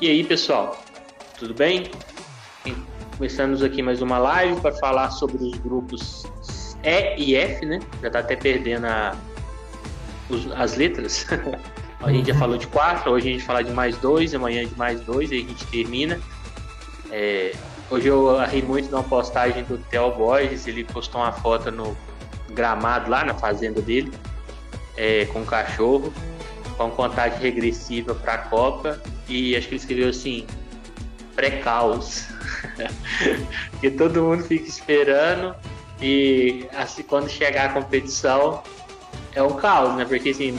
[0.00, 0.80] E aí, pessoal,
[1.40, 1.90] tudo bem?
[3.16, 6.24] Começamos aqui mais uma live para falar sobre os grupos
[6.84, 7.80] E e F, né?
[8.00, 9.16] Já está até perdendo a,
[10.30, 11.26] os, as letras.
[12.00, 14.78] a gente já falou de quatro, hoje a gente fala de mais dois, amanhã de
[14.78, 16.20] mais dois, aí a gente termina.
[17.10, 17.56] É,
[17.90, 21.96] hoje eu ri muito uma postagem do Theo Borges, ele postou uma foto no
[22.50, 24.12] gramado lá na fazenda dele,
[24.96, 26.12] é, com um cachorro
[26.76, 30.46] com contagem regressiva para a Copa e acho que ele escreveu assim
[31.36, 32.26] pré-caos
[33.80, 35.54] que todo mundo fica esperando
[36.00, 38.62] e assim quando chegar a competição
[39.34, 40.04] é um caos, né?
[40.04, 40.56] Porque assim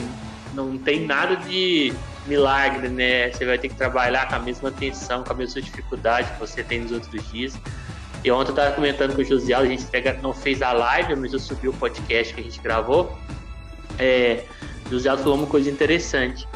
[0.53, 1.93] não tem nada de
[2.27, 3.31] milagre, né?
[3.31, 6.63] Você vai ter que trabalhar com a mesma tensão, com a mesma dificuldade que você
[6.63, 7.53] tem nos outros dias.
[8.23, 9.85] E ontem eu estava comentando com o Josiel, a gente
[10.21, 13.17] não fez a live, mas eu subi o podcast que a gente gravou.
[13.97, 14.43] É,
[14.89, 16.47] José falou uma coisa interessante.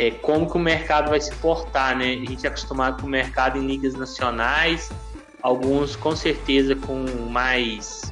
[0.00, 2.06] É como que o mercado vai se portar, né?
[2.06, 4.90] A gente é acostumado com o mercado em ligas nacionais,
[5.42, 8.10] alguns com certeza com mais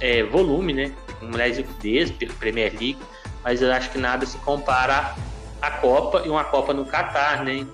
[0.00, 0.92] é, volume, né?
[1.20, 2.98] Com mais liquidez, Premier League,
[3.44, 5.14] mas eu acho que nada se compara
[5.62, 7.64] à Copa e uma Copa no Catar, né?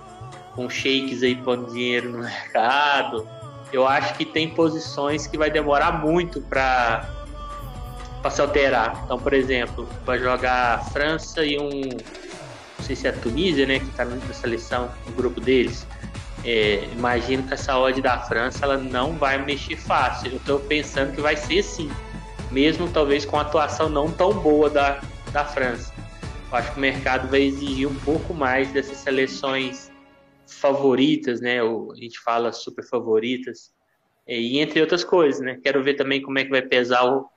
[0.55, 3.27] Com shakes aí pondo dinheiro no mercado.
[3.73, 7.09] Eu acho que tem posições que vai demorar muito para
[8.21, 9.03] para se alterar.
[9.05, 11.81] Então, por exemplo, vai jogar França e um.
[12.79, 13.79] Não sei se é a Tunísia, né?
[13.79, 15.87] Que está na seleção, no grupo deles.
[16.45, 20.33] É, imagino que essa odd da França ela não vai mexer fácil.
[20.33, 21.91] Eu estou pensando que vai ser assim,
[22.51, 25.01] mesmo talvez com a atuação não tão boa da,
[25.33, 25.95] da França.
[26.51, 29.91] Eu acho que o mercado vai exigir um pouco mais dessas seleções
[30.47, 31.63] favoritas, né?
[31.63, 33.73] Ou a gente fala super favoritas,
[34.27, 35.59] e entre outras coisas, né?
[35.63, 37.29] Quero ver também como é que vai pesar o,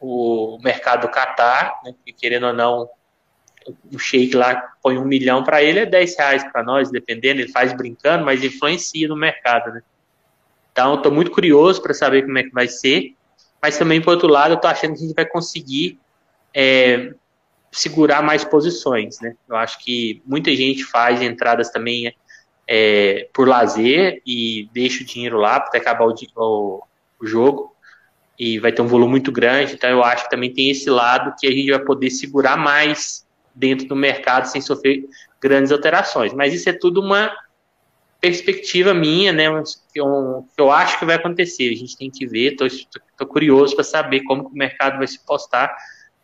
[0.00, 2.88] o mercado Qatar, né, que querendo ou não,
[3.92, 7.50] o shake lá põe um milhão para ele, é 10 reais para nós, dependendo, ele
[7.50, 9.82] faz brincando, mas influencia no mercado, né?
[10.72, 13.14] Então, estou muito curioso para saber como é que vai ser,
[13.62, 15.98] mas também, por outro lado, eu estou achando que a gente vai conseguir
[16.54, 17.14] é,
[17.72, 19.34] segurar mais posições, né?
[19.48, 22.14] Eu acho que muita gente faz entradas também
[22.68, 26.82] é, por lazer e deixa o dinheiro lá para acabar o, o,
[27.20, 27.76] o jogo,
[28.38, 31.34] e vai ter um volume muito grande, então eu acho que também tem esse lado
[31.38, 33.25] que a gente vai poder segurar mais
[33.56, 35.08] dentro do mercado sem sofrer
[35.40, 36.32] grandes alterações.
[36.32, 37.34] Mas isso é tudo uma
[38.20, 39.44] perspectiva minha, né,
[39.92, 41.72] que eu, que eu acho que vai acontecer.
[41.72, 45.74] A gente tem que ver, estou curioso para saber como o mercado vai se postar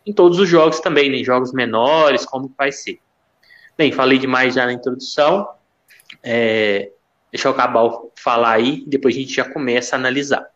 [0.05, 2.99] em todos os jogos também, né, em jogos menores, como vai ser.
[3.77, 5.47] Bem, falei demais já na introdução,
[6.21, 6.91] é,
[7.31, 10.52] deixa eu acabar de falar aí, depois a gente já começa a analisar.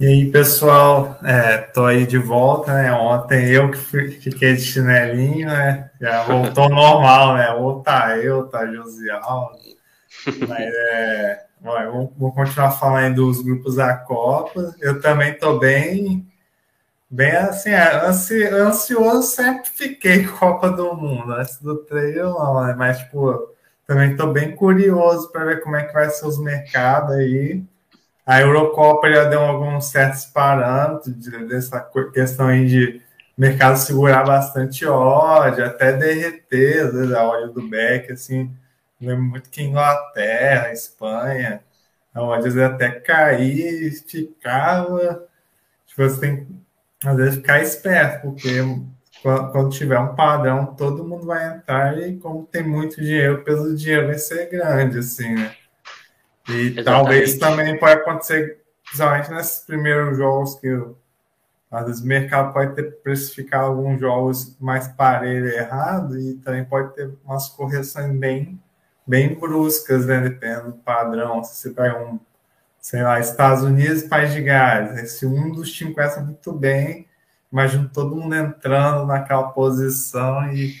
[0.00, 2.92] E aí, pessoal, é, tô aí de volta, né?
[2.92, 5.88] Ontem eu que fiquei de chinelinho, né?
[6.00, 7.52] Já voltou normal, né?
[7.52, 9.52] Ou tá eu, tá Josial.
[10.48, 11.44] Mas é.
[11.60, 14.74] Bom, vou continuar falando dos grupos da Copa.
[14.80, 16.26] Eu também tô bem,
[17.08, 21.32] bem assim, é, ansi, ansioso sempre fiquei Copa do Mundo.
[21.32, 22.74] Antes do treino, não, né?
[22.76, 23.48] Mas, tipo,
[23.86, 27.62] também tô bem curioso para ver como é que vai ser os mercados aí.
[28.26, 31.14] A Eurocopa já deu alguns certos parâmetros
[31.48, 31.80] dessa
[32.12, 33.02] questão aí de
[33.36, 38.50] mercado segurar bastante ódio, até derreter, vezes, a óleo do Beck, assim,
[39.00, 41.62] lembro muito que Inglaterra, Espanha,
[42.14, 45.26] a óleo até cair, ficava,
[45.86, 46.64] tipo, você tem
[47.04, 48.60] às vezes ficar esperto, porque
[49.22, 53.64] quando tiver um padrão, todo mundo vai entrar e como tem muito dinheiro, o peso
[53.64, 55.54] do dinheiro vai ser grande, assim, né?
[56.48, 56.84] E Exatamente.
[56.84, 60.68] talvez também pode acontecer, principalmente nesses primeiros jogos que
[61.74, 66.94] às vezes o mercado pode ter precificado alguns jogos mais parelho errado e também pode
[66.94, 68.60] ter umas correções bem,
[69.04, 70.20] bem bruscas, né?
[70.20, 71.42] Dependendo do padrão.
[71.42, 72.20] Se você pega um,
[72.78, 75.04] sei lá, Estados Unidos e País de Gales, né?
[75.06, 77.08] se um dos times começa muito bem,
[77.50, 80.76] imagina todo mundo entrando naquela posição e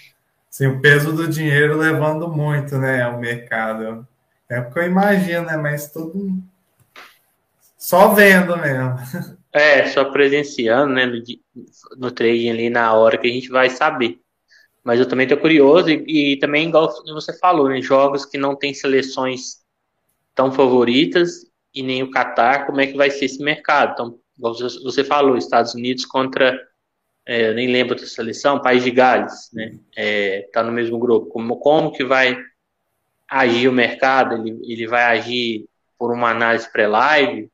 [0.48, 3.04] assim, o peso do dinheiro levando muito, né?
[3.08, 4.06] O mercado.
[4.54, 5.56] É porque eu imagino, né?
[5.56, 6.42] Mas todo
[7.84, 8.94] só vendo mesmo.
[9.52, 11.06] É, só presenciando, né?
[11.06, 11.22] No,
[11.96, 14.18] no trading ali na hora que a gente vai saber.
[14.82, 17.80] Mas eu também tô curioso e, e também, igual você falou, né?
[17.80, 19.58] Jogos que não tem seleções
[20.34, 23.92] tão favoritas e nem o Qatar, como é que vai ser esse mercado?
[23.92, 26.58] Então, igual você falou, Estados Unidos contra,
[27.26, 29.78] é, eu nem lembro da seleção, País de Gales, né?
[29.96, 31.26] É, tá no mesmo grupo.
[31.26, 32.36] Como, como que vai
[33.34, 37.50] agir o mercado, ele, ele vai agir por uma análise pré-live,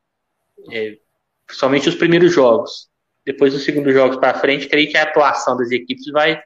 [0.70, 0.98] é,
[1.50, 2.90] somente os primeiros jogos.
[3.24, 6.42] Depois dos segundos jogos para frente, creio que a atuação das equipes vai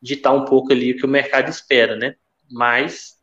[0.00, 2.14] ditar um pouco ali o que o mercado espera, né?
[2.50, 3.18] Mas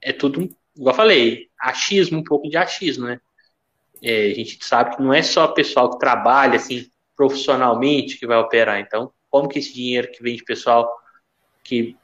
[0.00, 3.20] é tudo, igual eu falei, achismo, um pouco de achismo, né?
[4.02, 8.26] É, a gente sabe que não é só o pessoal que trabalha assim profissionalmente que
[8.26, 8.80] vai operar.
[8.80, 10.90] Então, como que esse dinheiro que vem de pessoal
[11.62, 11.94] que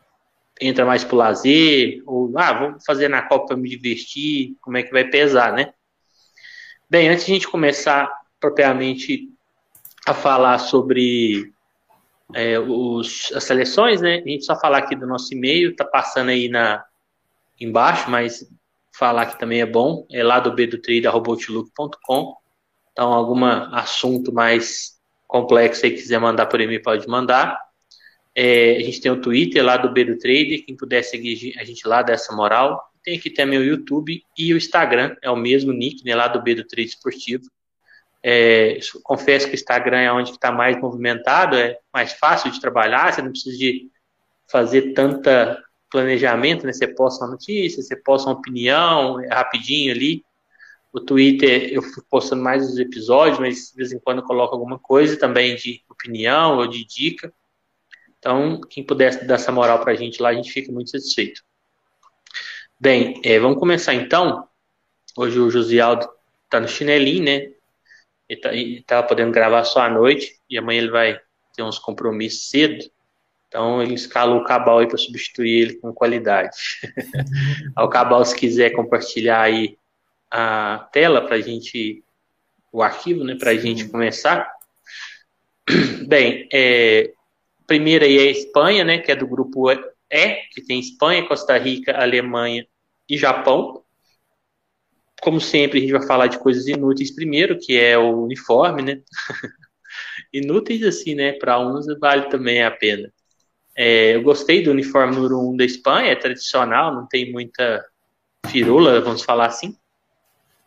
[0.60, 4.82] entra mais pro lazer, ou ah, vamos fazer na Copa para me divertir, como é
[4.82, 5.72] que vai pesar, né?
[6.88, 9.28] Bem, antes de a gente começar propriamente
[10.06, 11.52] a falar sobre
[12.34, 14.22] é, os, as seleções, né?
[14.24, 16.84] A gente só falar aqui do nosso e-mail, tá passando aí na
[17.60, 18.48] embaixo, mas
[18.92, 22.36] falar que também é bom, é lá do b do trade.com.
[22.92, 24.98] Então, algum assunto mais
[25.28, 27.58] complexo aí quiser mandar por e-mail, pode mandar.
[28.42, 31.64] É, a gente tem o Twitter lá do B do Trader, quem puder seguir a
[31.64, 32.82] gente lá, dessa moral.
[33.04, 36.40] Tem aqui também o YouTube e o Instagram, é o mesmo nick, né, lá do
[36.40, 37.44] B do Trade Esportivo.
[38.22, 43.12] É, confesso que o Instagram é onde está mais movimentado, é mais fácil de trabalhar,
[43.12, 43.90] você não precisa de
[44.50, 46.72] fazer tanta planejamento, né?
[46.72, 50.24] Você posta uma notícia, você posta uma opinião, é rapidinho ali.
[50.90, 54.54] O Twitter eu fico postando mais os episódios, mas de vez em quando eu coloco
[54.54, 57.30] alguma coisa também de opinião ou de dica.
[58.20, 61.42] Então, quem pudesse dar essa moral para a gente lá, a gente fica muito satisfeito.
[62.78, 64.46] Bem, é, vamos começar então.
[65.16, 66.06] Hoje o Josialdo
[66.44, 67.52] está no chinelinho, né?
[68.28, 71.20] Ele estava tá, podendo gravar só à noite e amanhã ele vai
[71.56, 72.90] ter uns compromissos cedo.
[73.48, 76.56] Então ele escalou o Cabal aí para substituir ele com qualidade.
[77.76, 79.76] o Cabal, se quiser compartilhar aí
[80.30, 82.04] a tela para a gente,
[82.70, 84.48] o arquivo, né, para a gente começar.
[86.06, 87.12] Bem, é,
[87.70, 89.78] primeira aí é a Espanha, né, que é do grupo E,
[90.52, 92.66] que tem Espanha, Costa Rica, Alemanha
[93.08, 93.84] e Japão
[95.20, 99.02] como sempre, a gente vai falar de coisas inúteis primeiro, que é o uniforme, né?
[100.32, 101.32] inúteis assim, né?
[101.32, 103.12] Para uns vale também a pena.
[103.76, 107.84] É, eu gostei do uniforme número 1 um da Espanha, é tradicional, não tem muita
[108.46, 109.76] firula, vamos falar assim.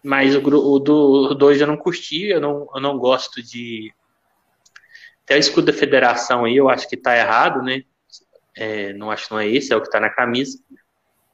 [0.04, 3.92] Mas o, o do 2 eu não curti, eu não, eu não gosto de.
[5.24, 7.84] Até o escudo da federação aí, eu acho que tá errado, né?
[8.56, 10.60] É, não acho que não é esse, é o que tá na camisa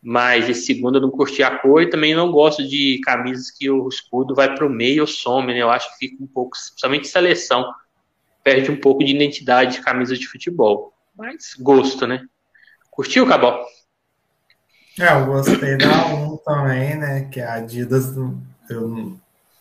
[0.02, 3.70] mas esse segundo eu não curti a cor e também não gosto de camisas que
[3.70, 5.62] o escudo vai para o meio ou some, né?
[5.62, 7.74] Eu acho que fica um pouco, principalmente seleção,
[8.44, 10.94] perde um pouco de identidade de camisa de futebol.
[11.16, 12.26] Mas gosto, né?
[12.90, 13.66] Curtiu, Cabal?
[14.98, 17.30] É, eu gostei da 1 também, né?
[17.32, 18.16] Que a Adidas
[18.70, 19.18] eu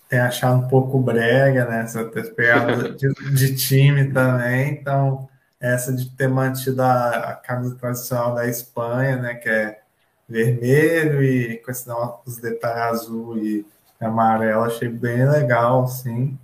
[0.08, 1.82] tenho achado um pouco brega, né?
[1.82, 5.28] Essa ter pegado de, de time também, então
[5.60, 9.34] essa de ter mantido a, a camisa tradicional da Espanha, né?
[9.34, 9.81] Que é
[10.28, 11.88] vermelho e com esse,
[12.26, 13.66] os detalhes azul e
[14.00, 16.38] amarelo, achei bem legal, sim.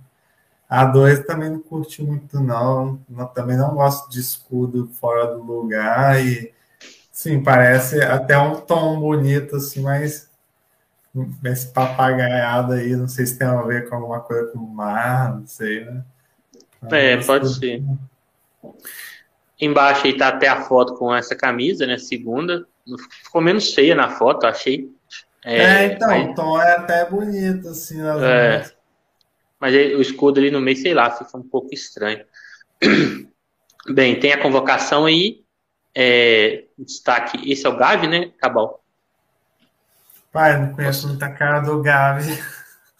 [0.67, 2.99] A 2 também não curti muito, não.
[3.33, 6.51] Também não gosto de escudo fora do lugar e,
[7.11, 10.29] sim, parece até um tom bonito, assim, mas
[11.45, 15.39] esse papagaiado aí, não sei se tem a ver com alguma coisa com o mar,
[15.39, 16.03] não sei, né?
[16.91, 17.83] É, pode ser.
[19.59, 21.97] Embaixo aí tá até a foto com essa camisa, né?
[21.97, 22.67] Segunda.
[23.23, 24.89] Ficou menos feia na foto, achei.
[25.43, 26.29] É, é então, mas...
[26.29, 28.01] o tom é até bonito, assim.
[28.01, 28.69] É,
[29.59, 32.25] mas o escudo ali no meio, sei lá, fica um pouco estranho.
[33.89, 35.43] Bem, tem a convocação aí.
[35.97, 38.83] É, destaque, esse é o Gavi, né, Cabal?
[40.35, 42.37] Pai, não conheço muita cara do Gavi.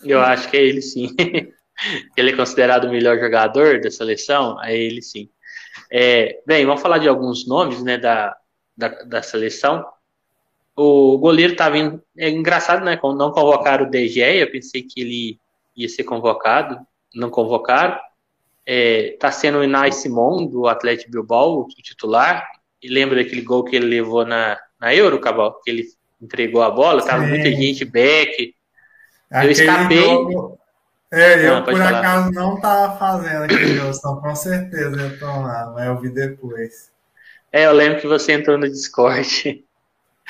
[0.01, 1.13] Eu acho que é ele sim.
[2.15, 5.29] ele é considerado o melhor jogador da seleção, é ele sim.
[5.91, 8.33] É, bem, vamos falar de alguns nomes, né, da,
[8.77, 9.85] da, da seleção.
[10.77, 12.01] O goleiro estava vindo.
[12.17, 12.97] É engraçado, né?
[13.03, 15.37] Não convocaram o DG, eu pensei que ele
[15.75, 16.79] ia ser convocado,
[17.13, 17.99] não convocaram.
[18.65, 22.47] Está é, sendo o Inai Simon, do Atlético Bilbao, o titular.
[22.81, 25.59] E lembra daquele gol que ele levou na, na Euro, Cabal?
[25.61, 25.83] Que ele
[26.25, 27.29] entregou a bola, tava Sim.
[27.29, 28.53] muita gente, back.
[29.31, 30.03] eu escapei.
[30.03, 30.59] Jogo...
[31.11, 31.99] É, eu não, por falar.
[31.99, 36.09] acaso não tava fazendo aquele jogo, só com certeza eu tô lá, mas eu vi
[36.09, 36.91] depois.
[37.51, 39.63] É, eu lembro que você entrou no Discord.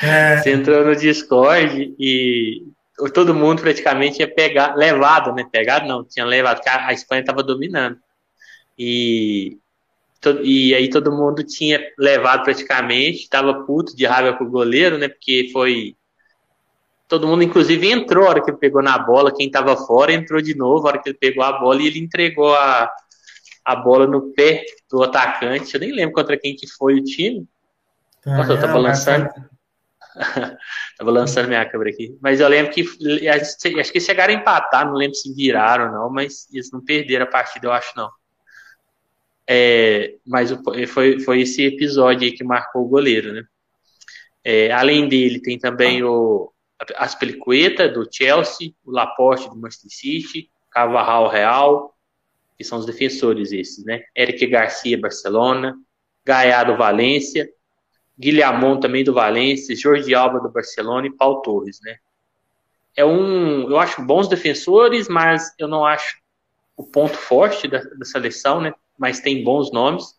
[0.02, 0.38] É.
[0.38, 2.68] Você entrou no Discord e
[3.14, 5.48] todo mundo praticamente tinha pegado, levado, né?
[5.50, 7.98] Pegado não, tinha levado, porque a Espanha estava dominando.
[8.78, 9.58] E,
[10.44, 15.08] e aí todo mundo tinha levado praticamente, estava puto de raiva com o goleiro, né?
[15.08, 15.96] Porque foi.
[17.08, 19.34] Todo mundo, inclusive, entrou a hora que ele pegou na bola.
[19.34, 22.00] Quem estava fora entrou de novo a hora que ele pegou a bola e ele
[22.00, 22.92] entregou a,
[23.64, 25.76] a bola no pé do atacante.
[25.76, 27.48] Eu nem lembro contra quem que foi o time.
[28.26, 29.30] Ah, Nossa, eu tava lançando.
[30.98, 32.18] tava lançando minha câmera aqui.
[32.20, 32.84] Mas eu lembro que
[33.30, 37.26] acho que chegaram a empatar, não lembro se viraram ou não, mas eles não perderam
[37.26, 38.10] a partida, eu acho não.
[39.48, 40.52] É, mas
[40.88, 43.44] foi, foi esse episódio que marcou o goleiro, né?
[44.44, 46.52] É, além dele, tem também o,
[46.96, 51.96] Aspelicueta, do Chelsea, o Laporte, do Manchester City, Cavarral Real,
[52.58, 54.04] que são os defensores esses, né?
[54.16, 55.76] Eric Garcia, Barcelona,
[56.26, 57.50] Gaiado, Valência,
[58.20, 61.98] Guilhamon também do Valência, Jorge Alba do Barcelona e Paulo Torres, né?
[62.96, 66.18] É um, eu acho bons defensores, mas eu não acho
[66.78, 68.74] o ponto forte da, da seleção, né?
[68.98, 70.16] Mas tem bons nomes.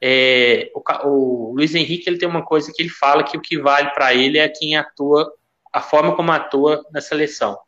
[0.00, 3.58] É, o, o, Luiz Henrique ele tem uma coisa que ele fala que o que
[3.58, 5.32] vale para ele é quem atua,
[5.72, 7.58] a forma como atua na seleção,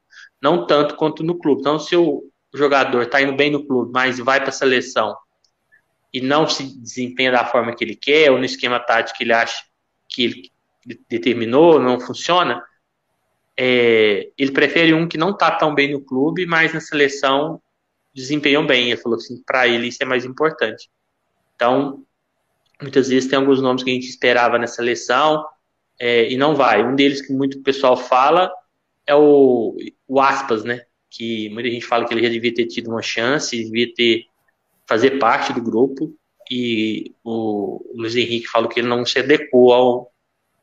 [0.40, 1.60] não tanto quanto no clube.
[1.60, 5.16] Então, se o jogador está indo bem no clube, mas vai para a seleção
[6.12, 9.32] e não se desempenha da forma que ele quer, ou no esquema tático que ele
[9.32, 9.64] acha
[10.08, 10.50] que ele
[11.08, 12.62] determinou, não funciona,
[13.56, 17.60] é, ele prefere um que não está tão bem no clube, mas na seleção
[18.14, 18.90] desempenham bem.
[18.90, 20.90] Ele falou assim, para ele isso é mais importante.
[21.54, 22.04] Então,
[22.80, 25.44] muitas vezes tem alguns nomes que a gente esperava na seleção
[25.98, 26.82] é, e não vai.
[26.82, 28.50] Um deles que muito pessoal fala
[29.06, 29.76] é o,
[30.08, 30.84] o Aspas, né?
[31.10, 34.26] Que muita gente fala que ele já devia ter tido uma chance, devia ter
[34.86, 36.12] fazer parte do grupo
[36.50, 40.12] e o Luiz Henrique falou que ele não se adequou ao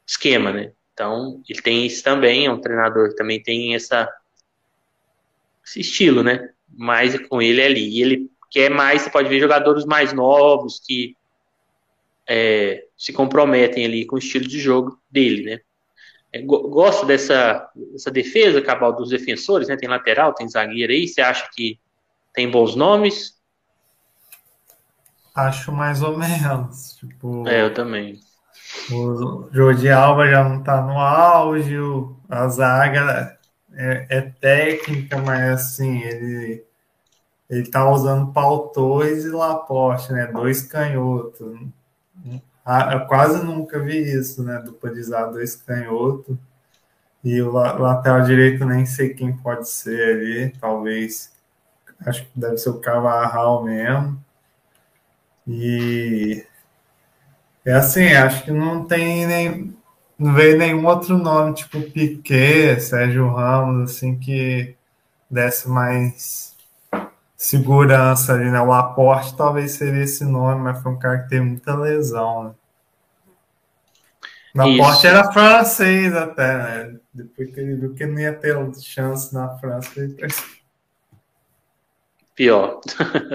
[0.05, 0.73] esquema, né?
[0.93, 4.09] Então, ele tem isso também, é um treinador que também tem essa,
[5.65, 6.49] esse estilo, né?
[6.75, 7.89] Mas com ele ali.
[7.89, 11.15] E ele quer mais, você pode ver jogadores mais novos que
[12.27, 15.59] é, se comprometem ali com o estilo de jogo dele, né?
[16.33, 19.77] É, gosto dessa, dessa defesa, Cabal, dos defensores, né?
[19.77, 21.07] Tem lateral, tem zagueiro aí.
[21.07, 21.79] Você acha que
[22.33, 23.37] tem bons nomes?
[25.33, 26.97] Acho mais ou menos.
[26.99, 28.19] Tipo, é, eu também.
[28.91, 33.36] O Jordi Alba já não tá no auge, o, a zaga
[33.77, 36.65] é, é, técnica, mas assim, ele,
[37.49, 40.27] ele tá usando Paul Torres e Laporte, né?
[40.27, 41.55] Dois canhotos.
[42.65, 44.59] Ah, eu quase nunca vi isso, né?
[44.59, 46.35] Dupla de dois canhotos.
[47.23, 51.31] E o lateral direito nem sei quem pode ser ali, talvez.
[52.05, 54.23] Acho que deve ser o Cavarral mesmo.
[55.47, 56.45] E
[57.65, 59.76] é assim, acho que não tem nem.
[60.17, 64.75] Não veio nenhum outro nome, tipo Piquet, Sérgio Ramos, assim, que
[65.29, 66.55] desse mais
[67.35, 68.59] segurança ali, né?
[68.59, 72.51] O aporte talvez seria esse nome, mas foi um cara que teve muita lesão, né?
[74.55, 76.99] O aporte era francês até, né?
[77.13, 80.15] Depois que ele viu que não ia ter chance na França, ele
[82.37, 82.79] pior.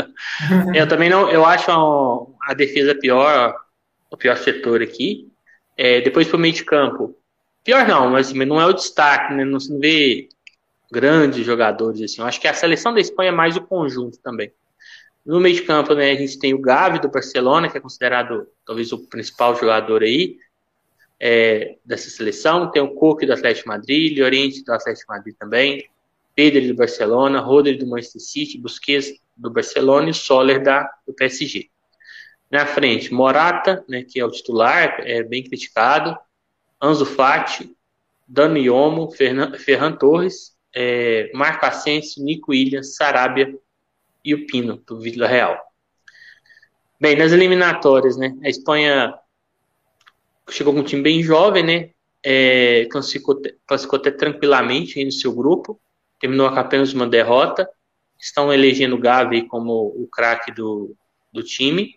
[0.74, 3.54] eu também não, eu acho a, a, defesa pior,
[4.10, 5.31] o pior setor aqui.
[5.84, 7.18] É, depois pro meio de campo.
[7.64, 9.44] Pior não, mas não é o destaque, né?
[9.44, 10.28] Não se vê
[10.92, 12.20] grandes jogadores assim.
[12.20, 14.52] Eu acho que a seleção da Espanha é mais o conjunto também.
[15.26, 18.46] No meio de campo, né, a gente tem o Gavi do Barcelona, que é considerado
[18.64, 20.36] talvez o principal jogador aí
[21.18, 22.70] é, dessa seleção.
[22.70, 25.84] Tem o Coque do Atlético Madrid, Llorente do Atlético Madrid também.
[26.36, 31.71] Pedro do Barcelona, Rodri do Manchester City, Busquets do Barcelona e Soler da, do PSG.
[32.52, 36.14] Na frente, Morata, né, que é o titular, é bem criticado,
[36.78, 37.74] Anzo Fati,
[38.28, 43.58] Dani Olmo, Fernan, Ferran Torres, é, Marco Asensio, Nico Williams, Sarabia
[44.22, 45.58] e o Pino, do Vila Real.
[47.00, 49.14] Bem, nas eliminatórias, né, a Espanha
[50.50, 51.90] chegou com um time bem jovem, né,
[52.22, 55.80] é, classificou, classificou até tranquilamente no seu grupo,
[56.20, 57.66] terminou com apenas uma derrota.
[58.20, 60.94] Estão elegendo o Gavi como o craque do,
[61.32, 61.96] do time.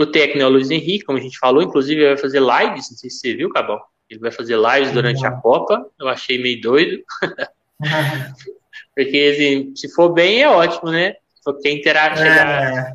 [0.00, 2.96] O técnico é o Luiz Henrique, como a gente falou, inclusive vai fazer lives, não
[2.96, 3.86] sei se você viu, Cabal.
[4.08, 5.86] Ele vai fazer lives durante a Copa.
[6.00, 7.02] Eu achei meio doido.
[8.96, 11.16] Porque assim, se for bem é ótimo, né?
[11.44, 12.92] Porque interagir, é.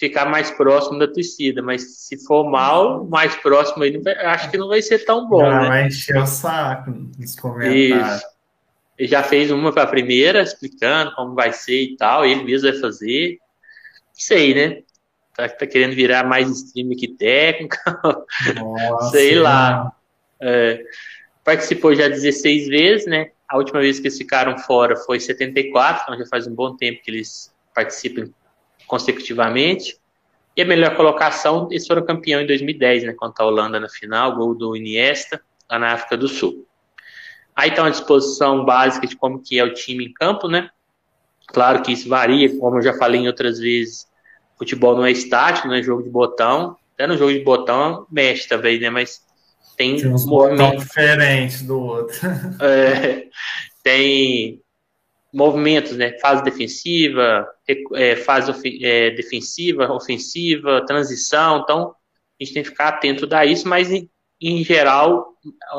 [0.00, 4.66] ficar mais próximo da torcida, mas se for mal, mais próximo aí, acho que não
[4.66, 5.68] vai ser tão bom, não, né?
[5.68, 8.16] Vai encher o saco nos comentários.
[8.16, 8.26] Isso.
[8.98, 12.68] Ele já fez uma para a primeira, explicando como vai ser e tal, ele mesmo
[12.68, 13.38] vai fazer.
[14.12, 14.82] Sei, né?
[15.38, 17.76] Tá, tá querendo virar mais stream que técnico.
[18.58, 19.92] Nossa, Sei lá.
[20.42, 20.82] É,
[21.44, 23.30] participou já 16 vezes, né?
[23.48, 27.00] A última vez que eles ficaram fora foi 74, então já faz um bom tempo
[27.04, 28.28] que eles participam
[28.88, 29.96] consecutivamente.
[30.56, 33.12] E a melhor colocação, eles foram campeão em 2010, né?
[33.12, 35.40] Contra a Holanda na final, gol do Iniesta,
[35.70, 36.66] lá na África do Sul.
[37.54, 40.68] Aí está uma disposição básica de como que é o time em campo, né?
[41.46, 44.08] Claro que isso varia, como eu já falei em outras vezes,
[44.58, 46.76] futebol não é estático, não é jogo de botão.
[46.94, 48.90] Até no jogo de botão mexe também, né?
[48.90, 49.22] Mas
[49.76, 52.18] tem, tem uns movimentos diferentes do outro.
[52.60, 53.26] É,
[53.82, 54.60] tem
[55.32, 56.18] movimentos, né?
[56.18, 57.48] Fase defensiva,
[57.94, 61.60] é, fase é, defensiva, ofensiva, transição.
[61.60, 61.94] Então,
[62.40, 64.10] a gente tem que ficar atento a isso, mas em,
[64.40, 65.34] em geral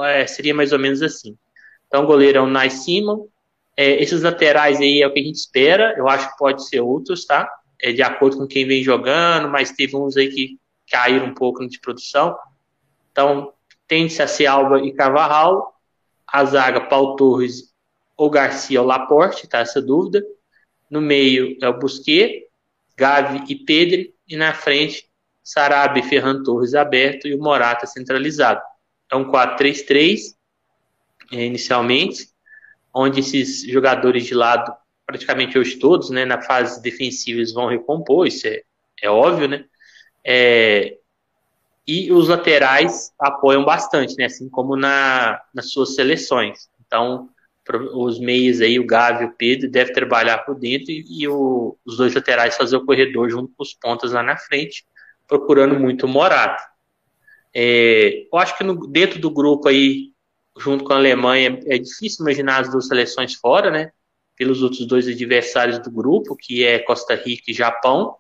[0.05, 1.35] é, seria mais ou menos assim.
[1.87, 3.27] Então, o goleiro é o Nice Simon.
[3.75, 5.95] Esses laterais aí é o que a gente espera.
[5.97, 7.49] Eu acho que pode ser outros, tá?
[7.81, 10.59] É de acordo com quem vem jogando, mas teve uns aí que
[10.89, 12.37] caíram um pouco de produção.
[13.11, 13.53] Então,
[13.87, 15.75] tende-se a ser Alba e Carvajal.
[16.27, 17.73] A zaga, Paulo Torres
[18.15, 19.59] ou Garcia ou Laporte, tá?
[19.59, 20.23] Essa dúvida.
[20.89, 22.47] No meio é o Busquet,
[22.95, 24.11] Gavi e Pedro.
[24.27, 25.09] E na frente,
[25.43, 28.61] Sarabia e Ferran Torres aberto e o Morata centralizado.
[29.11, 30.35] É um 4-3-3,
[31.31, 32.29] é, inicialmente,
[32.93, 34.71] onde esses jogadores de lado,
[35.09, 38.61] praticamente hoje todos, né, na fase defensiva, eles vão recompor, isso é,
[39.01, 39.65] é óbvio, né?
[40.23, 40.97] É,
[41.87, 44.25] e os laterais apoiam bastante, né?
[44.25, 46.69] Assim como na, nas suas seleções.
[46.85, 47.27] Então,
[47.95, 51.75] os meias aí, o Gavi e o Pedro, devem trabalhar por dentro e, e o,
[51.83, 54.85] os dois laterais fazer o corredor junto com os pontas lá na frente,
[55.27, 56.61] procurando muito o Morata.
[57.51, 60.11] É, eu acho que no, dentro do grupo aí,
[60.59, 63.91] junto com a Alemanha, é difícil imaginar as duas seleções fora, né?
[64.39, 68.15] Pelos outros dois adversários do grupo, que é Costa Rica e Japão,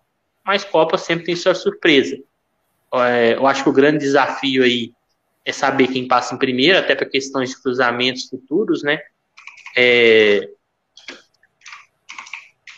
[0.45, 2.17] mas Copa sempre tem sua surpresa.
[2.93, 4.91] É, eu acho que o grande desafio aí
[5.45, 8.99] é saber quem passa em primeiro, até para questões de cruzamentos futuros, né?
[9.75, 10.49] É,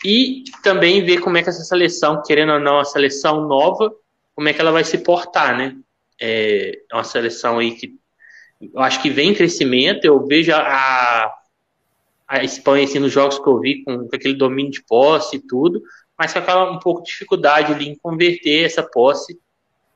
[0.04, 3.92] e também ver como é que essa seleção, querendo ou não, a seleção nova,
[4.34, 5.76] como é que ela vai se portar, né?
[6.20, 7.94] É, é uma seleção aí que
[8.60, 10.04] eu acho que vem em crescimento.
[10.04, 11.32] Eu vejo a,
[12.32, 15.40] a Espanha assim, nos jogos que eu vi, com, com aquele domínio de posse e
[15.46, 15.82] tudo,
[16.18, 19.38] mas com aquela um pouco de dificuldade ali em converter essa posse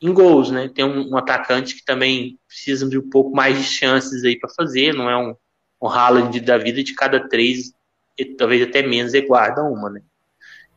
[0.03, 0.69] em gols, né?
[0.69, 4.51] Tem um, um atacante que também precisa de um pouco mais de chances aí para
[4.51, 5.35] fazer, não é um,
[5.81, 7.73] um Haaland da vida de cada três,
[8.19, 10.03] e talvez até menos, e guarda uma, né?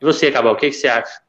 [0.00, 1.20] E você, Cabal, o que, que você acha?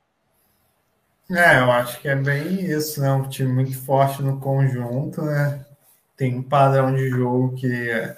[1.29, 3.11] É, eu acho que é bem isso, né?
[3.11, 5.65] Um time muito forte no conjunto, né?
[6.21, 8.15] Tem um padrão de jogo que a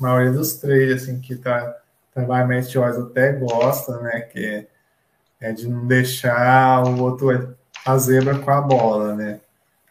[0.00, 1.76] maioria dos três, assim, que tá,
[2.14, 4.20] trabalha mais até gosta, né?
[4.22, 4.66] Que
[5.38, 7.54] é de não deixar o outro
[7.84, 9.40] a zebra com a bola, né?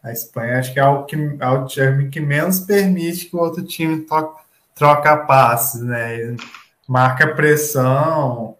[0.01, 3.39] A Espanha acho que é o, que, é o time que menos permite que o
[3.39, 4.33] outro time to,
[4.73, 6.35] troca passes, né?
[6.87, 8.57] Marca pressão,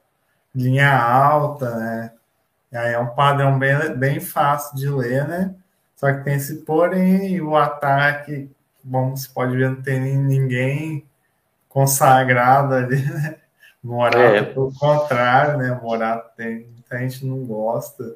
[0.54, 2.12] linha alta, né?
[2.72, 5.56] E aí é um padrão bem, bem fácil de ler, né?
[5.96, 8.53] Só que tem esse porém, o ataque,
[8.84, 11.06] bom, você pode ver, não tem ninguém
[11.70, 13.36] consagrado ali, né?
[13.84, 14.44] Morato, é.
[14.44, 15.80] pelo contrário, né?
[15.82, 18.16] Morato tem, muita gente não gosta.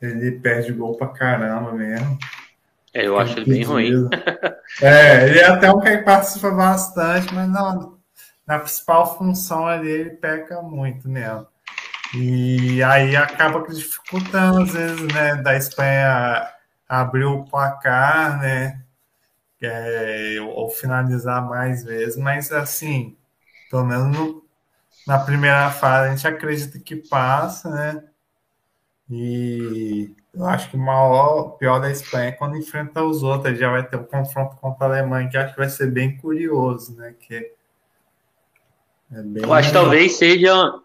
[0.00, 2.18] Ele perde gol pra caramba mesmo.
[2.94, 4.08] É, eu acho ele bem ruim.
[4.82, 7.98] é, ele é até um que participa bastante, mas não,
[8.46, 11.46] na principal função ali ele peca muito mesmo.
[12.14, 16.48] E aí acaba dificultando, às vezes, né, da Espanha
[16.88, 18.80] abrir o placar, né,
[19.62, 23.16] é, ou finalizar mais vezes, mas assim,
[23.70, 24.44] pelo menos no,
[25.06, 28.04] na primeira fase a gente acredita que passa, né,
[29.10, 33.70] e eu acho que o maior, pior da Espanha é quando enfrenta os outros, já
[33.70, 37.14] vai ter um confronto contra a Alemanha, que acho que vai ser bem curioso, né?
[37.18, 37.52] Que
[39.10, 40.80] é bem eu acho que talvez seja.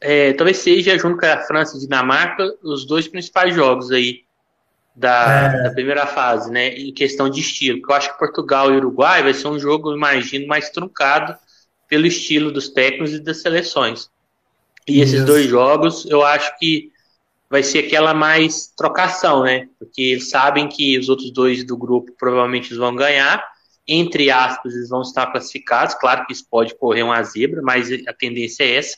[0.00, 4.24] É, talvez seja, junto com a França e Dinamarca, os dois principais jogos aí
[4.98, 5.62] da, é.
[5.62, 6.70] da, primeira fase, né?
[6.70, 7.78] Em questão de estilo.
[7.78, 11.36] Porque eu acho que Portugal e Uruguai vai ser um jogo, imagino, mais truncado
[11.88, 14.10] pelo estilo dos técnicos e das seleções.
[14.86, 16.90] E esses dois jogos, eu acho que
[17.48, 19.68] vai ser aquela mais trocação, né?
[19.78, 23.46] Porque eles sabem que os outros dois do grupo provavelmente vão ganhar.
[23.86, 25.94] Entre aspas, eles vão estar classificados.
[25.94, 28.96] Claro que isso pode correr uma zebra, mas a tendência é essa.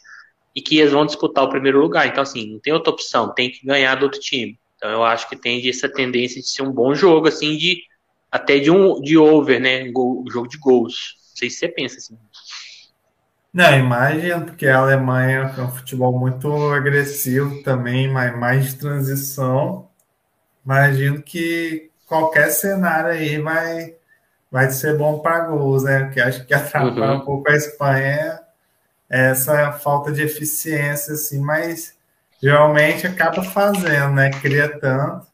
[0.55, 2.07] E que eles vão disputar o primeiro lugar.
[2.07, 4.59] Então, assim, não tem outra opção, tem que ganhar do outro time.
[4.81, 7.83] Então, eu acho que tem essa tendência de ser um bom jogo, assim, de
[8.33, 9.85] até de um de over, né?
[9.95, 11.17] Um jogo de gols.
[11.29, 12.17] Não sei se você pensa assim.
[13.53, 19.87] Não, imagino, porque a Alemanha é um futebol muito agressivo também, mas mais de transição.
[20.65, 23.95] Imagino que qualquer cenário aí vai,
[24.51, 26.05] vai ser bom para gols, né?
[26.05, 27.17] Porque acho que atrapalha uhum.
[27.17, 28.41] um pouco a Espanha
[29.11, 31.99] essa falta de eficiência, assim, mas
[32.43, 34.31] geralmente acaba fazendo, né?
[34.31, 35.27] Cria tanto.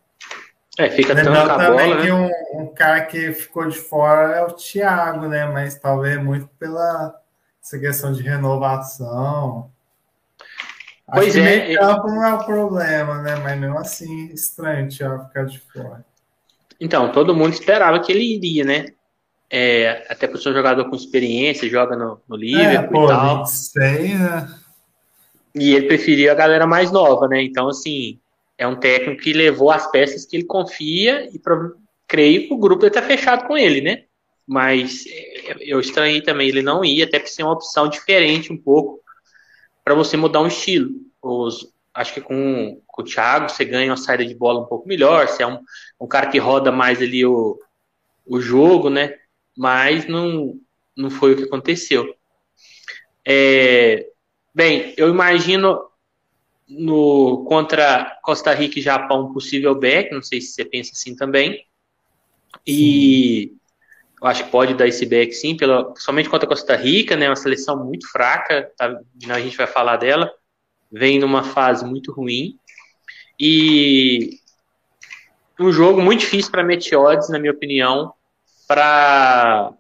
[0.78, 2.12] É, fica Lembrando também bola, que né?
[2.12, 5.46] um, um cara que ficou de fora é o Thiago, né?
[5.46, 7.14] Mas talvez muito pela
[7.62, 9.70] essa questão de renovação.
[11.12, 11.60] Pois Acho é.
[11.66, 13.36] Que campo não é o problema, né?
[13.36, 16.04] Mas mesmo assim, estranho o ficar de fora.
[16.80, 18.86] Então, todo mundo esperava que ele iria, né?
[19.48, 23.08] É, até por ser um jogador com experiência, joga no, no Liverpool é, pô, e
[23.08, 23.36] tal.
[23.44, 24.48] 26, né?
[25.58, 27.42] E ele preferia a galera mais nova, né?
[27.42, 28.20] Então, assim,
[28.58, 31.40] é um técnico que levou as peças que ele confia e
[32.06, 34.04] creio que o grupo está fechado com ele, né?
[34.46, 35.04] Mas
[35.60, 39.00] eu estranhei também ele não ir, até por ser uma opção diferente um pouco
[39.82, 40.90] para você mudar um estilo.
[41.22, 44.86] Os, acho que com, com, o Thiago você ganha uma saída de bola um pouco
[44.86, 45.58] melhor, você é um,
[45.98, 47.58] um cara que roda mais ali o,
[48.26, 49.14] o jogo, né?
[49.56, 50.54] Mas não,
[50.94, 52.14] não foi o que aconteceu.
[53.26, 54.06] É,
[54.56, 55.84] bem, eu imagino
[56.66, 61.14] no contra Costa Rica e Japão um possível back, não sei se você pensa assim
[61.14, 61.62] também.
[62.66, 63.58] E sim.
[64.22, 67.28] eu acho que pode dar esse back sim, pela, somente contra Costa Rica, né?
[67.28, 70.32] Uma seleção muito fraca, tá, a gente vai falar dela,
[70.90, 72.58] vem numa fase muito ruim.
[73.38, 74.40] E
[75.60, 78.14] um jogo muito difícil para Meteodes, na minha opinião,
[78.66, 79.74] para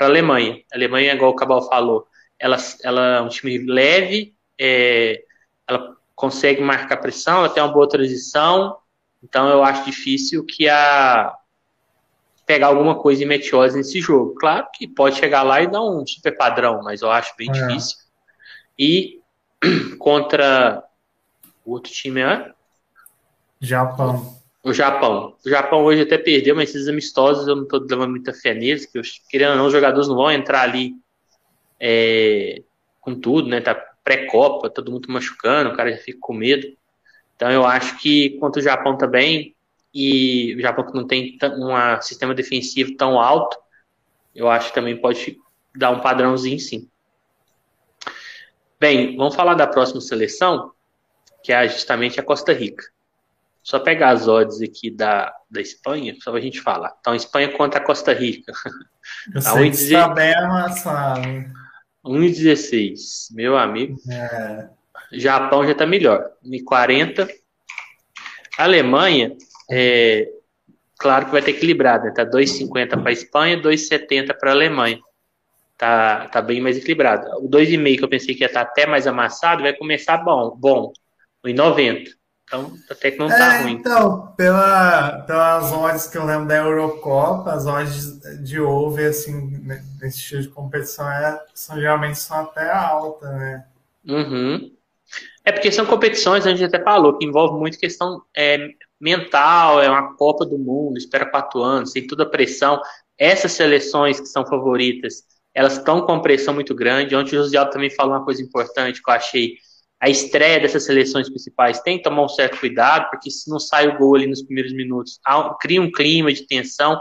[0.00, 0.62] a Alemanha.
[0.72, 2.06] A Alemanha, igual o Cabal falou,
[2.42, 5.22] ela, ela é um time leve, é,
[5.66, 8.76] ela consegue marcar pressão, ela tem uma boa transição,
[9.22, 11.36] então eu acho difícil que a
[12.44, 14.34] pegar alguma coisa em Meteose nesse jogo.
[14.34, 17.52] Claro que pode chegar lá e dar um super padrão, mas eu acho bem é.
[17.52, 17.96] difícil.
[18.76, 19.20] E
[20.00, 20.82] contra
[21.64, 22.52] o outro time é
[23.60, 24.36] Japão.
[24.64, 25.36] O Japão.
[25.46, 28.84] O Japão hoje até perdeu, mas esses amistosos eu não estou dando muita fé neles,
[28.84, 30.96] porque querendo ou não, os jogadores não vão entrar ali
[31.84, 32.62] é,
[33.00, 33.60] com tudo, né?
[33.60, 36.66] Tá pré-copa, todo mundo machucando, o cara já fica com medo.
[37.34, 39.56] Então eu acho que contra o Japão também,
[39.92, 43.58] e o Japão que não tem um sistema defensivo tão alto,
[44.34, 45.36] eu acho que também pode
[45.74, 46.88] dar um padrãozinho sim.
[48.78, 50.72] Bem, vamos falar da próxima seleção,
[51.42, 52.84] que é justamente a Costa Rica.
[53.62, 56.96] Só pegar as odds aqui da, da Espanha, só pra gente falar.
[57.00, 58.52] Então, Espanha contra a Costa Rica.
[59.32, 59.94] Eu tá sei que dizer...
[59.94, 61.22] está bem amassado.
[62.04, 63.32] 1,16.
[63.32, 63.96] Meu amigo.
[64.10, 64.68] É.
[65.12, 66.30] Japão já está melhor.
[66.44, 67.28] 1,40.
[68.58, 69.36] Alemanha,
[69.70, 70.28] é,
[70.98, 72.12] claro que vai ter equilibrado, né?
[72.14, 75.00] Tá 2,50 para a Espanha, 2,70 para a Alemanha.
[75.78, 77.26] Tá, tá bem mais equilibrado.
[77.44, 80.56] O 2,5 que eu pensei que ia estar tá até mais amassado, vai começar bom,
[80.56, 80.92] bom,
[81.44, 82.08] 1,90.
[82.52, 83.72] Então, até que não tá é, ruim.
[83.72, 89.58] Então, pela, pelas odds que eu lembro da Eurocopa, as odds de over, assim,
[89.98, 93.64] nesse estilo de competição, é, são, geralmente são até altas, né?
[94.06, 94.70] Uhum.
[95.42, 98.68] É porque são competições, a gente até falou, que envolve muito questão é,
[99.00, 102.82] mental, é uma Copa do Mundo, espera quatro anos, tem toda a pressão.
[103.16, 107.16] Essas seleções que são favoritas, elas estão com pressão muito grande.
[107.16, 109.54] Ontem o José Aldo também falou uma coisa importante que eu achei
[110.02, 113.86] a estreia dessas seleções principais tem que tomar um certo cuidado, porque se não sai
[113.86, 115.20] o gol ali nos primeiros minutos,
[115.60, 116.94] cria um clima de tensão.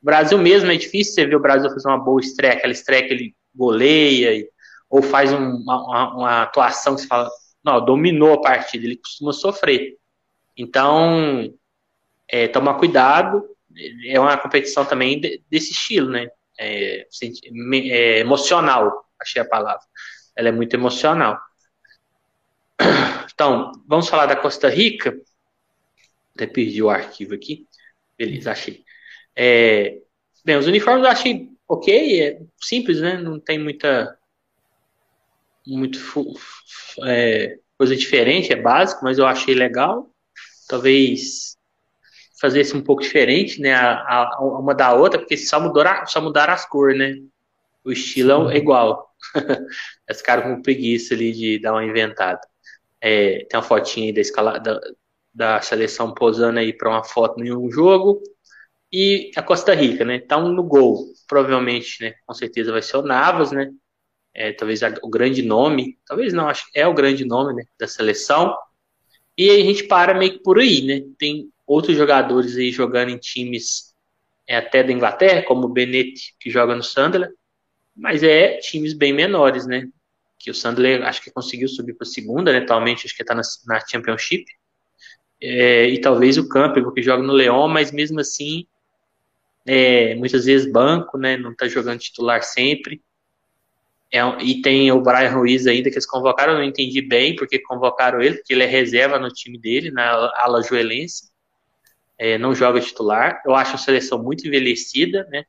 [0.00, 3.08] O Brasil mesmo é difícil você ver o Brasil fazer uma boa estreia, aquela estreia
[3.08, 4.46] que ele goleia,
[4.88, 7.28] ou faz um, uma, uma, atuação que você fala,
[7.64, 9.96] não, dominou a partida, ele costuma sofrer.
[10.56, 11.52] Então,
[12.28, 13.42] é, tomar cuidado,
[14.06, 16.28] é uma competição também desse estilo, né?
[16.56, 17.04] É,
[17.90, 19.82] é, emocional, achei a palavra.
[20.36, 21.36] Ela é muito emocional.
[23.32, 25.16] Então, vamos falar da Costa Rica.
[26.34, 27.66] Até perdi o arquivo aqui.
[28.16, 28.84] Beleza, achei.
[29.36, 29.98] É,
[30.44, 33.16] bem, os uniformes eu achei ok, é simples, né?
[33.16, 34.18] Não tem muita.
[35.66, 35.98] Muito
[37.06, 40.10] é, coisa diferente, é básico, mas eu achei legal.
[40.68, 41.56] Talvez
[42.40, 43.74] fazer isso um pouco diferente, né?
[43.74, 47.16] A, a, uma da outra, porque só mudaram, só mudaram as cores, né?
[47.84, 49.10] O estilo é igual.
[50.08, 52.40] Esse cara com preguiça ali de dar uma inventada.
[53.06, 54.80] É, tem uma fotinha aí da, escala, da,
[55.34, 58.22] da seleção posando aí para uma foto em um jogo.
[58.90, 60.22] E a Costa Rica, né?
[60.32, 61.04] Um no gol.
[61.28, 62.14] Provavelmente, né?
[62.26, 63.70] Com certeza vai ser o Navas, né?
[64.32, 65.98] É, talvez o grande nome.
[66.06, 68.56] Talvez não, acho que é o grande nome né, da seleção.
[69.36, 71.02] E aí a gente para meio que por aí, né?
[71.18, 73.94] Tem outros jogadores aí jogando em times
[74.46, 77.34] é, até da Inglaterra, como o Benetti, que joga no Sunderland,
[77.94, 79.88] mas é times bem menores, né?
[80.44, 82.58] Que o Sandler acho que conseguiu subir para a segunda, né?
[82.58, 84.44] Atualmente acho que está na, na, Championship.
[85.40, 88.66] É, e talvez o Campbell, que joga no Leão, mas mesmo assim,
[89.66, 91.38] é, muitas vezes banco, né?
[91.38, 93.02] Não está jogando titular sempre.
[94.12, 97.58] É, e tem o Brian Ruiz ainda, que eles convocaram, eu não entendi bem porque
[97.58, 101.32] convocaram ele, porque ele é reserva no time dele, na ala joelense.
[102.18, 103.42] É, não joga titular.
[103.46, 105.44] Eu acho a seleção muito envelhecida, né?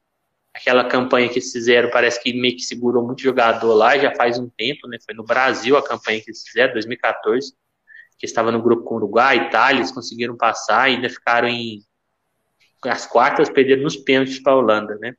[0.55, 4.39] Aquela campanha que eles fizeram, parece que meio que segurou muito jogador lá, já faz
[4.39, 4.97] um tempo, né?
[5.03, 7.53] Foi no Brasil a campanha que eles fizeram, 2014,
[8.17, 11.81] que estava no grupo com Uruguai, Itália, eles conseguiram passar, ainda ficaram em
[12.85, 15.15] as quartas, perderam nos pênaltis para a Holanda, né?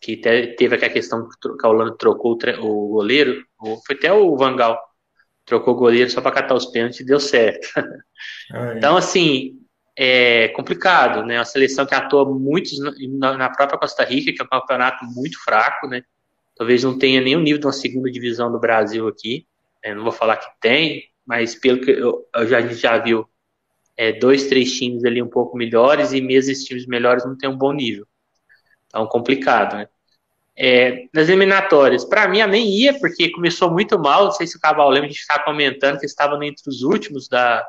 [0.00, 3.44] Que teve aquela questão que a Holanda trocou o goleiro,
[3.84, 4.80] foi até o Vangal,
[5.44, 7.68] trocou o goleiro só para catar os pênaltis e deu certo.
[8.76, 9.57] então, assim,
[10.00, 11.38] é complicado, né?
[11.38, 12.70] Uma seleção que atua muito
[13.18, 16.04] na própria Costa Rica, que é um campeonato muito fraco, né?
[16.56, 19.44] Talvez não tenha nenhum nível de uma segunda divisão do Brasil aqui.
[19.84, 19.96] Né?
[19.96, 23.28] Não vou falar que tem, mas pelo que eu, eu já, a gente já viu,
[23.96, 27.50] é, dois, três times ali um pouco melhores e mesmo esses times melhores não tem
[27.50, 28.06] um bom nível.
[28.86, 29.88] Então, complicado, né?
[30.56, 34.26] É, nas eliminatórias, para mim, eu nem ia, porque começou muito mal.
[34.26, 37.28] Não sei se o Cabal lembra, a gente estava comentando que estavam entre os últimos
[37.28, 37.66] da,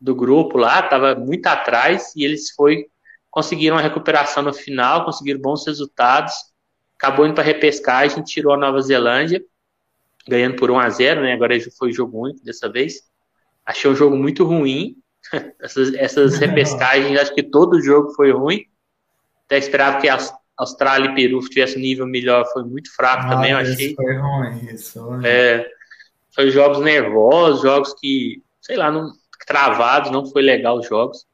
[0.00, 2.86] do grupo lá, estava muito atrás, e eles foi,
[3.30, 6.34] conseguiram uma recuperação no final, conseguiram bons resultados.
[6.98, 9.42] Acabou indo para repescagem, tirou a Nova Zelândia,
[10.28, 11.32] ganhando por 1 a 0 né?
[11.32, 13.02] Agora foi jogo único dessa vez.
[13.64, 14.96] Achei um jogo muito ruim.
[15.60, 18.64] essas, essas repescagens, acho que todo jogo foi ruim.
[19.44, 20.18] Até esperava que a
[20.56, 23.94] Austrália e Peru tivessem um nível melhor, foi muito fraco ah, também, eu achei.
[23.94, 25.00] Foi ruim, isso.
[25.24, 25.68] É,
[26.34, 29.10] foi jogos nervosos, jogos que, sei lá, não,
[29.44, 31.26] travados, não foi legal os jogos.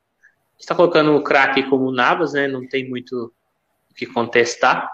[0.58, 2.46] Está colocando o craque como Navas, né?
[2.46, 3.32] Não tem muito
[3.90, 4.88] o que contestar.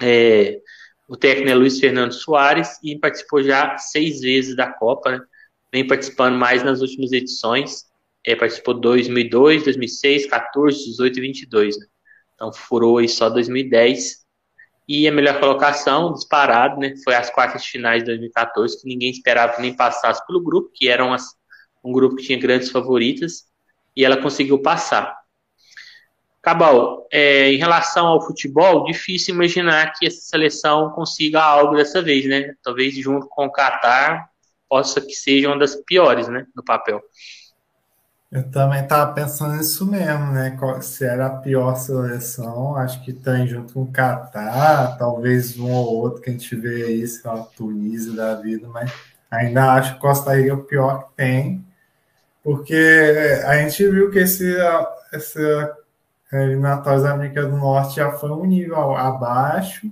[0.00, 0.60] É,
[1.08, 5.20] o técnico é Luiz Fernando Soares e participou já seis vezes da Copa, né?
[5.72, 7.84] Vem participando mais nas últimas edições.
[8.26, 11.78] É, participou 2002, 2006, 14, 18 e 22.
[11.78, 11.86] Né?
[12.34, 14.24] Então furou aí só 2010.
[14.86, 16.94] E a melhor colocação, disparado, né?
[17.02, 20.70] Foi as quartas de finais de 2014, que ninguém esperava que nem passasse pelo grupo,
[20.74, 21.34] que eram as,
[21.84, 23.44] um grupo que tinha grandes favoritas,
[23.96, 25.16] e ela conseguiu passar.
[26.42, 32.26] Cabal, é, em relação ao futebol, difícil imaginar que essa seleção consiga algo dessa vez,
[32.28, 32.54] né?
[32.62, 34.28] Talvez junto com o Qatar
[34.68, 37.00] possa que seja uma das piores, né, no papel.
[38.30, 40.58] Eu também estava pensando nisso mesmo, né?
[40.82, 45.94] Se era a pior seleção, acho que tem junto com o Qatar, talvez um ou
[45.94, 48.92] outro que a gente vê aí, sei lá, Tunísia da vida, mas
[49.30, 51.63] ainda acho que Costa Rica é o pior que tem,
[52.44, 54.54] porque a gente viu que esse,
[55.10, 55.78] essa
[56.30, 59.90] eliminatórias da América do Norte já foi um nível abaixo.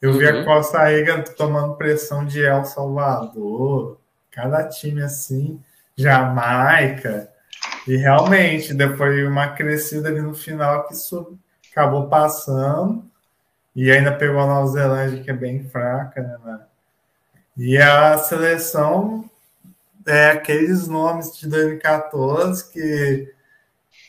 [0.00, 0.18] Eu uhum.
[0.18, 0.44] vi a uhum.
[0.44, 3.98] Costa Rica tomando pressão de El Salvador,
[4.30, 5.60] cada time assim,
[5.96, 7.30] Jamaica,
[7.86, 11.38] e realmente depois uma crescida ali no final que isso
[11.70, 13.04] acabou passando,
[13.74, 16.60] e ainda pegou a Nova Zelândia, que é bem fraca, né?
[17.56, 19.29] E a seleção
[20.06, 23.32] é aqueles nomes de 2014 que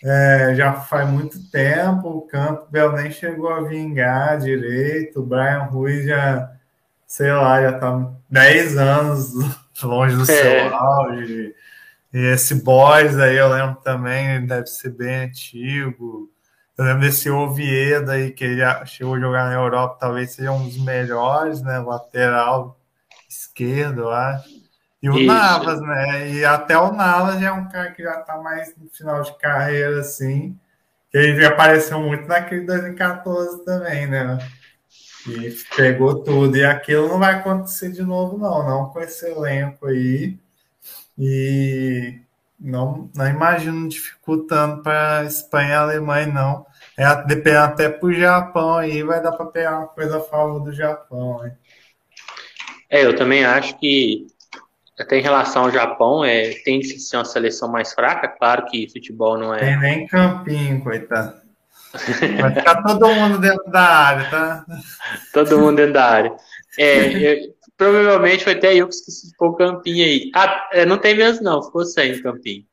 [0.03, 6.05] é, já faz muito tempo, o Campbell nem chegou a vingar direito, o Brian Ruiz
[6.05, 6.51] já,
[7.05, 9.33] sei lá, já tá 10 anos
[9.83, 10.25] longe do é.
[10.25, 11.55] seu auge.
[12.13, 16.29] E esse Boys aí eu lembro também, deve ser bem antigo.
[16.77, 20.65] Eu lembro desse Oviedo aí, que ele chegou a jogar na Europa, talvez seja um
[20.65, 21.79] dos melhores, né?
[21.79, 22.77] Lateral
[23.29, 24.60] esquerdo, eu acho.
[25.01, 25.25] E o Isso.
[25.25, 26.29] Navas, né?
[26.31, 29.35] E até o Navas já é um cara que já tá mais no final de
[29.37, 30.57] carreira, assim.
[31.09, 34.37] Que ele apareceu muito naquele 2014 também, né?
[35.27, 36.55] E pegou tudo.
[36.55, 38.63] E aquilo não vai acontecer de novo, não.
[38.63, 40.37] Não com esse elenco aí.
[41.17, 42.19] E
[42.59, 46.65] não, não imagino dificultando para Espanha e Alemanha, não.
[46.95, 50.71] É, depende até pro Japão aí, vai dar para pegar uma coisa a favor do
[50.71, 51.43] Japão.
[51.45, 51.53] Hein?
[52.89, 54.27] É, eu também acho que
[55.01, 58.89] até em relação ao Japão, é, tem de ser uma seleção mais fraca, claro que
[58.91, 59.59] futebol não é.
[59.59, 61.41] Tem nem campinho, coitado.
[62.39, 64.65] Vai ficar todo mundo dentro da área, tá?
[65.33, 66.35] Todo mundo dentro da área.
[66.77, 70.31] É, eu, provavelmente foi até eu que esqueci de pôr o campinho aí.
[70.33, 72.63] Ah, é, não tem mesmo, não, ficou sem o campinho.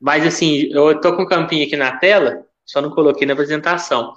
[0.00, 4.12] Mas assim, eu tô com o campinho aqui na tela, só não coloquei na apresentação.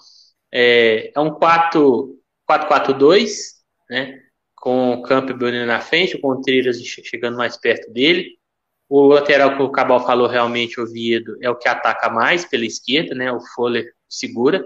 [0.51, 3.29] É, é um 4-4-2,
[3.89, 4.19] né?
[4.61, 8.37] Com o Campbell na frente, o Contreiras chegando mais perto dele.
[8.87, 12.65] O lateral que o Cabal falou realmente, o Viedo, é o que ataca mais pela
[12.65, 13.31] esquerda, né?
[13.31, 14.65] O Fuller segura.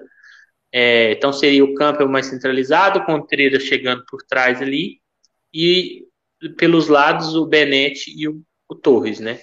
[0.72, 5.00] É, então seria o Campbell mais centralizado, o Contreiras chegando por trás ali,
[5.54, 6.08] e
[6.58, 9.40] pelos lados o Benetti e o, o Torres, né?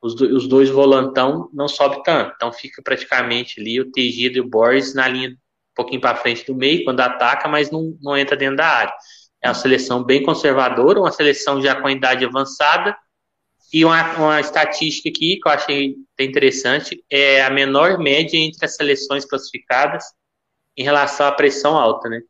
[0.00, 4.40] Os, do, os, dois volantão não sobe tanto, então fica praticamente ali o Tegido e
[4.40, 5.36] o Borges na linha um
[5.76, 8.92] pouquinho para frente do meio, quando ataca, mas não, não entra dentro da área.
[9.42, 12.96] É uma seleção bem conservadora, uma seleção já com idade avançada.
[13.72, 18.76] E uma, uma estatística aqui que eu achei interessante é a menor média entre as
[18.76, 20.04] seleções classificadas
[20.76, 22.20] em relação à pressão alta, né?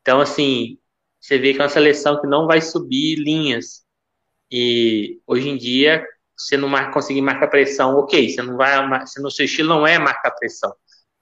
[0.00, 0.78] Então, assim,
[1.20, 3.84] você vê que é uma seleção que não vai subir linhas.
[4.50, 6.04] E hoje em dia,
[6.36, 9.86] você não marca, conseguir marcar pressão, ok, você não vai, você no seu estilo não
[9.86, 10.72] é marcar pressão,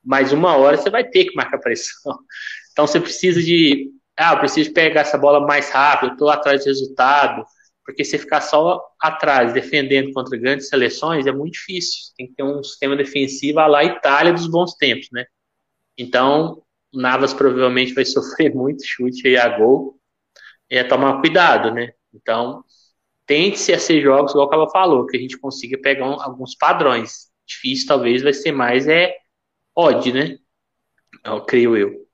[0.05, 2.19] mas uma hora você vai ter que marcar pressão.
[2.73, 6.69] Então você precisa de ah, eu preciso pegar essa bola mais rápido, estou atrás de
[6.71, 7.45] resultado,
[7.85, 12.13] Porque se ficar só atrás, defendendo contra grandes seleções, é muito difícil.
[12.17, 15.27] Tem que ter um sistema defensivo lá Itália dos bons tempos, né?
[15.99, 19.99] Então, o Navas provavelmente vai sofrer muito chute aí a gol.
[20.71, 21.93] É tomar cuidado, né?
[22.15, 22.65] Então,
[23.27, 26.57] tente-se a ser jogos, igual o Cava falou, que a gente consiga pegar um, alguns
[26.57, 27.31] padrões.
[27.47, 29.17] Difícil, talvez, vai ser mais é
[29.77, 30.39] odd, né?
[31.25, 32.06] Eu, creio eu.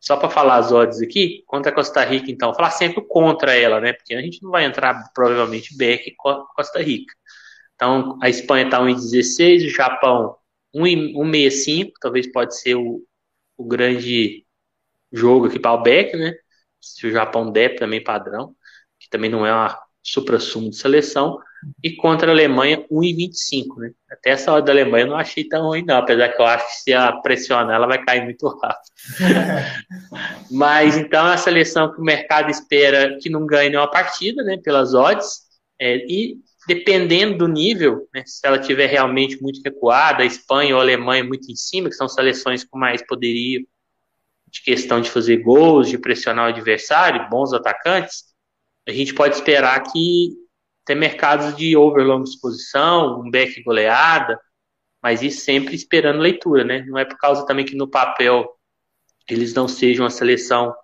[0.00, 3.80] Só para falar as odds aqui, contra a Costa Rica, então, falar sempre contra ela,
[3.80, 3.92] né?
[3.92, 6.14] Porque a gente não vai entrar provavelmente back
[6.54, 7.12] Costa Rica.
[7.74, 10.36] Então, a Espanha está 1,16, o Japão
[10.74, 13.04] 1,65, talvez pode ser o,
[13.56, 14.46] o grande
[15.12, 16.34] jogo aqui para o back, né?
[16.80, 18.54] Se o Japão der também padrão,
[18.98, 21.38] que também não é uma supra-sumo de seleção
[21.82, 23.90] e contra a Alemanha 1,25, né?
[24.10, 26.66] Até essa hora da Alemanha eu não achei tão ruim, não, apesar que eu acho
[26.66, 28.92] que se a pressionar ela vai cair muito rápido.
[30.50, 34.56] Mas então é a seleção que o mercado espera que não ganhe nenhuma partida, né?
[34.62, 35.48] Pelas odds,
[35.80, 40.80] é, e dependendo do nível, né, se ela tiver realmente muito recuada, a Espanha ou
[40.80, 43.66] a Alemanha muito em cima, que são seleções com mais poderio
[44.50, 48.24] de questão de fazer gols, de pressionar o adversário, bons atacantes,
[48.88, 50.30] a gente pode esperar que
[50.86, 54.40] tem mercados de over long exposição, um back goleada,
[55.02, 56.82] mas isso sempre esperando leitura, né?
[56.86, 58.48] Não é por causa também que no papel
[59.28, 60.74] eles não sejam uma seleção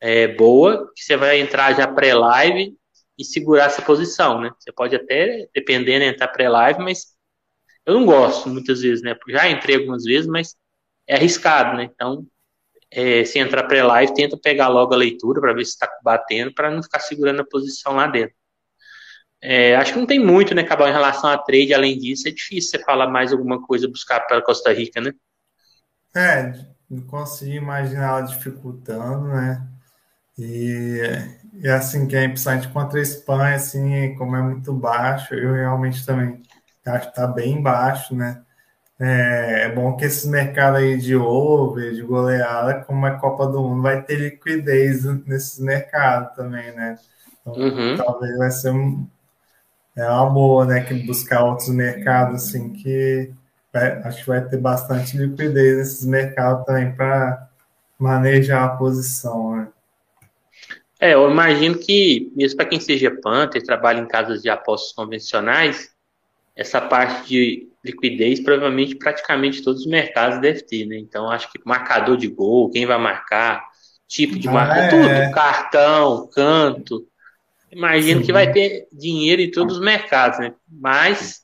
[0.00, 2.76] é, boa, que você vai entrar já pré-live
[3.18, 4.52] e segurar essa posição, né?
[4.56, 7.16] Você pode até, dependendo, entrar pré-live, mas
[7.84, 9.16] eu não gosto muitas vezes, né?
[9.28, 10.54] Já entrei algumas vezes, mas
[11.08, 11.90] é arriscado, né?
[11.92, 12.24] Então,
[12.92, 16.70] é, se entrar pré-live, tenta pegar logo a leitura para ver se está batendo, para
[16.70, 18.36] não ficar segurando a posição lá dentro.
[19.40, 21.74] É, acho que não tem muito, né, Cabal, em relação a trade.
[21.74, 25.12] Além disso, é difícil você falar mais alguma coisa, buscar para Costa Rica, né?
[26.14, 26.52] É,
[26.88, 29.66] não consigo imaginar ela dificultando, né?
[30.38, 31.00] E,
[31.54, 36.04] e assim, que é importante contra a Espanha, assim, como é muito baixo, eu realmente
[36.04, 36.42] também
[36.86, 38.42] acho que está bem baixo, né?
[39.04, 43.60] É, é, bom que esse mercado aí de over, de goleada, como é Copa do
[43.60, 46.96] Mundo, vai ter liquidez nesses mercados também, né?
[47.40, 47.96] Então, uhum.
[47.96, 49.04] talvez vai ser um,
[49.96, 50.84] é uma boa, né?
[50.84, 53.32] Que buscar outros mercados, assim, que
[53.72, 57.48] vai, acho que vai ter bastante liquidez nesses mercados também para
[57.98, 59.68] manejar a posição, né?
[61.00, 65.91] É, eu imagino que, mesmo para quem seja Panther, trabalha em casas de apostas convencionais,
[66.54, 70.96] essa parte de liquidez provavelmente praticamente todos os mercados devem ter, né?
[70.98, 73.64] Então, acho que marcador de gol, quem vai marcar,
[74.06, 74.88] tipo de ah, marca, é.
[74.88, 77.06] tudo, cartão, canto,
[77.72, 78.26] Imagino Sim.
[78.26, 80.54] que vai ter dinheiro em todos os mercados, né?
[80.68, 81.40] Mas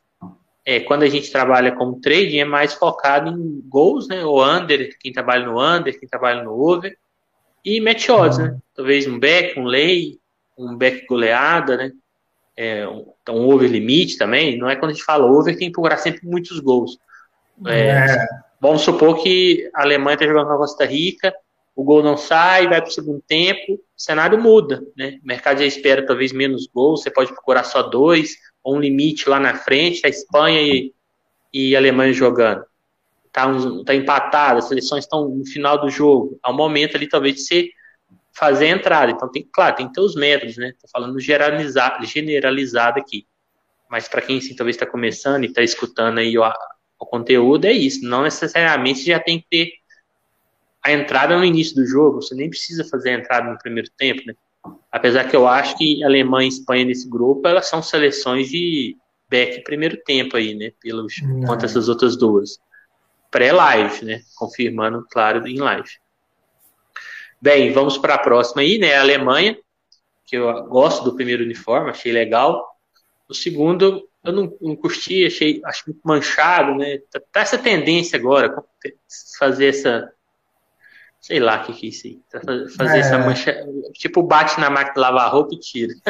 [0.65, 4.23] é, quando a gente trabalha como trading, é mais focado em gols, né?
[4.27, 6.95] O under, quem trabalha no under, quem trabalha no over.
[7.65, 8.59] E match odds, né?
[8.75, 10.19] Talvez um back, um lay,
[10.57, 11.93] um back goleada, né?
[12.61, 14.59] É, um, então, um over limite também.
[14.59, 16.99] Não é quando a gente fala over, tem que procurar sempre muitos gols.
[17.65, 18.27] É, é.
[18.61, 21.33] Vamos supor que a Alemanha está jogando com a Costa Rica,
[21.77, 25.21] o gol não sai, vai para o segundo tempo, o cenário muda, né?
[25.23, 29.29] O mercado já espera talvez menos gols, você pode procurar só dois, ou um limite
[29.29, 30.93] lá na frente, a Espanha e,
[31.55, 32.65] e a Alemanha jogando.
[33.31, 36.37] Tá, um, tá empatado, as seleções estão no final do jogo.
[36.43, 37.71] Há um momento ali, talvez, de você
[38.39, 39.11] fazer a entrada.
[39.11, 40.73] Então, tem, claro, tem que ter os métodos, né?
[40.81, 43.27] Tô falando generalizado, generalizado aqui.
[43.91, 46.45] Mas para quem assim, talvez está começando e está escutando aí o,
[46.99, 48.05] o conteúdo, é isso.
[48.05, 49.73] Não necessariamente já tem que ter
[50.83, 54.23] a entrada no início do jogo, você nem precisa fazer a entrada no primeiro tempo,
[54.27, 54.35] né?
[54.93, 58.97] Apesar que eu acho que Alemanha e Espanha nesse grupo, elas são seleções de
[59.29, 60.73] back primeiro tempo aí, né?
[60.81, 61.15] Pelos,
[61.47, 62.59] contra essas outras duas.
[63.31, 64.21] Pré-live, né?
[64.37, 65.91] Confirmando, claro, em live.
[67.41, 68.95] Bem, vamos para a próxima aí, né?
[68.97, 69.57] A Alemanha,
[70.27, 72.67] que eu gosto do primeiro uniforme, achei legal.
[73.29, 76.99] O segundo, eu não, não curti, achei acho muito manchado, né?
[77.11, 78.63] Tá, tá essa tendência agora,
[79.39, 80.13] fazer essa
[81.21, 82.21] Sei lá o que, que é isso aí.
[82.77, 83.01] Fazer é.
[83.01, 83.55] essa mancha.
[83.95, 85.93] Tipo, bate na máquina de lavar roupa e tira.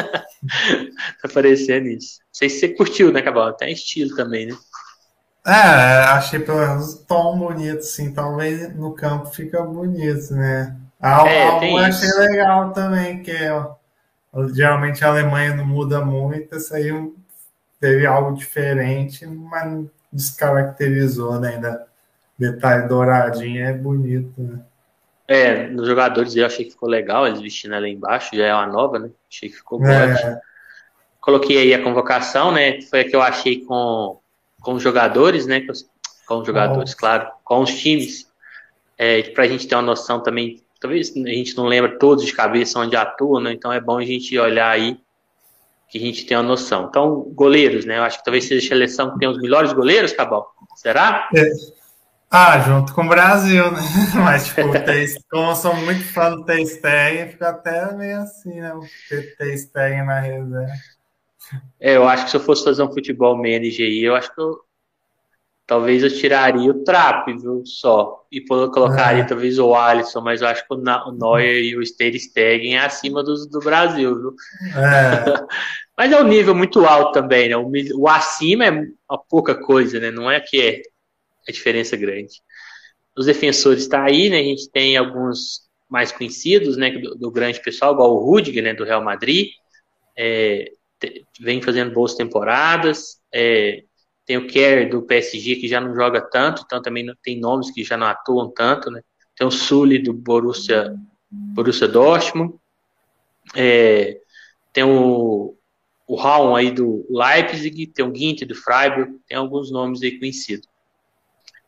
[1.21, 2.19] tá parecendo isso.
[2.19, 3.53] Não sei se você curtiu, né, Cabal?
[3.53, 4.57] Tem estilo também, né?
[5.45, 8.13] É, achei pelo menos tão bonito, assim.
[8.13, 10.77] Talvez no campo fica bonito, né?
[11.01, 13.51] Algo, é, algo achei legal também, que é,
[14.53, 16.91] geralmente a Alemanha não muda muito, isso aí
[17.79, 21.55] teve algo diferente, mas descaracterizou, né?
[21.55, 21.87] Ainda
[22.37, 24.59] detalhe douradinho é bonito, né?
[25.27, 28.65] É, nos jogadores eu achei que ficou legal, eles vestindo ela embaixo, já é uma
[28.65, 29.11] nova, né?
[29.31, 29.91] Achei que ficou boa.
[29.93, 30.41] É.
[31.21, 32.81] Coloquei aí a convocação, né?
[32.81, 34.19] Foi a que eu achei com,
[34.61, 35.61] com os jogadores, né?
[36.25, 38.27] Com os jogadores, claro, com os times.
[38.97, 42.79] É, pra gente ter uma noção também, talvez a gente não lembra todos de cabeça
[42.79, 43.53] onde atuam, né?
[43.53, 44.97] Então é bom a gente olhar aí
[45.89, 46.87] que a gente tenha uma noção.
[46.87, 47.97] Então, goleiros, né?
[47.97, 50.53] Eu acho que talvez seja a seleção que tem os melhores goleiros, Cabal.
[50.75, 51.27] Será?
[51.35, 51.49] É.
[52.31, 53.81] Ah, junto com o Brasil, né?
[54.23, 54.61] Mas, tipo,
[55.31, 58.71] como eu sou muito fã do T-Stegen, fica até meio assim, né?
[58.75, 60.67] O T-Stegen na reserva.
[61.79, 64.39] É, eu acho que se eu fosse fazer um futebol manager aí, eu acho que
[64.39, 64.59] eu
[65.69, 68.25] talvez eu tiraria o Trap, viu, só.
[68.31, 69.25] E colocaria é.
[69.25, 73.35] talvez o Alisson, mas eu acho que o Neuer e o Stegen é acima do,
[73.45, 74.35] do Brasil, viu?
[74.75, 75.45] É.
[75.95, 77.55] mas é um nível muito alto também, né?
[77.55, 80.09] O, o acima é uma pouca coisa, né?
[80.09, 80.81] Não é que é
[81.47, 82.41] a diferença grande.
[83.15, 84.39] Os defensores está aí, né?
[84.39, 86.89] A gente tem alguns mais conhecidos, né?
[86.89, 88.73] Do, do grande pessoal, igual o Rudiger, né?
[88.73, 89.49] Do Real Madrid.
[90.17, 90.71] É,
[91.39, 93.19] vem fazendo boas temporadas.
[93.31, 93.83] É,
[94.29, 97.83] tem o Kerr do PSG que já não joga tanto, então também tem nomes que
[97.83, 99.01] já não atuam tanto, né?
[99.35, 100.95] Tem o Sully do Borussia,
[101.31, 102.53] Borussia Dortmund.
[103.55, 104.19] É,
[104.71, 105.57] tem o,
[106.05, 110.67] o Raum aí do Leipzig, tem o Guinte do Freiburg, tem alguns nomes aí conhecidos.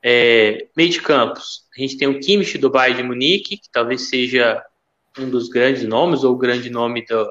[0.04, 4.08] É, meio de campos, a gente tem o Kimmich do Bayern de Munique, que talvez
[4.08, 4.64] seja
[5.18, 7.28] um dos grandes nomes, ou o grande nome do,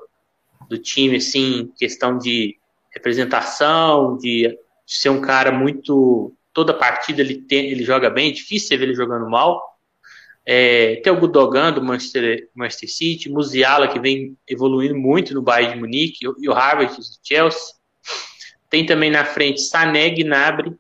[0.68, 2.59] do time, assim, questão de
[2.93, 4.59] representação, de
[4.97, 6.34] ser um cara muito.
[6.53, 9.78] Toda partida ele, tem, ele joga bem, é difícil ver ele jogando mal.
[10.45, 15.74] É, tem o Gudogan do Manchester, Manchester City, Musiala, que vem evoluindo muito no Bayern
[15.74, 17.74] de Munique, e o Harvard do Chelsea.
[18.68, 20.76] Tem também na frente Sané Gnabry,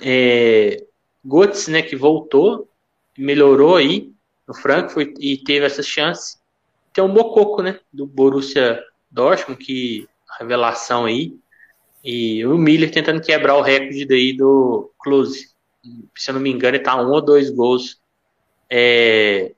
[0.00, 0.82] é,
[1.24, 2.68] Götze, né, que voltou,
[3.18, 4.10] melhorou aí
[4.48, 6.38] no Frankfurt e teve essa chance.
[6.92, 10.08] Tem o Mococo, né, do Borussia Dortmund, que
[10.38, 11.36] revelação aí.
[12.04, 15.50] E o Miller tentando quebrar o recorde daí do Close.
[16.16, 18.00] Se eu não me engano, ele tá um ou dois gols
[18.68, 19.52] é,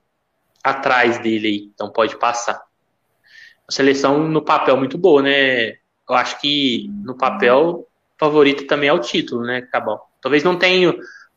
[0.63, 2.61] atrás dele aí, então pode passar.
[3.67, 5.69] A seleção no papel muito boa, né?
[6.07, 7.87] Eu acho que no papel
[8.17, 10.09] favorito também é o título, né, Cabal?
[10.21, 10.91] Talvez não tenha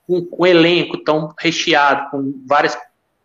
[0.09, 2.77] um, um, elenco tão recheado com várias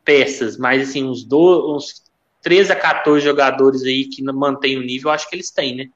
[0.05, 2.03] peças, mas assim, uns, do, uns
[2.41, 5.89] 13 a 14 jogadores aí que mantêm o nível, acho que eles têm, né?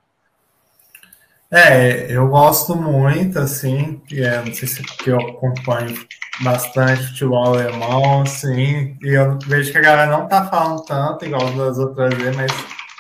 [1.50, 5.96] É, eu gosto muito, assim, é, não sei se porque eu acompanho
[6.42, 11.50] bastante futebol alemão, assim, e eu vejo que a galera não tá falando tanto, igual
[11.54, 12.52] das outras vezes, mas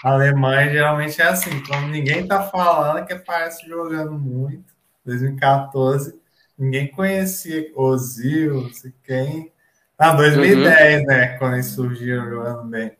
[0.04, 4.74] a Alemanha geralmente é assim, quando ninguém tá falando, que parece jogando muito,
[5.06, 6.18] 2014,
[6.58, 9.52] ninguém conhecia Ozil, não sei quem.
[9.98, 11.08] Ah, 2010, uhum.
[11.08, 11.28] né?
[11.38, 12.97] Quando eles surgiram jogando bem.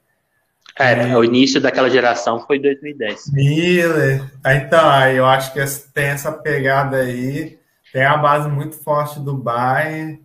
[0.80, 3.32] É, o início daquela geração foi 2010.
[3.32, 4.24] Miller.
[4.46, 5.60] Então, aí eu acho que
[5.94, 7.60] tem essa pegada aí.
[7.92, 10.22] Tem a base muito forte do Bayern.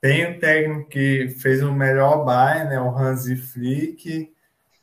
[0.00, 2.80] Tem o técnico que fez o melhor Bayern, né?
[2.80, 4.32] O Hansi Flick.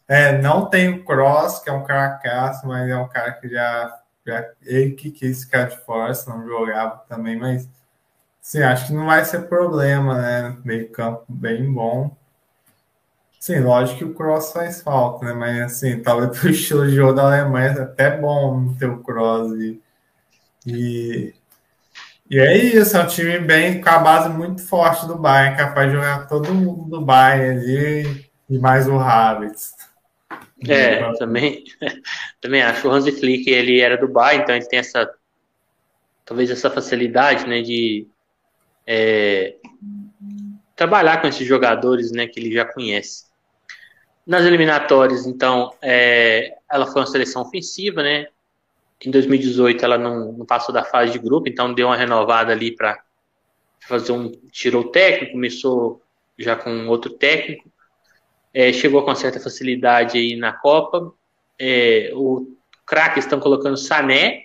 [0.07, 3.97] É, não tem o Cross, que é um caracaço, mas é um cara que já,
[4.25, 7.67] já ele que quis ficar de fora, não jogava também, mas
[8.45, 10.55] Sim, acho que não vai ser problema, né?
[10.63, 12.15] Meio campo bem bom.
[13.45, 15.31] Sim, lógico que o cross faz falta, né?
[15.31, 19.51] Mas assim, talvez pro estilo de jogo da Alemanha é até bom ter o cross.
[19.51, 19.79] E,
[20.65, 21.33] e,
[22.27, 25.91] e é isso, é um time bem com a base muito forte do Bayern, capaz
[25.91, 29.75] de jogar todo mundo do Bayern ali e mais o Havertz.
[30.67, 31.65] É, também,
[32.41, 32.87] também acho.
[32.87, 35.07] O Hansi Flick, ele era do Bayern, então ele tem essa
[36.25, 38.07] talvez essa facilidade, né, de
[38.87, 39.53] é,
[40.75, 43.34] trabalhar com esses jogadores né, que ele já conhece.
[44.25, 48.27] Nas eliminatórias, então, é, ela foi uma seleção ofensiva, né?
[49.05, 52.75] Em 2018 ela não, não, passou da fase de grupo, então deu uma renovada ali
[52.75, 53.03] para
[53.87, 54.31] fazer um.
[54.51, 56.01] tirou o técnico, começou
[56.39, 57.69] já com outro técnico,
[58.53, 61.13] é, chegou com certa facilidade aí na Copa.
[61.59, 62.47] É, o
[62.85, 64.44] craque estão colocando Sané,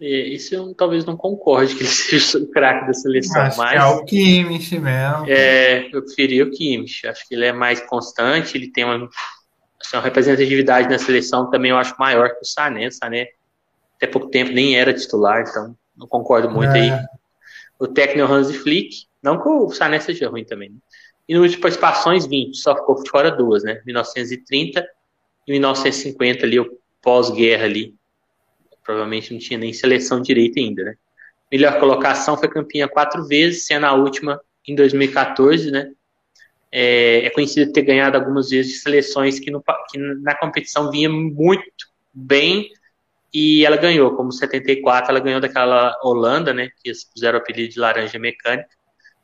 [0.00, 3.70] isso eu talvez não concorde que ele seja o craque da seleção, acho mas.
[3.72, 5.26] Que é o Kimmich mesmo.
[5.28, 7.06] É, eu preferia o Kimmich.
[7.06, 9.08] Acho que ele é mais constante, ele tem uma,
[9.80, 12.88] assim, uma representatividade na seleção também, eu acho, maior que o Sané.
[12.88, 13.28] O Sané,
[13.96, 16.80] até pouco tempo, nem era titular, então não concordo muito é.
[16.80, 17.06] aí.
[17.78, 20.70] O técnico Hansi Flick, não que o Sané seja ruim também.
[20.70, 20.76] Né?
[21.28, 23.80] E número de participações, 20, só ficou fora duas, né?
[23.86, 24.84] 1930
[25.46, 27.94] e 1950 ali, o pós-guerra ali
[28.90, 30.94] provavelmente não tinha nem seleção direita ainda, né?
[31.50, 35.92] Melhor colocação foi campeã quatro vezes, sendo a última em 2014, né?
[36.72, 41.08] É, é conhecido ter ganhado algumas vezes de seleções que, no, que na competição vinha
[41.08, 42.68] muito bem
[43.32, 46.70] e ela ganhou, como 74, ela ganhou daquela Holanda, né?
[46.82, 48.68] Que eles puseram o apelido de laranja mecânica.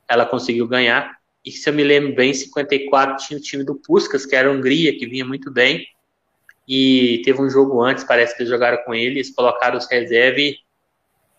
[0.09, 1.17] Ela conseguiu ganhar.
[1.45, 4.53] E se eu me lembro bem, 54 tinha o time do Puskas, que era a
[4.53, 5.85] Hungria, que vinha muito bem.
[6.69, 10.41] E teve um jogo antes, parece que eles jogaram com ele, eles colocaram os reserva
[10.41, 10.57] e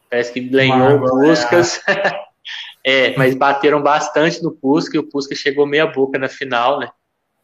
[0.10, 1.82] parece que ganhou o Puskas.
[2.84, 6.90] é, mas bateram bastante no Puskas e o Puskas chegou meia boca na final, né?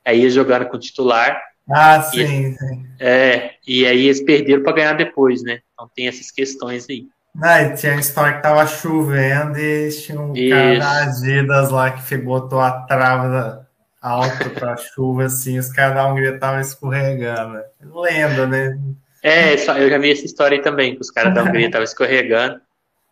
[0.06, 1.42] Aí eles jogaram com o titular.
[1.70, 2.88] Ah, sim, sim.
[3.00, 5.60] É, e aí eles perderam para ganhar depois, né?
[5.74, 7.08] Então tem essas questões aí.
[7.36, 10.50] Não, e tinha a história que tava chovendo e tinha um Isso.
[10.50, 13.63] cara da Adidas lá que botou a trava
[14.04, 17.64] alto pra chuva, assim, os caras da Hungria estavam escorregando.
[17.82, 18.78] Lenda, né?
[19.24, 22.60] É, eu já vi essa história aí também, que os caras da Hungria estavam escorregando.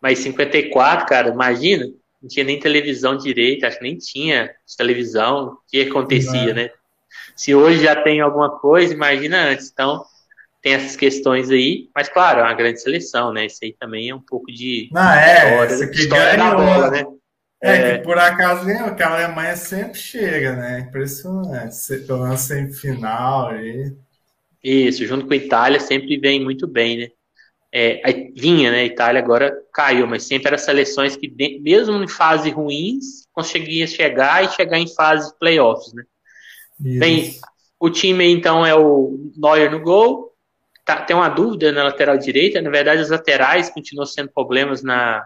[0.00, 1.86] Mas 54, cara, imagina,
[2.20, 6.70] não tinha nem televisão direito, acho que nem tinha televisão, o que acontecia, né?
[7.34, 9.70] Se hoje já tem alguma coisa, imagina antes.
[9.72, 10.04] Então,
[10.60, 13.46] tem essas questões aí, mas claro, é uma grande seleção, né?
[13.46, 17.04] Isso aí também é um pouco de Não, é, história, história da bola, né?
[17.62, 20.80] É, é, que por acaso ganhou, que a Alemanha sempre chega, né?
[20.80, 21.76] Impressionante.
[22.04, 23.94] Pelo menos semifinal aí.
[24.62, 27.08] Isso, junto com a Itália, sempre vem muito bem, né?
[27.74, 28.80] É, vinha, né?
[28.80, 34.44] A Itália agora caiu, mas sempre eram seleções que, mesmo em fases ruins, conseguia chegar
[34.44, 36.02] e chegar em fases playoffs, né?
[36.80, 36.98] Isso.
[36.98, 37.40] Bem,
[37.78, 40.32] o time então é o Neuer no gol.
[40.84, 42.60] Tá, tem uma dúvida na lateral direita.
[42.60, 45.24] Na verdade, as laterais continuam sendo problemas na,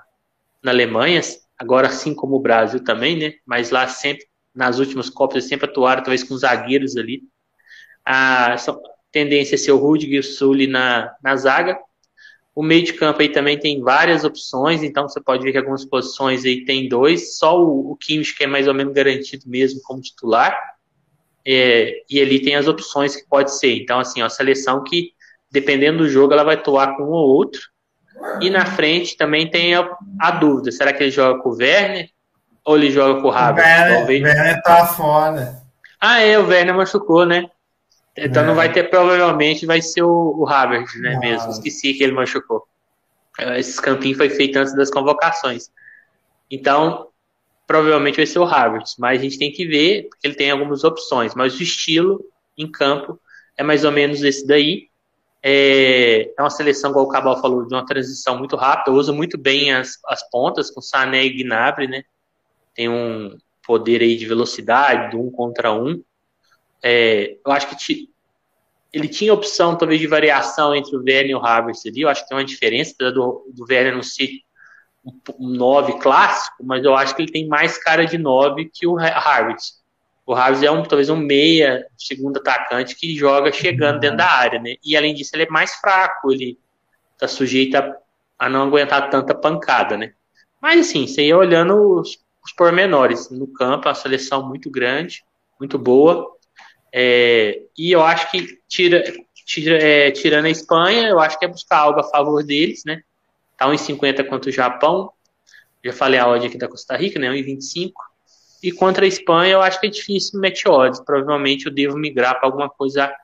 [0.63, 1.21] na Alemanha
[1.59, 3.35] agora assim como o Brasil também, né?
[3.45, 7.23] Mas lá sempre, nas últimas Copas, sempre atuaram, talvez com zagueiros ali.
[8.05, 8.57] A
[9.11, 11.79] tendência é ser o Rudiger e o Sully na, na zaga.
[12.55, 15.85] O meio de campo aí também tem várias opções, então você pode ver que algumas
[15.85, 19.81] posições aí tem dois, só o, o Kimmich que é mais ou menos garantido mesmo
[19.83, 20.59] como titular,
[21.47, 23.77] é, e ali tem as opções que pode ser.
[23.77, 25.13] Então, assim, a seleção que,
[25.51, 27.61] dependendo do jogo, ela vai atuar com um ou outro,
[28.41, 29.89] e na frente também tem a,
[30.21, 32.11] a, dúvida: será que ele joga com o Werner
[32.65, 34.05] ou ele joga com o Havertz?
[34.05, 35.63] O Werner, tá fora.
[36.01, 37.49] Ah, é, o Werner machucou, né?
[38.17, 38.47] Então é.
[38.47, 41.15] não vai ter, provavelmente, vai ser o, o Havertz, né?
[41.15, 41.21] Não.
[41.21, 41.51] Mesmo.
[41.51, 42.67] Esqueci que ele machucou.
[43.57, 45.71] Esse campinho foi feito antes das convocações.
[46.51, 47.09] Então,
[47.67, 48.97] provavelmente vai ser o Havertz.
[48.99, 51.35] Mas a gente tem que ver, porque ele tem algumas opções.
[51.35, 52.25] Mas o estilo
[52.57, 53.21] em campo
[53.57, 54.89] é mais ou menos esse daí.
[55.49, 59.39] É, é uma seleção, como o Cabal falou, de uma transição muito rápida, usa muito
[59.39, 62.03] bem as, as pontas, com Sané e Gnabry, né?
[62.75, 66.03] Tem um poder aí de velocidade, do um contra um.
[66.83, 68.09] É, eu acho que
[68.93, 72.01] ele tinha opção, talvez, de variação entre o Werner e o Havertz ali.
[72.01, 74.29] Eu acho que tem uma diferença, apesar do, do Werner não ser
[75.39, 78.99] um 9 clássico, mas eu acho que ele tem mais cara de 9 que o
[78.99, 79.81] Havertz.
[80.27, 84.61] O Harris é um, talvez um meia, segundo atacante que joga chegando dentro da área,
[84.61, 84.75] né?
[84.85, 86.59] E além disso, ele é mais fraco, ele
[87.17, 87.97] tá sujeito a,
[88.37, 90.13] a não aguentar tanta pancada, né?
[90.61, 95.25] Mas assim, você ia olhando os, os pormenores no campo, a seleção muito grande,
[95.61, 96.37] muito boa.
[96.93, 99.05] É, e eu acho que tira,
[99.45, 103.03] tira, é, tirando a Espanha, eu acho que é buscar algo a favor deles, né?
[103.57, 105.13] Tá 1,50 contra o Japão.
[105.85, 107.31] Já falei a odd aqui da Costa Rica, né?
[107.31, 107.93] 1,25.
[108.67, 110.99] E contra a Espanha, eu acho que é difícil meter odds.
[110.99, 113.15] Provavelmente eu devo migrar para alguma coisa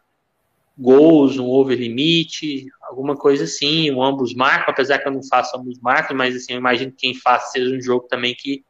[0.78, 5.56] gols, um over limite, alguma coisa assim, um ambos marcam, apesar que eu não faço
[5.56, 8.64] ambos marcam, mas assim, eu imagino que quem faz seja um jogo também que,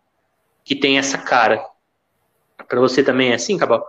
[0.64, 1.62] que tem essa cara.
[2.66, 3.86] Para você também é assim, Cabal?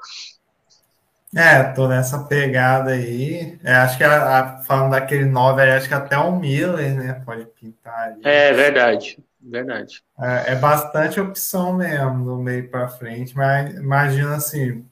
[1.34, 3.58] É, tô nessa pegada aí.
[3.64, 7.14] É, acho que a, a, falando daquele 9 aí, acho que até o Miller, né?
[7.26, 8.22] Pode pintar ali.
[8.26, 9.18] É verdade.
[9.44, 10.02] Verdade.
[10.20, 14.86] É, é bastante opção mesmo, do meio para frente, mas imagina assim,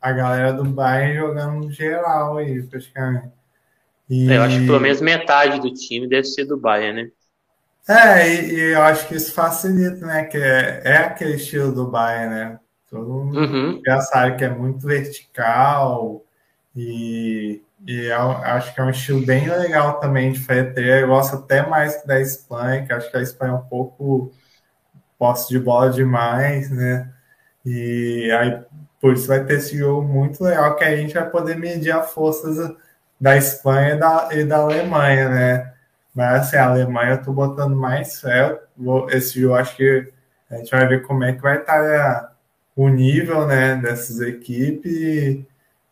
[0.00, 3.30] a galera do Bayern jogando geral aí, praticamente.
[4.08, 4.30] E...
[4.30, 7.10] É, eu acho que pelo menos metade do time deve ser do Bayern, né?
[7.88, 10.24] É, e, e eu acho que isso facilita, né?
[10.24, 12.60] Que é, é aquele estilo do Bayern, né?
[12.88, 13.82] Todo mundo uhum.
[13.84, 16.24] já sabe que é muito vertical
[16.74, 20.80] e e é acho que é um estilo bem legal também de FT.
[20.80, 24.32] Eu gosto até mais que da Espanha, que acho que a Espanha é um pouco
[25.18, 27.12] posse de bola demais, né?
[27.64, 28.60] E aí,
[29.00, 32.10] por isso vai ter esse jogo muito legal que a gente vai poder medir as
[32.12, 32.56] forças
[33.20, 35.72] da Espanha e da, e da Alemanha, né?
[36.14, 38.60] Mas assim, a Alemanha eu tô botando mais fé.
[39.10, 40.12] Esse jogo acho que
[40.50, 42.32] a gente vai ver como é que vai estar tá,
[42.74, 45.44] o nível né, dessas equipes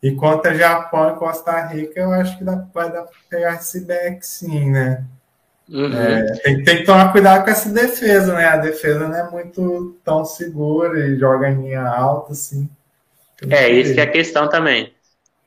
[0.05, 3.55] e quanto a Japão e Costa Rica, eu acho que dá, vai dar para pegar
[3.55, 5.03] esse back sim, né?
[5.67, 5.99] Uhum.
[5.99, 8.45] É, tem, tem, que tomar cuidado com essa defesa, né?
[8.45, 12.69] A defesa não é muito tão segura e joga em linha alta, assim.
[13.49, 14.93] É, isso que é a questão também.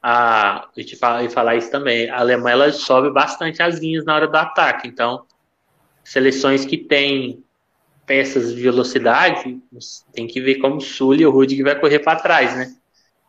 [0.02, 2.10] A, a gente fala, e falar isso também.
[2.10, 4.88] A Alemanha ela sobe bastante as linhas na hora do ataque.
[4.88, 5.24] Então,
[6.04, 7.44] seleções que têm
[8.08, 9.62] peças de velocidade,
[10.14, 12.74] tem que ver como o Sully e o Rudig vai correr para trás, né?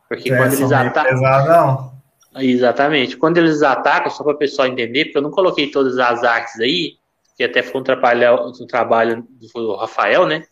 [0.08, 1.92] Porque é, quando eles atacam.
[2.36, 3.16] Exatamente.
[3.16, 6.58] Quando eles atacam, só para o pessoal entender, porque eu não coloquei todas as artes
[6.60, 6.96] aí,
[7.36, 10.44] que até foi um trabalho, um trabalho do Rafael, né?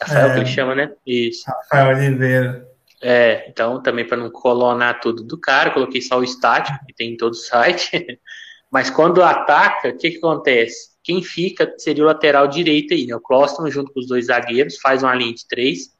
[0.00, 0.92] Rafael é, que ele chama, né?
[1.06, 1.44] Isso.
[1.46, 2.66] Rafael Oliveira.
[3.02, 7.12] É, então também para não colonar tudo do cara, coloquei só o estático, que tem
[7.12, 7.90] em todo o site.
[8.70, 10.96] Mas quando ataca, o que, que acontece?
[11.02, 13.14] Quem fica seria o lateral direito aí, né?
[13.14, 15.95] O Closton junto com os dois zagueiros, faz uma linha de três.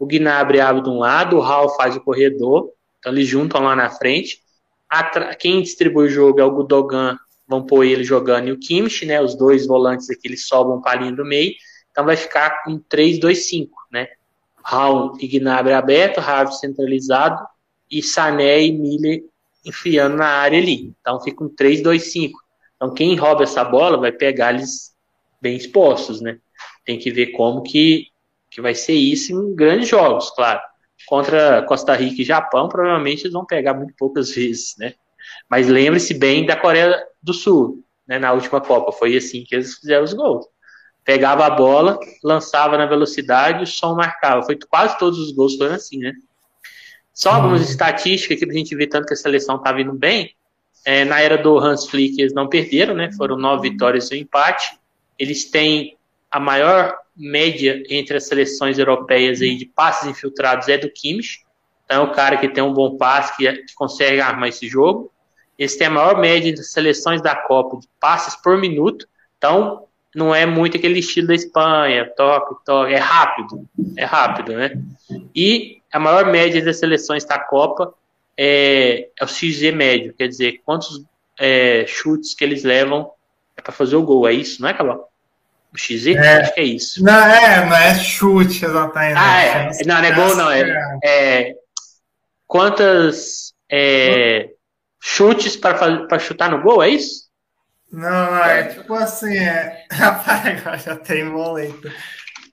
[0.00, 3.76] O Gnabry abre de um lado, o Hall faz o corredor, então eles juntam lá
[3.76, 4.40] na frente.
[5.38, 9.20] Quem distribui o jogo é o Gudogan, vão pôr ele jogando e o Kimmich, né?
[9.20, 11.52] Os dois volantes aqui, eles sobam para a linha do meio.
[11.90, 14.08] Então vai ficar com 3-2-5, né?
[14.64, 17.44] Raul e Gnabry aberto, Harvey centralizado
[17.90, 19.22] e Sané e Miller
[19.66, 20.94] enfiando na área ali.
[21.00, 22.30] Então fica um 3-2-5.
[22.76, 24.94] Então quem rouba essa bola vai pegar eles
[25.42, 26.38] bem expostos, né?
[26.86, 28.06] Tem que ver como que,
[28.50, 30.60] que vai ser isso em grandes jogos, claro.
[31.06, 34.94] Contra Costa Rica e Japão, provavelmente eles vão pegar muito poucas vezes, né?
[35.48, 38.18] Mas lembre-se bem da Coreia do Sul, né?
[38.18, 40.46] Na última Copa, foi assim que eles fizeram os gols
[41.04, 44.42] pegava a bola, lançava na velocidade, o som marcava.
[44.42, 46.12] Foi quase todos os gols foram assim, né?
[47.12, 50.34] Só algumas estatísticas aqui pra gente ver tanto que a seleção tá vindo bem.
[50.84, 53.10] É, na era do Hans Flick eles não perderam, né?
[53.16, 54.78] Foram nove vitórias e um empate.
[55.18, 55.98] Eles têm
[56.30, 61.44] a maior média entre as seleções europeias aí de passes infiltrados é do Kimmich.
[61.84, 65.12] Então é o cara que tem um bom passe, que, que consegue armar esse jogo.
[65.58, 69.06] Eles têm a maior média entre as seleções da Copa de passes por minuto.
[69.36, 74.72] Então, não é muito aquele estilo da Espanha, toque, toque, é rápido, é rápido, né?
[75.34, 77.94] E a maior média das seleções da Copa
[78.36, 81.04] é, é o XG médio, quer dizer, quantos
[81.38, 83.10] é, chutes que eles levam
[83.56, 85.09] é para fazer o gol, é isso, não é, Cabal?
[85.72, 86.14] O XG?
[86.14, 87.02] É, Acho que é isso.
[87.02, 89.16] Não é, não é chute exatamente.
[89.16, 89.70] Ah, é.
[89.86, 90.50] Não, não é gol, não.
[90.50, 90.62] É,
[91.04, 91.54] é
[92.46, 94.50] quantas é,
[95.00, 97.30] chutes para chutar no gol, é isso?
[97.92, 99.86] Não, não, é tipo assim, é.
[99.90, 101.90] Rapaz, agora já tem boleto.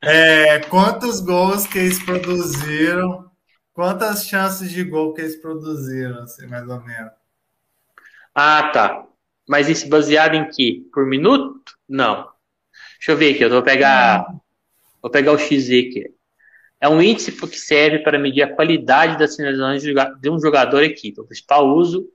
[0.03, 3.29] É, quantos gols que eles produziram?
[3.73, 7.11] Quantas chances de gol que eles produziram, assim, mais ou menos?
[8.33, 9.03] Ah, tá.
[9.47, 10.87] Mas isso baseado em que?
[10.91, 11.75] Por minuto?
[11.87, 12.27] Não.
[13.07, 14.27] Deixa eu ver aqui, eu vou pegar.
[15.01, 16.13] Vou pegar o XZ aqui.
[16.77, 19.81] É um índice que serve para medir a qualidade das finalizações
[20.19, 21.21] de um jogador equipe.
[21.21, 22.05] O principal uso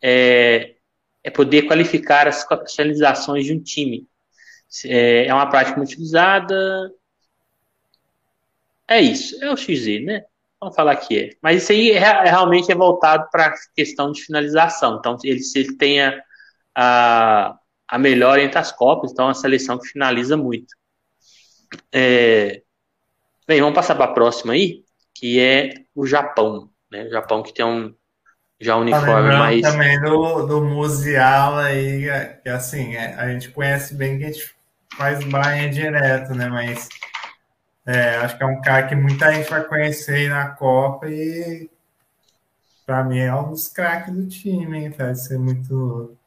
[0.00, 0.76] é,
[1.24, 4.06] é poder qualificar as especializações de um time.
[4.84, 6.92] É, é uma prática muito utilizada.
[8.86, 10.24] É isso, é o XZ, né?
[10.60, 11.30] Vamos falar que é.
[11.42, 14.98] Mas isso aí é, é realmente é voltado para a questão de finalização.
[15.00, 16.22] Então, ele, se ele tenha
[16.76, 17.58] a, a
[17.96, 20.74] melhor entre as Copas, então é uma seleção que finaliza muito.
[21.92, 22.60] É,
[23.46, 24.82] bem, vamos passar para a próxima aí,
[25.14, 26.68] que é o Japão.
[26.90, 27.04] Né?
[27.04, 27.94] O Japão que tem um,
[28.60, 29.62] já o uniforme mais.
[29.62, 32.08] também do, do museal aí,
[32.42, 34.54] que assim, é, a gente conhece bem que a gente
[34.96, 36.48] faz Bayern direto, né?
[36.48, 36.88] Mas
[37.86, 41.70] é, acho que é um cara que muita gente vai conhecer aí na Copa e
[42.84, 44.90] para mim é um dos craques do time, hein?
[44.90, 46.17] Vai ser muito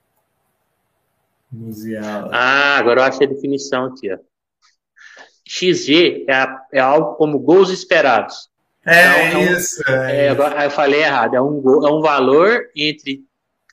[1.51, 2.29] museal.
[2.31, 4.17] Ah, agora eu achei a definição aqui, ó.
[5.47, 8.49] XG é, é algo como gols esperados.
[8.85, 9.83] É, então, isso.
[9.87, 11.35] É, é, eu falei errado.
[11.35, 13.21] É um, é um valor entre.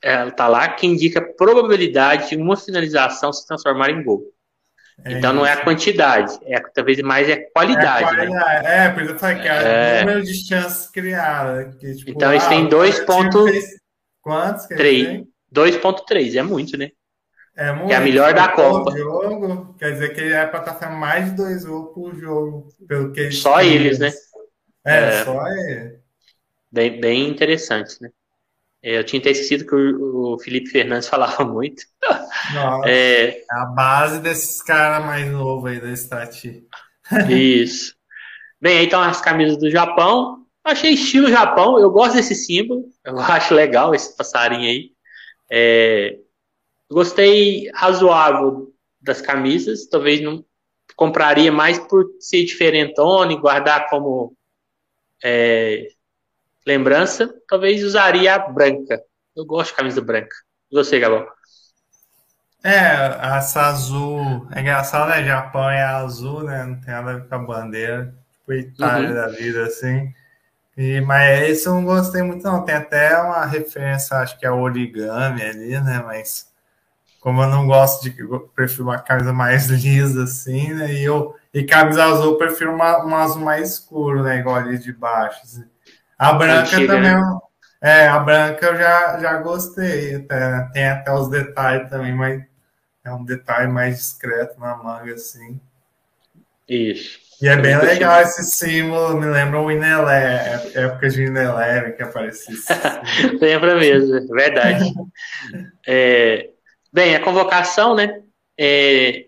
[0.03, 4.22] É, tá lá que indica a probabilidade de uma finalização se transformar em gol.
[5.05, 5.39] É então isso.
[5.39, 8.03] não é a quantidade, é talvez mais é a qualidade.
[8.03, 8.64] É, a qualidade.
[8.64, 8.87] Né?
[8.87, 11.74] é por isso eu falei que é o número de chances criadas.
[11.76, 13.05] Que, tipo, então eles têm 2,3.
[14.20, 14.70] Quantos?
[15.55, 16.91] 2,3 é muito, né?
[17.59, 18.97] É, muito, é a melhor da Copa.
[18.97, 22.69] Jogo, quer dizer que ele é para estar mais de dois gols por jogo.
[22.87, 24.13] Pelo que Só eles, né?
[24.87, 25.97] É, é, só é.
[26.71, 28.11] Bem, bem interessante, né?
[28.81, 31.83] É, eu tinha até esquecido que o, o Felipe Fernandes falava muito.
[32.55, 36.65] Nossa, é, a base desses caras mais novos aí da Stati.
[37.29, 37.93] Isso.
[38.61, 40.47] Bem, então as camisas do Japão.
[40.63, 44.91] Achei estilo Japão, eu gosto desse símbolo, eu acho legal esse passarinho aí.
[45.51, 46.19] É,
[46.91, 50.45] gostei razoável das camisas, talvez não
[50.97, 54.34] compraria mais por ser diferentona e guardar como
[55.22, 55.89] é,
[56.66, 59.01] lembrança, talvez usaria a branca.
[59.36, 60.34] Eu gosto de camisa branca.
[60.70, 61.26] E você, Gabão?
[62.64, 64.47] É, essa azul.
[64.53, 65.24] É engraçado, né?
[65.24, 66.64] Japão é azul, né?
[66.64, 68.14] Não tem nada a ver com a bandeira.
[68.32, 69.14] Tipo Itália uhum.
[69.14, 70.12] da vida, assim.
[70.76, 72.64] E, mas esse eu não gostei muito, não.
[72.64, 76.03] Tem até uma referência, acho que é origami ali, né?
[76.05, 76.49] Mas
[77.29, 78.18] como eu não gosto de.
[78.18, 80.95] Eu prefiro uma camisa mais lisa, assim, né?
[80.95, 84.39] E eu e camisa azul, eu prefiro uma, uma azul mais escuro, né?
[84.39, 85.41] Igual ali de baixo.
[85.45, 85.64] Assim.
[86.18, 87.14] A branca Antiga, também.
[87.14, 87.39] Né?
[87.83, 90.14] É, a branca eu já, já gostei.
[90.14, 92.43] Até, tem até os detalhes também, mas
[93.05, 95.61] é um detalhe mais discreto na manga, assim.
[96.66, 97.18] Isso.
[97.43, 102.55] E é bem legal esse símbolo, me lembra o Inelé, época de Inelé que aparecia.
[103.39, 104.93] lembra mesmo, é verdade.
[105.87, 106.51] é,
[106.99, 108.24] bem, a convocação, né?
[108.59, 109.26] É,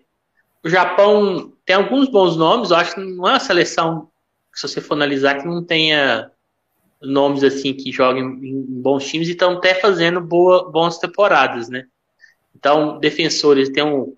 [0.61, 4.09] o Japão tem alguns bons nomes, eu acho que não é uma seleção,
[4.53, 6.29] se você for analisar, que não tenha
[7.01, 11.85] nomes assim que joguem em bons times e estão até fazendo boa, boas temporadas, né?
[12.53, 14.13] Então, defensores tem um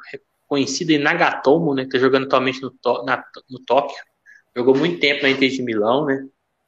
[0.47, 1.83] conhecido Nagatomo, né?
[1.83, 2.73] Que tá jogando atualmente no,
[3.05, 3.95] na, no Tóquio.
[4.55, 6.25] Jogou muito tempo na Inter de Milão, né?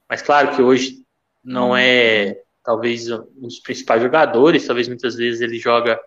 [0.07, 1.03] Mas claro que hoje
[1.43, 5.99] não é talvez um dos principais jogadores, talvez muitas vezes ele joga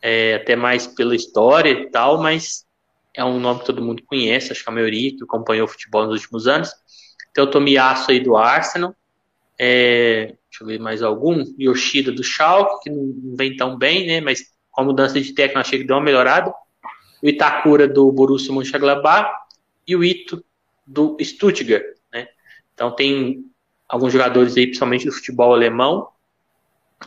[0.00, 2.66] é, até mais pela história e tal, mas
[3.14, 6.06] é um nome que todo mundo conhece, acho que a maioria que acompanhou o futebol
[6.06, 6.70] nos últimos anos.
[7.34, 8.94] Tem o Tomiasso aí do Arsenal,
[9.58, 14.20] é, deixa eu ver mais algum, Yoshida do Schalke, que não vem tão bem, né,
[14.20, 16.52] mas com a mudança de técnico achei que deu uma melhorada
[17.22, 19.30] o Itakura do Borussia Mönchengladbach
[19.86, 20.44] e o Ito
[20.86, 22.28] do Stuttgart, né?
[22.74, 23.44] Então tem
[23.88, 26.08] alguns jogadores aí, principalmente do futebol alemão.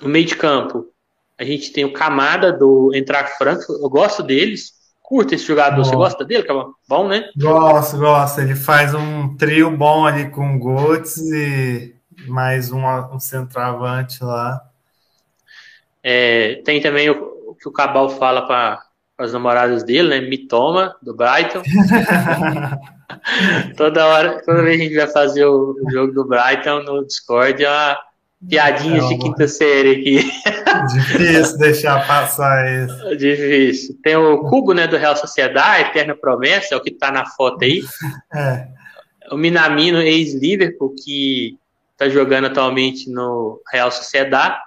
[0.01, 0.90] No meio de campo,
[1.41, 4.73] a gente tem o Camada do Entrar Frankfurt, eu gosto deles.
[5.01, 5.83] Curta esse jogador, bom.
[5.83, 6.45] você gosta dele?
[6.87, 7.31] Bom, né?
[7.35, 8.41] Gosto, gosto.
[8.41, 14.61] Ele faz um trio bom ali com Götze e mais um, um centroavante lá.
[16.03, 17.15] É, tem também o,
[17.47, 18.79] o que o Cabal fala para
[19.17, 20.21] as namoradas dele, né?
[20.21, 21.63] Mitoma, do Brighton.
[23.75, 27.03] toda hora, toda vez que a gente vai fazer o, o jogo do Brighton no
[27.03, 27.97] Discord, é
[28.41, 29.09] uma piadinha é uma...
[29.09, 30.31] de quinta série aqui.
[30.93, 33.17] Difícil deixar passar isso.
[33.17, 33.97] Difícil.
[34.03, 37.63] Tem o Cubo, né, do Real Sociedade, Eterna Promessa, é o que tá na foto
[37.63, 37.81] aí.
[38.33, 38.67] É.
[39.31, 41.57] O Minamino, ex-Liverpool, que
[41.95, 44.57] tá jogando atualmente no Real Sociedade.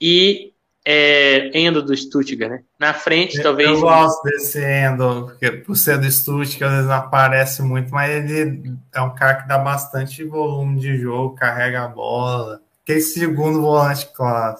[0.00, 0.54] E
[0.86, 2.62] é, Endo do Stuttgart, né?
[2.78, 3.70] Na frente, talvez.
[3.70, 8.30] Eu gosto desse Endo, porque por ser do Stuttgart, às vezes não aparece muito, mas
[8.30, 12.60] ele é um cara que dá bastante volume de jogo, carrega a bola.
[12.84, 14.56] Que é esse segundo volante, claro.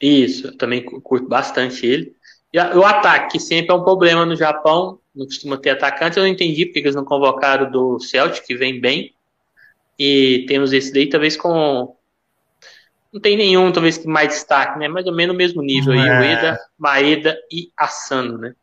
[0.00, 2.14] Isso, eu também curto bastante ele.
[2.52, 6.16] E o ataque, que sempre é um problema no Japão, não costuma ter atacante.
[6.16, 9.14] Eu não entendi porque eles não convocaram do Celtic, que vem bem.
[9.98, 11.96] E temos esse daí, talvez com
[13.16, 14.88] não tem nenhum, talvez, que mais destaque, né?
[14.88, 15.98] Mais ou menos no mesmo nível é.
[15.98, 18.54] aí, o Eda, Maeda e Asano, né?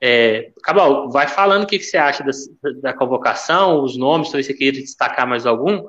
[0.00, 2.32] É, Cabal, vai falando o que, que você acha da,
[2.80, 5.86] da convocação, os nomes, talvez você queira destacar mais algum.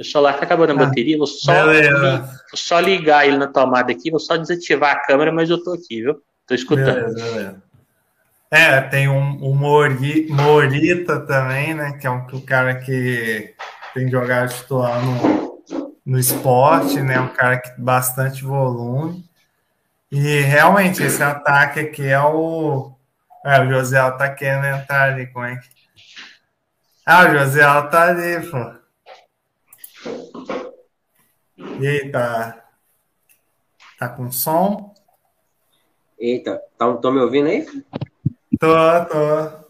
[0.00, 3.92] Meu celular tá acabando a ah, bateria, vou só, vou só ligar ele na tomada
[3.92, 6.22] aqui, vou só desativar a câmera, mas eu tô aqui, viu?
[6.46, 7.14] Tô escutando.
[7.14, 7.62] Beleza, beleza.
[8.50, 11.98] É, tem um, um Morita também, né?
[12.00, 13.54] Que é um, um cara que
[13.92, 15.62] tem jogado titular no,
[16.06, 17.20] no esporte, né?
[17.20, 19.22] Um cara que bastante volume.
[20.10, 22.90] E realmente esse ataque aqui é o.
[23.44, 25.68] É, o José tá querendo entrar ali, como é que.
[27.04, 28.79] Ah, o José tá ali, pô.
[31.82, 32.64] Eita.
[33.98, 34.94] Tá com som?
[36.18, 37.66] Eita, tá, tô me ouvindo aí?
[38.58, 38.68] Tô,
[39.10, 39.66] tô.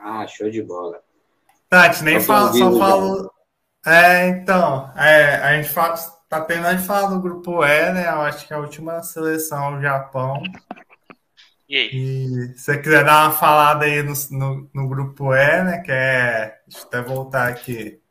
[0.00, 1.00] Ah, show de bola.
[1.68, 3.32] Tati, nem fala, só falo.
[3.86, 5.94] É, então, é, a gente fala,
[6.28, 8.08] tá terminando de falar do grupo E, né?
[8.08, 10.42] Eu acho que é a última seleção o Japão.
[11.68, 11.90] E aí?
[11.92, 15.78] E se você quiser dar uma falada aí no, no, no grupo E, né?
[15.84, 16.60] Que é.
[16.66, 18.01] Deixa eu até voltar aqui.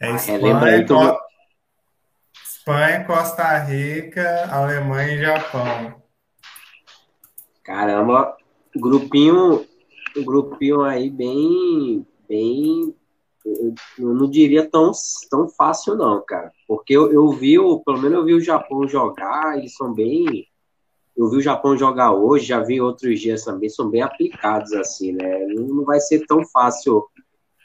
[0.00, 1.18] É Espanha, é, Co...
[2.42, 6.02] Espanha, Costa Rica, Alemanha e Japão.
[7.64, 8.36] Caramba,
[8.74, 9.66] grupinho,
[10.24, 12.94] grupinho aí bem bem.
[13.98, 14.90] Eu não diria tão,
[15.30, 16.50] tão fácil, não, cara.
[16.66, 20.46] Porque eu, eu vi, o, pelo menos eu vi o Japão jogar, eles são bem.
[21.16, 25.12] Eu vi o Japão jogar hoje, já vi outros dias também, são bem aplicados, assim,
[25.12, 25.46] né?
[25.46, 27.06] Não vai ser tão fácil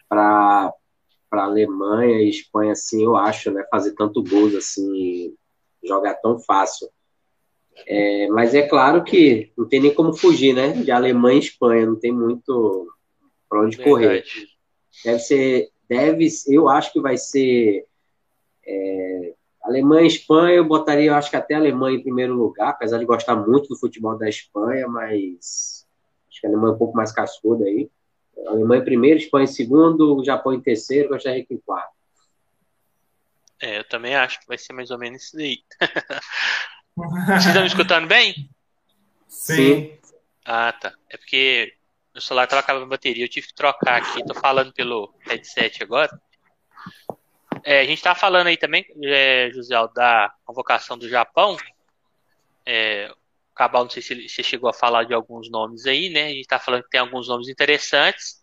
[0.08, 0.72] para
[1.32, 3.66] para Alemanha e Espanha, assim, eu acho, né?
[3.72, 5.34] Fazer tanto gols, assim,
[5.82, 6.90] jogar tão fácil.
[7.88, 10.74] É, mas é claro que não tem nem como fugir, né?
[10.74, 12.94] De Alemanha e Espanha, não tem muito
[13.50, 13.94] para onde Verdade.
[13.94, 14.24] correr.
[15.06, 17.86] Deve ser, deve, eu acho que vai ser
[18.68, 22.98] é, Alemanha e Espanha, eu botaria, eu acho que até Alemanha em primeiro lugar, apesar
[22.98, 25.88] de gostar muito do futebol da Espanha, mas
[26.30, 27.90] acho que a Alemanha é um pouco mais cascuda aí.
[28.48, 31.94] A Alemanha em primeiro, Espanha em segundo, o Japão em terceiro, Costa Rica em quarto.
[33.62, 35.60] É, eu também acho que vai ser mais ou menos isso aí.
[36.96, 38.50] Vocês estão me escutando bem?
[39.28, 39.98] Sim.
[40.44, 40.94] Ah, tá.
[41.10, 41.74] É porque
[42.14, 44.26] meu celular tava acabando a bateria, eu tive que trocar aqui.
[44.26, 46.10] Tô falando pelo headset agora.
[47.64, 51.56] É, a gente está falando aí também, é, José, da convocação do Japão.
[52.66, 53.14] É,
[53.56, 56.26] Cabal, não sei se você chegou a falar de alguns nomes aí, né?
[56.26, 58.41] A gente está falando que tem alguns nomes interessantes.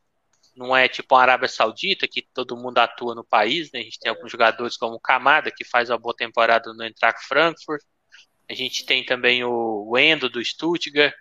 [0.57, 3.81] Não é tipo a Arábia Saudita, que todo mundo atua no país, né?
[3.81, 7.27] A gente tem alguns jogadores como o Kamada, que faz uma boa temporada no Eintracht
[7.27, 7.81] Frankfurt.
[8.51, 11.15] A gente tem também o Endo do Stuttgart.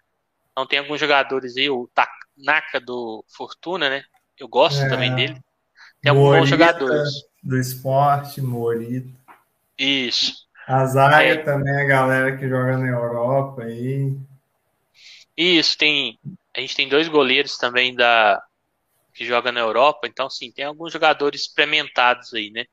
[0.51, 4.03] Então tem alguns jogadores aí, o Tanaka do Fortuna, né?
[4.39, 5.39] Eu gosto é, também dele.
[6.01, 7.09] Tem alguns bons jogadores.
[7.43, 9.09] Do esporte, Morita.
[9.77, 10.46] Isso.
[10.68, 11.38] A zaga é.
[11.38, 14.13] também, a galera que joga na Europa aí.
[15.36, 16.20] Isso, tem.
[16.55, 18.43] A gente tem dois goleiros também da
[19.13, 22.65] que joga na Europa, então sim, tem alguns jogadores experimentados aí, né?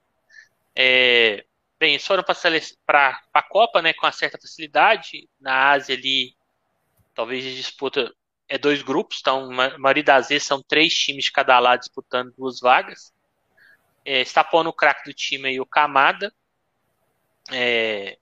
[0.76, 1.44] É,
[1.78, 2.22] bem, eles foram
[2.84, 5.28] para a Copa, né, com uma certa facilidade.
[5.40, 6.34] Na Ásia ali,
[7.14, 8.12] talvez a disputa
[8.46, 12.34] é dois grupos, então a maioria das vezes são três times de cada lado disputando
[12.36, 13.12] duas vagas.
[14.04, 16.30] É, está pondo o craque do time aí o Kamada,
[17.50, 18.18] é...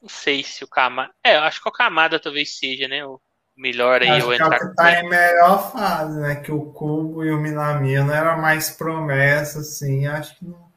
[0.00, 1.12] Não sei se o Camada.
[1.24, 3.04] É, eu acho que o Camada talvez seja, né?
[3.04, 3.20] O
[3.56, 4.10] melhor aí.
[4.10, 6.36] Acho é o que tá em melhor fase, né?
[6.36, 10.06] Que o Cubo e o Minamino era mais promessa, assim.
[10.06, 10.70] Acho que não.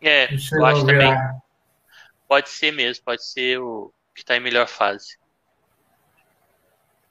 [0.00, 1.12] É, não eu acho também.
[2.28, 5.18] Pode ser mesmo, pode ser o que tá em melhor fase.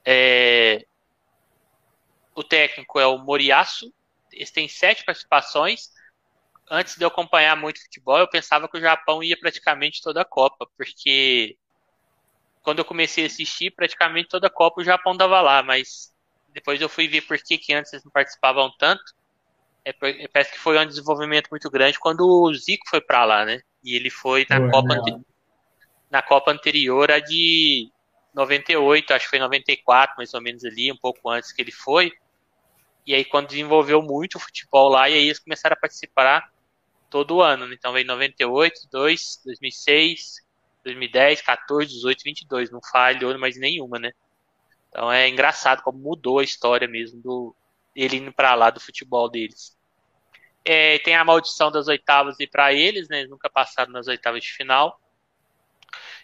[0.04, 0.86] É...
[2.34, 3.92] O técnico é o Moriaço.
[4.32, 5.90] Ele tem sete participações
[6.72, 10.24] antes de eu acompanhar muito futebol, eu pensava que o Japão ia praticamente toda a
[10.24, 11.54] Copa, porque
[12.62, 16.14] quando eu comecei a assistir, praticamente toda a Copa o Japão dava lá, mas
[16.48, 19.02] depois eu fui ver por que, que antes eles não participavam tanto.
[19.84, 19.92] É,
[20.28, 23.60] parece que foi um desenvolvimento muito grande quando o Zico foi para lá, né?
[23.84, 24.94] E ele foi na, Copa,
[26.10, 27.90] na Copa anterior, a de
[28.32, 32.12] 98, acho que foi 94, mais ou menos ali, um pouco antes que ele foi.
[33.04, 36.51] E aí, quando desenvolveu muito o futebol lá, e aí eles começaram a participar
[37.12, 37.68] todo ano.
[37.68, 37.74] Né?
[37.74, 40.36] Então vem 98, 2, 2006,
[40.82, 42.70] 2010, 14, 18, 22.
[42.70, 44.12] Não falhou mais nenhuma, né?
[44.88, 47.54] Então é engraçado como mudou a história mesmo do
[47.94, 49.76] ele indo para lá do futebol deles.
[50.64, 53.18] É, tem a maldição das oitavas e para eles, né?
[53.18, 54.98] Eles nunca passaram nas oitavas de final.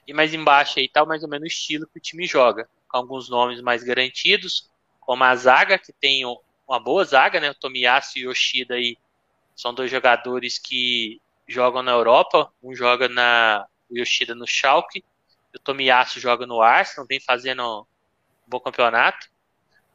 [0.07, 2.97] E mais embaixo aí tá mais ou menos o estilo que o time joga, com
[2.97, 4.70] alguns nomes mais garantidos,
[5.01, 6.24] como a zaga, que tem
[6.66, 7.51] uma boa zaga, né?
[7.51, 8.97] O Tomiyasu e Yoshida aí
[9.59, 12.48] são dois jogadores que jogam na Europa.
[12.62, 15.04] Um joga na Yoshida no Schalke,
[15.52, 17.84] o Tomiyasu joga no Arsenal, vem fazendo um
[18.46, 19.26] bom campeonato.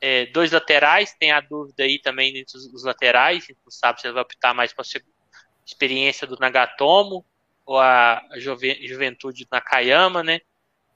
[0.01, 4.15] É, dois laterais, tem a dúvida aí também entre os laterais, não sabe se ele
[4.15, 5.01] vai optar mais para a
[5.65, 7.25] experiência do Nagatomo
[7.65, 10.41] ou a, a juve, juventude do Nakayama, né?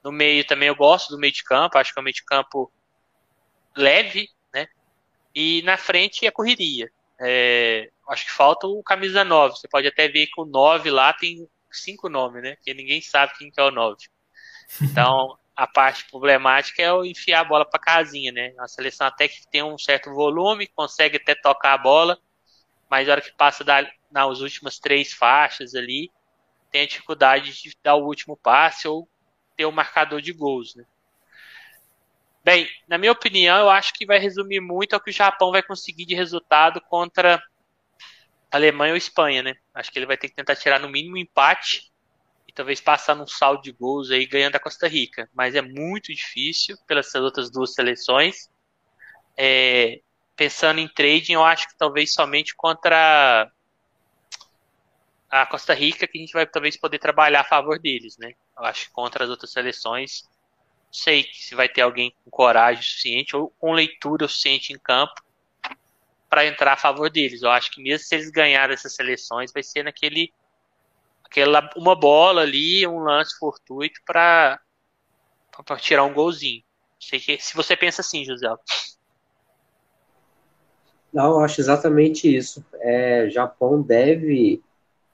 [0.04, 2.26] No meio também eu gosto do meio de campo, acho que é um meio de
[2.26, 2.70] campo
[3.78, 4.68] leve, né?
[5.34, 6.92] E na frente é correria.
[7.18, 9.58] É, acho que falta o camisa 9.
[9.58, 12.56] Você pode até ver que o 9 lá tem cinco nomes, né?
[12.56, 13.98] Porque ninguém sabe quem que é o 9.
[14.82, 18.54] Então, a parte problemática é o enfiar a bola para casinha, né?
[18.60, 22.18] A seleção até que tem um certo volume, consegue até tocar a bola,
[22.90, 26.12] mas na hora que passa da, nas últimas três faixas ali,
[26.72, 29.08] tem a dificuldade de dar o último passe ou
[29.56, 30.86] ter o marcador de gols, né?
[32.44, 35.62] Bem, na minha opinião, eu acho que vai resumir muito ao que o Japão vai
[35.62, 37.42] conseguir de resultado contra
[38.52, 39.56] Alemanha ou Espanha, né?
[39.74, 41.92] Acho que ele vai ter que tentar tirar no mínimo um empate
[42.48, 45.30] e talvez passar num saldo de gols aí ganhando a Costa Rica.
[45.34, 48.50] Mas é muito difícil pelas outras duas seleções.
[49.38, 50.02] É,
[50.36, 53.52] pensando em trading, eu acho que talvez somente contra
[55.30, 58.32] a Costa Rica que a gente vai talvez poder trabalhar a favor deles, né?
[58.58, 60.24] Eu acho que contra as outras seleções
[60.92, 65.22] sei se vai ter alguém com coragem suficiente ou com leitura suficiente em campo
[66.30, 67.42] para entrar a favor deles.
[67.42, 70.32] Eu acho que mesmo se eles ganharem essas seleções, vai ser naquele
[71.24, 74.60] aquela uma bola ali, um lance fortuito para
[75.80, 76.64] tirar um golzinho.
[77.00, 78.48] Sei que se você pensa assim, José.
[81.14, 82.66] Não, eu acho exatamente isso.
[82.76, 84.62] É, Japão deve.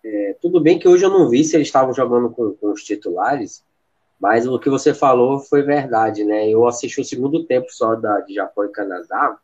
[0.04, 2.84] É, tudo bem que hoje eu não vi se eles estavam jogando com, com os
[2.84, 3.64] titulares,
[4.20, 6.50] mas o que você falou foi verdade, né?
[6.50, 9.38] Eu assisti o segundo tempo só da, de Japão e Canadá,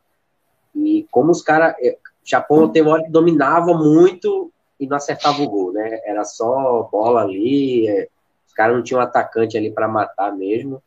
[0.74, 1.74] e como os caras.
[1.80, 6.00] É, Japão uma hora que dominava muito e não acertava o gol, né?
[6.04, 8.08] Era só bola ali, é,
[8.46, 10.82] os caras não tinham atacante ali para matar mesmo.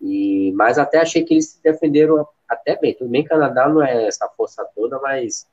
[0.00, 2.94] E, mas até achei que eles se defenderam até bem.
[2.94, 5.48] Tudo bem, Canadá não é essa força toda, mas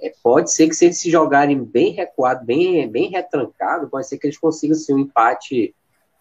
[0.00, 4.18] é, pode ser que se eles se jogarem bem recuado, bem, bem retrancado, pode ser
[4.18, 5.74] que eles consigam sim, um empate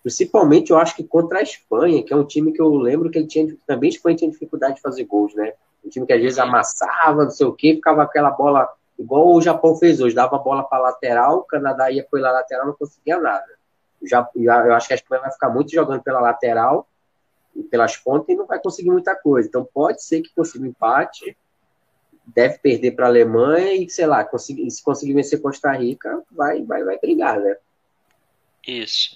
[0.08, 3.18] Principalmente, eu acho que contra a Espanha, que é um time que eu lembro que
[3.18, 5.52] ele tinha também a Espanha tinha dificuldade de fazer gols, né?
[5.88, 8.70] Um time que às vezes amassava, não sei o quê, ficava aquela bola
[9.00, 12.68] igual o Japão fez hoje, dava a bola para lateral, o Canadá ia pela lateral,
[12.68, 13.48] não conseguia nada.
[14.04, 16.88] Já, eu acho que a Espanha vai ficar muito jogando pela lateral
[17.56, 19.48] e pelas pontas e não vai conseguir muita coisa.
[19.48, 21.36] Então pode ser que consiga um empate,
[22.26, 26.62] deve perder para a Alemanha e, sei lá, conseguir, se conseguir vencer Costa Rica, vai,
[26.64, 27.56] vai, vai brigar, né?
[28.68, 29.16] Isso.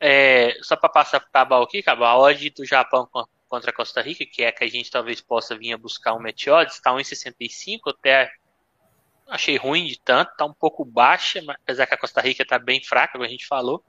[0.00, 3.06] É, só para passar para o Cabal aqui, Cabal, a odd do Japão
[3.50, 6.76] contra Costa Rica, que é que a gente talvez possa vir a buscar um odds,
[6.76, 8.32] está 1,65, até
[9.26, 12.80] achei ruim de tanto, está um pouco baixa, apesar que a Costa Rica está bem
[12.82, 13.84] fraca, como a gente falou.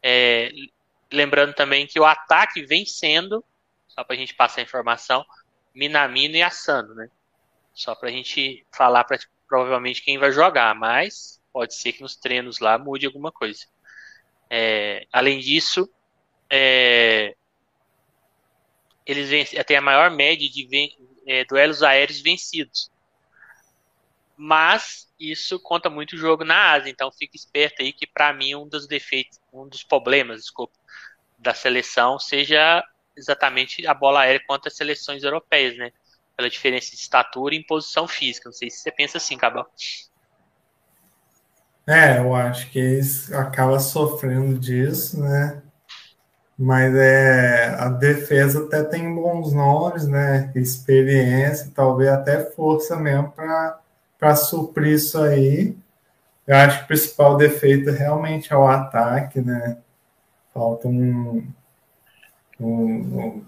[0.00, 0.52] É,
[1.12, 3.44] lembrando também que o ataque vem sendo,
[3.88, 5.26] só para a gente passar a informação,
[5.74, 7.10] Minamino e Asano, né?
[7.74, 9.18] Só para a gente falar para
[9.48, 13.66] provavelmente quem vai jogar, mas pode ser que nos treinos lá mude alguma coisa.
[14.48, 15.90] É, além disso,
[16.48, 17.34] é,
[19.06, 20.68] eles têm a maior média de
[21.26, 22.90] é, duelos aéreos vencidos.
[24.36, 28.54] Mas isso conta muito o jogo na Ásia, então fique esperto aí que para mim
[28.54, 30.74] um dos defeitos, um dos problemas, desculpa,
[31.38, 32.84] da seleção seja
[33.16, 35.90] exatamente a bola aérea contra as seleções europeias, né?
[36.36, 38.48] pela diferença de estatura e imposição física.
[38.48, 39.66] Não sei se você pensa assim, Cabal.
[41.86, 45.62] É, eu acho que eles acaba sofrendo disso, né?
[46.58, 50.50] Mas é, a defesa até tem bons nomes, né?
[50.54, 53.32] Experiência, talvez até força mesmo
[54.18, 55.76] para suprir isso aí.
[56.46, 59.78] Eu acho que o principal defeito realmente é o ataque, né?
[60.54, 61.46] Falta um,
[62.58, 63.44] um,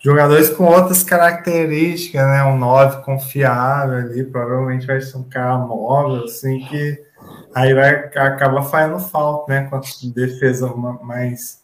[0.00, 2.42] jogadores com outras características, né?
[2.44, 7.00] Um 9 confiável ali, provavelmente vai ser um cara móvel, assim, que
[7.54, 9.68] aí vai acaba fazendo falta, né?
[9.68, 9.80] Com a
[10.12, 11.61] defesa mais,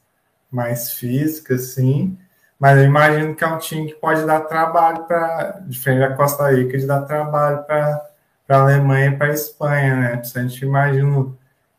[0.50, 2.18] mais física, assim.
[2.58, 6.50] Mas eu imagino que é um time que pode dar trabalho para, diferente da Costa
[6.50, 8.10] Rica, de dar trabalho para
[8.48, 10.22] a Alemanha e para a Espanha, né?
[10.22, 11.32] A gente imagina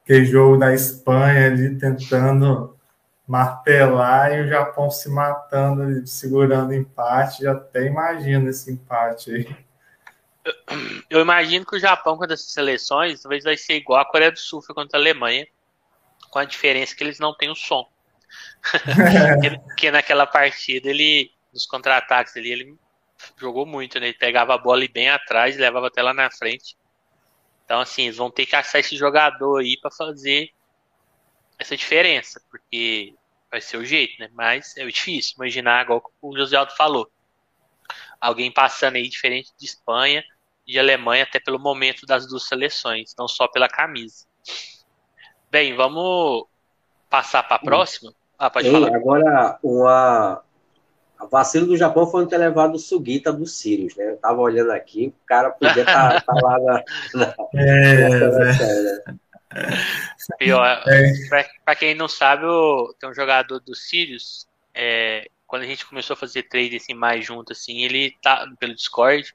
[0.06, 2.76] que jogo da Espanha ali tentando
[3.28, 7.44] martelar e o Japão se matando, segurando empate.
[7.44, 9.56] Já até imagino esse empate aí.
[11.10, 14.40] Eu imagino que o Japão, contra essas seleções, talvez vai ser igual a Coreia do
[14.40, 15.46] Sul contra a Alemanha,
[16.32, 17.88] com a diferença que eles não têm o som.
[19.66, 22.78] porque, naquela partida, ele, nos contra-ataques ali, ele
[23.38, 24.08] jogou muito, né?
[24.08, 26.78] Ele pegava a bola bem atrás e levava até lá na frente.
[27.66, 30.50] Então, assim, eles vão ter que achar esse jogador aí para fazer
[31.58, 33.14] essa diferença, porque
[33.52, 34.30] vai ser o jeito, né?
[34.34, 37.12] Mas é difícil imaginar, igual o José Aldo falou.
[38.20, 40.24] Alguém passando aí diferente de Espanha
[40.66, 44.28] e de Alemanha, até pelo momento das duas seleções, não só pela camisa.
[45.52, 46.46] Bem, vamos
[47.10, 48.14] passar para a próxima?
[48.40, 48.96] Ah, pode Ei, falar.
[48.96, 50.42] Agora, uma...
[51.20, 54.12] a vacilo do Japão foi não ter levado o Sugita dos Sirius, né?
[54.12, 56.84] Eu tava olhando aqui, o cara podia estar tá, tá lá na.
[57.14, 57.36] na...
[57.54, 59.30] É, na é.
[60.38, 61.44] Pior, é.
[61.66, 62.44] pra, quem não sabe,
[63.00, 67.26] tem um jogador do Sirius, é, quando a gente começou a fazer trade assim, mais
[67.26, 69.34] junto, assim, ele tá pelo Discord.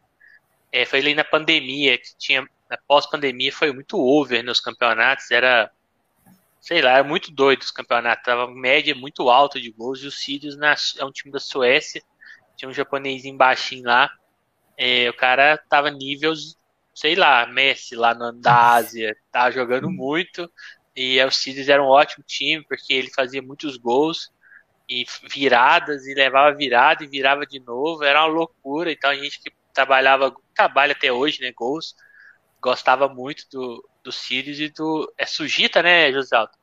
[0.70, 2.48] É, foi ali na pandemia, que tinha.
[2.70, 5.70] Na pós-pandemia foi muito over nos campeonatos, era.
[6.66, 10.10] Sei lá, era muito doido os campeonatos, tava média muito alta de gols, e o
[10.10, 12.02] Sirius na, é um time da Suécia,
[12.56, 14.10] tinha um japonês embaixo lá,
[14.76, 16.56] é, o cara tava níveis
[16.94, 20.50] sei lá, Messi lá no, da Ásia, tá jogando muito.
[20.96, 24.32] E o Cídios era um ótimo time, porque ele fazia muitos gols
[24.88, 28.92] e viradas, e levava virada e virava de novo, era uma loucura.
[28.92, 31.96] Então a gente que trabalhava, trabalha até hoje, né, gols,
[32.60, 35.12] gostava muito do, do Sirius e do.
[35.18, 36.56] É Sugita, né, José Alto?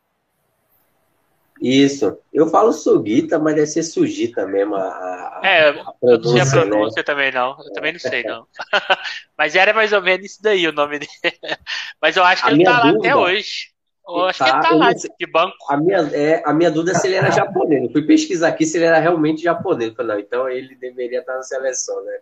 [1.59, 2.17] Isso.
[2.33, 4.75] Eu falo Sugita, mas deve ser Sugita mesmo.
[4.75, 7.03] A, a, é, a eu não sei a pronúncia né?
[7.03, 7.57] também, não.
[7.63, 8.47] Eu também não sei, não.
[9.37, 11.11] mas era mais ou menos isso daí o nome dele.
[12.01, 13.71] mas eu acho que a ele tá dúvida, lá até hoje.
[14.07, 15.55] Eu acho tá, que ele tá lá, de banco.
[15.69, 17.83] A minha, é, a minha dúvida é se ele era japonês.
[17.83, 19.93] Eu fui pesquisar aqui se ele era realmente japonês.
[19.93, 22.19] falei, não, então ele deveria estar na seleção, né?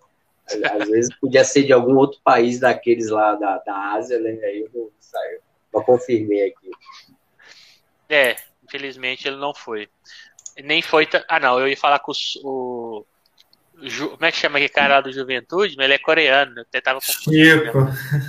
[0.50, 4.32] Às vezes podia ser de algum outro país daqueles lá da, da Ásia, né?
[4.44, 4.92] Aí eu
[5.74, 6.70] não confirmei aqui.
[8.10, 8.36] É,
[8.70, 9.90] Infelizmente ele não foi.
[10.64, 11.08] Nem foi.
[11.28, 12.12] Ah, não, eu ia falar com
[12.44, 13.06] o.
[13.82, 15.76] Ju, como é que chama aquele cara lá do Juventude?
[15.78, 17.78] Mas ele é coreano, eu até tava Chico.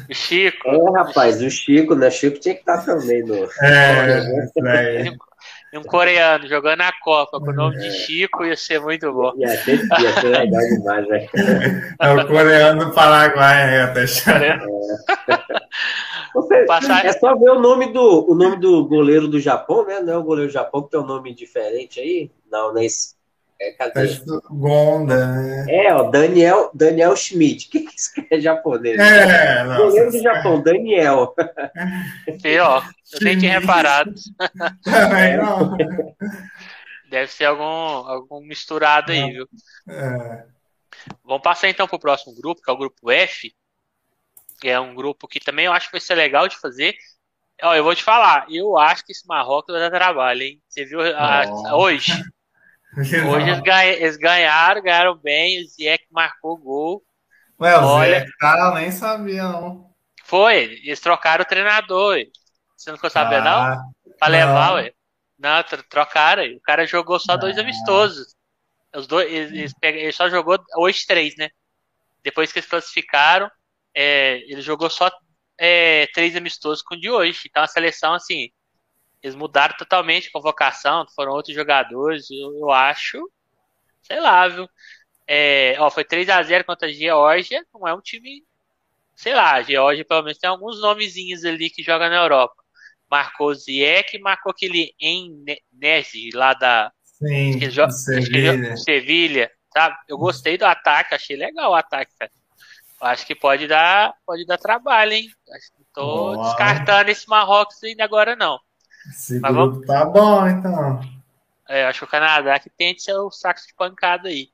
[0.09, 0.68] O Chico.
[0.68, 2.07] É, rapaz, o Chico, né?
[2.07, 3.35] O Chico tinha que estar também no.
[3.61, 4.21] É,
[4.64, 5.11] é.
[5.79, 9.33] um coreano jogando a Copa com o nome de Chico ia ser muito bom.
[9.37, 11.27] Ia ser, ia ser legal demais, né?
[12.01, 14.01] É o coreano do Paraguai, é, até
[14.45, 14.59] é.
[16.35, 17.05] Você, Passar...
[17.05, 20.01] É só ver o nome do o nome do goleiro do Japão, né?
[20.01, 22.31] Não é o goleiro do Japão que tem um nome diferente aí?
[22.51, 23.20] Não, não é esse.
[23.61, 24.07] É, cadê?
[24.51, 25.67] Gonda, né?
[25.69, 27.69] É, ó, Daniel, Daniel Schmidt.
[27.69, 28.99] O que, que isso é japonês?
[28.99, 29.83] É, nossa.
[29.83, 31.35] Goleiro do Japão, Daniel.
[32.43, 32.83] E, ó,
[33.13, 34.15] eu nem tinha reparado.
[34.83, 35.77] Também não.
[37.11, 39.47] Deve ser algum, algum misturado aí, viu?
[39.89, 40.45] É.
[41.25, 43.55] Vamos passar então pro próximo grupo, que é o grupo F.
[44.61, 46.95] Que é um grupo que também eu acho que vai ser legal de fazer.
[47.63, 50.63] Ó, eu vou te falar, eu acho que esse Marrocos vai dar trabalho, hein?
[50.67, 51.75] Você viu a- Nossa.
[52.97, 53.20] Hoje?
[53.20, 57.03] Hoje eles, ganha- eles ganharam, ganharam bem, o Ziyech marcou gol.
[57.61, 59.91] Ué, o Olha- Zé, cara, nem sabia, não.
[60.24, 62.14] Foi, eles trocaram o treinador.
[62.14, 62.24] ué.
[62.76, 63.51] Você não ficou sabendo, não?
[63.62, 63.82] Ah,
[64.18, 64.38] Pra não.
[64.38, 64.93] levar, ué.
[65.38, 66.43] Não, tro- trocaram.
[66.43, 66.51] ué.
[66.55, 67.62] O cara jogou só dois Ah.
[67.62, 68.34] amistosos.
[68.95, 71.49] Os dois, eles, ele só jogou hoje três, né?
[72.24, 73.51] Depois que eles classificaram,
[73.95, 75.11] é, ele jogou só
[75.59, 77.41] é, três amistosos com o de hoje.
[77.47, 78.51] Então a seleção, assim,
[79.23, 82.31] eles mudaram totalmente a convocação, foram outros jogadores.
[82.31, 83.18] Eu, eu acho,
[84.03, 84.68] sei lá, viu?
[85.29, 87.64] É, ó, foi 3 a 0 contra a Geórgia.
[87.75, 88.45] Não é um time,
[89.16, 92.55] sei lá, a Geórgia pelo menos tem alguns nomezinhos ali que joga na Europa.
[93.11, 98.75] Marcou Ziyech, marcou aquele Enesi lá da Sim, que jo- do acho que Sevilha.
[98.75, 99.97] Sevilha, sabe?
[100.09, 102.33] Eu gostei do ataque, achei legal o ataque, cara.
[103.01, 105.29] Acho que pode dar, pode dar trabalho, hein?
[105.55, 106.39] Acho que não tô Boa.
[106.39, 108.59] descartando esse Marrocos ainda agora, não.
[109.09, 111.01] Esse Mas grupo tá bom, então.
[111.69, 114.49] É, eu acho que o Canadá que tem o saco de pancada aí.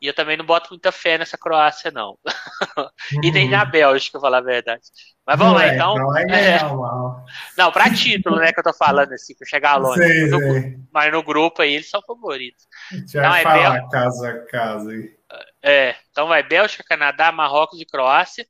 [0.00, 2.18] E eu também não boto muita fé nessa Croácia, não.
[3.22, 4.82] E nem na Bélgica, pra falar a verdade.
[5.24, 5.94] Mas vamos lá, Ué, então.
[5.94, 7.24] Não É, mal.
[7.56, 10.02] não, pra título, né, que eu tô falando, assim, pra chegar longe.
[10.02, 10.78] Sei, No- sei.
[10.92, 12.66] mas no grupo aí, eles são favoritos.
[13.14, 15.16] Não, vai é falar caso a caso aí.
[15.62, 18.46] É, então vai Bélgica, Canadá, Marrocos e Croácia.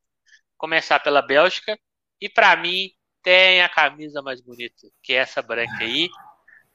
[0.57, 1.79] Começar pela Bélgica.
[2.21, 2.91] E pra mim,
[3.23, 6.09] tem a camisa mais bonita, que é essa branca aí.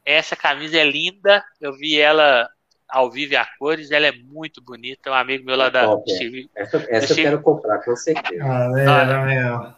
[0.06, 1.44] Essa camisa é linda.
[1.60, 2.50] Eu vi ela
[2.88, 3.92] ao vivo a cores.
[3.92, 5.12] Ela é muito bonita.
[5.12, 6.16] Um amigo meu lá da Top, é.
[6.16, 8.44] Steve- Essa, essa eu quero comprar, com certeza.
[8.44, 8.82] Ah, Olha.
[8.82, 9.76] era mesmo.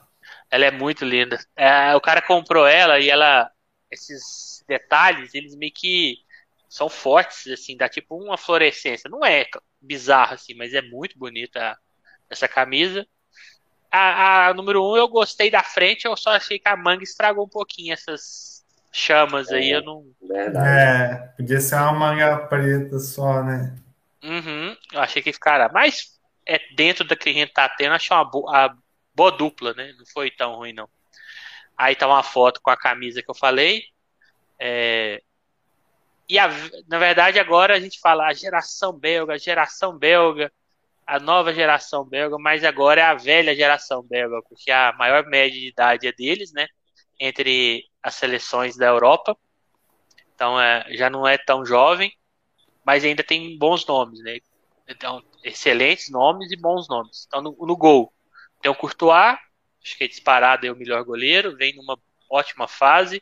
[0.51, 1.39] Ela é muito linda.
[1.55, 3.49] É, o cara comprou ela e ela.
[3.91, 6.17] Esses detalhes, eles meio que
[6.69, 9.09] são fortes, assim, dá tipo uma fluorescência.
[9.09, 9.47] Não é
[9.81, 11.75] bizarro, assim, mas é muito bonita
[12.29, 13.07] essa camisa.
[13.91, 17.45] A, a número um eu gostei da frente, eu só achei que a manga estragou
[17.45, 19.71] um pouquinho essas chamas aí.
[19.71, 19.77] É.
[19.77, 20.05] Eu não.
[20.21, 20.67] Verdade.
[20.67, 23.75] É, podia ser uma manga preta só, né?
[24.23, 25.69] Uhum, eu achei que ficara.
[25.73, 28.77] Mas é dentro da que a gente tá tendo, achei uma boa,
[29.15, 29.93] boa dupla, né?
[29.97, 30.89] Não foi tão ruim, não.
[31.77, 33.83] Aí tá uma foto com a camisa que eu falei.
[34.59, 35.21] É,
[36.27, 36.47] E a-
[36.87, 40.51] na verdade agora a gente fala a geração belga, a geração belga,
[41.09, 45.59] a nova geração belga, mas agora é a velha geração belga, porque a maior média
[45.59, 46.67] de idade é deles, né?
[47.19, 49.35] Entre as seleções da Europa.
[50.35, 52.13] Então é, já não é tão jovem,
[52.85, 54.37] mas ainda tem bons nomes, né?
[54.87, 57.25] Então, excelentes nomes e bons nomes.
[57.27, 58.13] Então, no, no gol,
[58.61, 59.35] tem o Courtois,
[59.83, 61.97] acho que é disparado é o melhor goleiro, vem numa
[62.29, 63.19] ótima fase.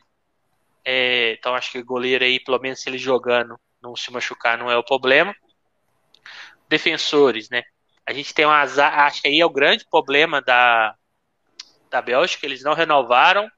[0.84, 4.58] É, então, acho que o goleiro aí, pelo menos se ele jogando, não se machucar,
[4.58, 5.34] não é o problema.
[6.68, 7.62] Defensores, né?
[8.08, 10.96] A gente tem um azar, acho que aí é o grande problema da,
[11.90, 13.50] da Bélgica, eles não renovaram,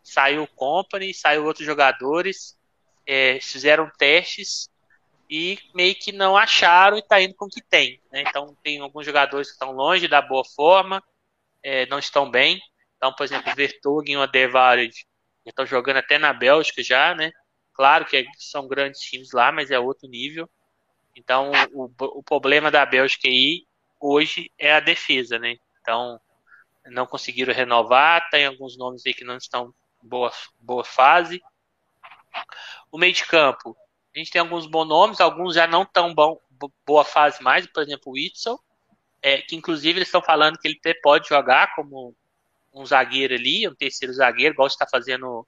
[0.00, 2.56] saiu o Company, saiu outros jogadores,
[3.04, 4.70] é, fizeram testes
[5.28, 8.00] e meio que não acharam e tá indo com o que tem.
[8.12, 8.22] Né?
[8.28, 11.02] Então tem alguns jogadores que estão longe da boa forma,
[11.60, 12.62] é, não estão bem.
[12.96, 14.94] Então, por exemplo, Vertonghen e o Adevared
[15.44, 17.32] estão jogando até na Bélgica já, né?
[17.74, 20.48] Claro que são grandes times lá, mas é outro nível.
[21.16, 23.66] Então, o, o problema da Bélgica aí
[24.00, 25.56] hoje é a defesa, né?
[25.80, 26.20] Então,
[26.86, 31.42] não conseguiram renovar, tem alguns nomes aí que não estão boa, boa fase.
[32.90, 33.76] O meio de campo,
[34.14, 36.40] a gente tem alguns bons nomes, alguns já não tão bom,
[36.86, 38.58] boa fase mais, por exemplo, o Itzel,
[39.22, 42.14] é, que inclusive eles estão falando que ele até pode jogar como
[42.72, 45.46] um zagueiro ali, um terceiro zagueiro, igual está fazendo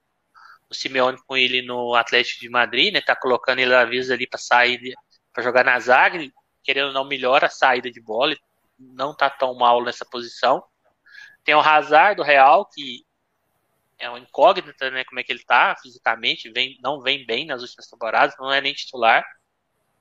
[0.68, 3.00] o Simeone com ele no Atlético de Madrid, né?
[3.00, 4.94] Tá colocando ele vezes ali para sair,
[5.32, 6.18] para jogar na zaga,
[6.68, 8.36] querendo ou não melhora a saída de bola,
[8.78, 10.62] não tá tão mal nessa posição.
[11.42, 13.06] Tem o Hazard do Real, que
[13.98, 15.02] é uma incógnita, né?
[15.04, 18.60] Como é que ele tá fisicamente, vem, não vem bem nas últimas temporadas, não é
[18.60, 19.24] nem titular.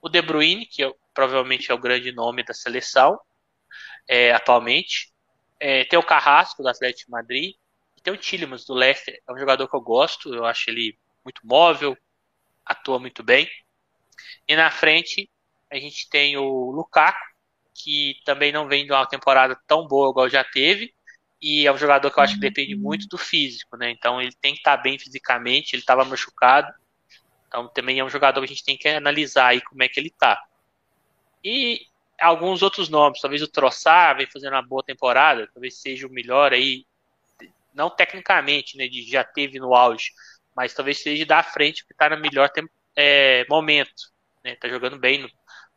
[0.02, 3.18] O De Bruyne, que é, provavelmente é o grande nome da seleção
[4.06, 5.14] é, atualmente.
[5.62, 7.56] É, tem o Carrasco do Atlético de Madrid.
[7.96, 9.18] E tem o Tillemans do Leicester.
[9.26, 11.98] É um jogador que eu gosto, eu acho ele muito móvel,
[12.66, 13.50] atua muito bem.
[14.46, 15.30] E na frente
[15.72, 17.18] a gente tem o Lukaku,
[17.74, 20.94] que também não vem de uma temporada tão boa igual já teve.
[21.42, 23.92] E é um jogador que eu acho que depende muito do físico, né?
[23.92, 26.74] Então ele tem que estar bem fisicamente, ele estava machucado.
[27.48, 30.00] Então também é um jogador que a gente tem que analisar aí como é que
[30.00, 30.44] ele tá.
[31.44, 31.86] E
[32.20, 36.52] alguns outros nomes, talvez o Troçar vem fazendo uma boa temporada, talvez seja o melhor
[36.52, 36.86] aí,
[37.74, 40.12] não tecnicamente, né, de já teve no auge,
[40.56, 42.50] mas talvez seja da frente que está no melhor
[42.96, 44.12] é, momento,
[44.44, 45.30] né, tá jogando bem no,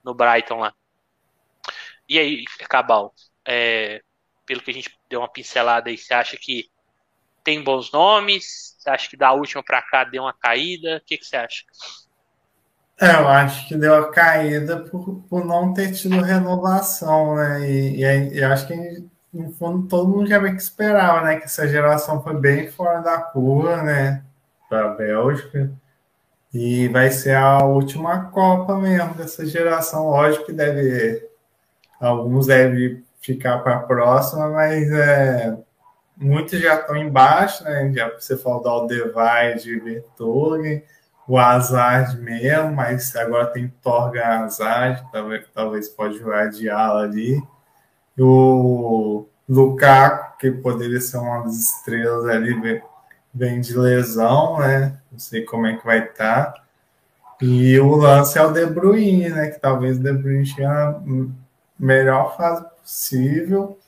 [0.05, 0.75] no Brighton lá.
[2.09, 3.15] E aí, Cabal,
[3.47, 4.03] é,
[4.45, 6.69] pelo que a gente deu uma pincelada aí, você acha que
[7.45, 8.77] tem bons nomes?
[8.79, 10.97] Você acha que da última para cá deu uma caída?
[10.97, 11.65] O que, que você acha?
[13.01, 17.71] É, eu acho que deu a caída por, por não ter tido renovação, né?
[17.71, 21.37] E, e, e acho que, no fundo, todo mundo já meio que esperava, né?
[21.37, 24.23] Que essa geração foi bem fora da curva, né?
[24.69, 25.73] Para a Bélgica.
[26.53, 30.11] E vai ser a última Copa mesmo dessa geração.
[30.11, 31.29] Lógico que deve.
[32.01, 35.57] Alguns devem ficar para a próxima, mas é,
[36.17, 37.93] muitos já estão embaixo, né?
[37.95, 40.83] Já você falou do Aldevarde, Vertogen
[41.31, 47.41] o Hazard mesmo, mas agora tem Torga Hazard, talvez, talvez pode jogar de ala ali.
[48.19, 52.83] O Lukaku, que poderia ser uma das estrelas ali,
[53.33, 54.99] vem de lesão, né?
[55.11, 56.53] Não sei como é que vai estar.
[56.53, 56.63] Tá.
[57.41, 59.49] E o lance é o De Bruyne, né?
[59.49, 61.01] Que talvez o De Bruyne tenha a
[61.79, 63.79] melhor fase possível.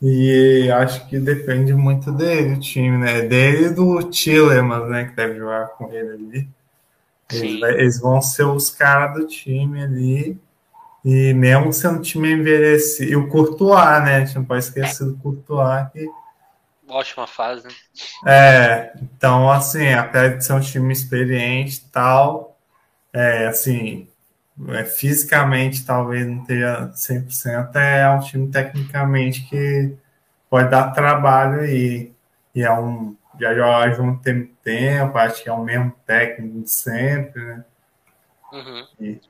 [0.00, 3.22] E acho que depende muito dele, o time, né?
[3.22, 5.04] Dele e do Tillemans, né?
[5.04, 6.48] Que deve jogar com ele ali.
[7.32, 10.38] Eles, eles, vão ser os caras do time ali.
[11.04, 13.10] E mesmo sendo um time envelhecido.
[13.10, 14.16] E o Courtois, né?
[14.16, 15.88] A gente não pode esquecer do Courtois.
[15.92, 16.08] Que...
[16.94, 17.74] Ótima fase, né?
[18.24, 22.56] É, então, assim, apesar de ser um time experiente e tal,
[23.12, 24.08] é, assim,
[24.68, 29.92] é, fisicamente talvez não tenha 100%, é um time tecnicamente que
[30.48, 32.12] pode dar trabalho aí.
[32.54, 33.16] E é um.
[33.40, 37.64] Já joga junto tem tempo, acho que é o mesmo técnico de sempre, né?
[38.52, 38.86] Uhum.
[39.00, 39.20] E,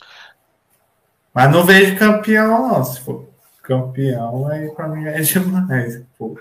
[1.32, 2.84] mas não vejo campeão, não.
[2.84, 3.26] Se for
[3.62, 6.02] campeão, aí pra mim é demais.
[6.18, 6.38] Pô.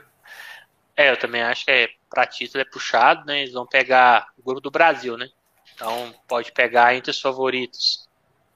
[0.95, 3.41] É, eu também acho que é, pra título é puxado, né?
[3.41, 5.27] Eles vão pegar o grupo do Brasil, né?
[5.73, 8.07] Então pode pegar entre os favoritos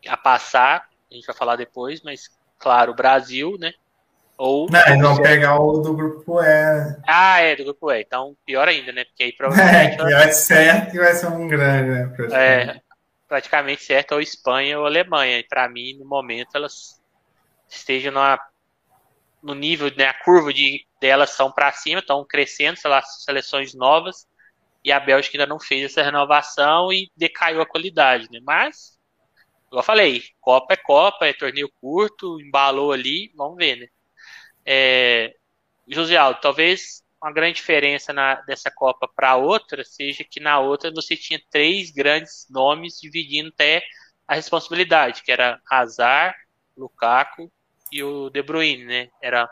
[0.07, 3.73] a passar, a gente vai falar depois, mas claro, o Brasil, né?
[4.37, 4.69] Ou.
[4.69, 6.45] Não, eles vão pegar o do grupo E.
[6.45, 7.01] Né?
[7.07, 8.01] Ah, é, do grupo E.
[8.01, 9.03] Então, pior ainda, né?
[9.05, 9.93] Porque aí provavelmente.
[9.93, 12.05] É, que vai certo que vai ser um grande, né?
[12.15, 12.77] Praticamente.
[12.77, 12.81] É,
[13.27, 15.39] praticamente certo, ou Espanha ou Alemanha.
[15.39, 17.01] E para mim, no momento, elas
[17.67, 18.39] estejam numa,
[19.47, 20.05] no nível, né?
[20.05, 24.27] A curva de, delas são para cima, estão crescendo, sei lá, seleções novas.
[24.83, 28.39] E a Bélgica ainda não fez essa renovação e decaiu a qualidade, né?
[28.43, 28.97] Mas
[29.71, 33.87] eu falei, Copa é Copa, é torneio curto, embalou ali, vamos ver, né?
[34.65, 35.35] É,
[35.87, 40.91] José Aldo, talvez uma grande diferença na, dessa Copa para outra seja que na outra
[40.91, 43.83] você tinha três grandes nomes dividindo até
[44.27, 46.35] a responsabilidade, que era Hazard,
[46.77, 47.51] Lukaku
[47.91, 49.09] e o De Bruyne, né?
[49.21, 49.49] Era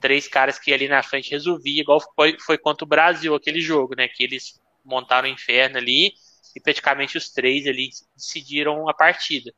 [0.00, 3.94] três caras que ali na frente resolvia, igual foi, foi contra o Brasil aquele jogo,
[3.96, 4.08] né?
[4.08, 6.12] Que eles montaram o inferno ali
[6.54, 9.52] e praticamente os três ali decidiram a partida.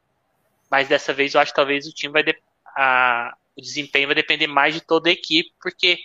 [0.70, 2.36] Mas dessa vez eu acho que talvez o time vai de,
[2.76, 5.98] a, o desempenho vai depender mais de toda a equipe, porque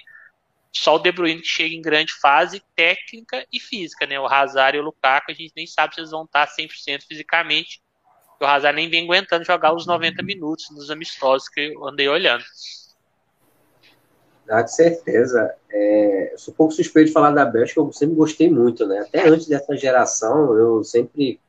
[0.71, 4.19] só o De Bruyne que chega em grande fase técnica e física, né?
[4.19, 7.81] O Hazard e o Lukaku, a gente nem sabe se eles vão estar 100% fisicamente.
[8.41, 12.43] O Hazard nem vem aguentando jogar os 90 minutos nos amistosos que eu andei olhando.
[14.49, 15.53] Ah, de certeza.
[15.69, 18.99] É, sou um pouco suspeito de falar da Bélgica, eu sempre gostei muito, né?
[18.99, 21.39] Até antes dessa geração, eu sempre,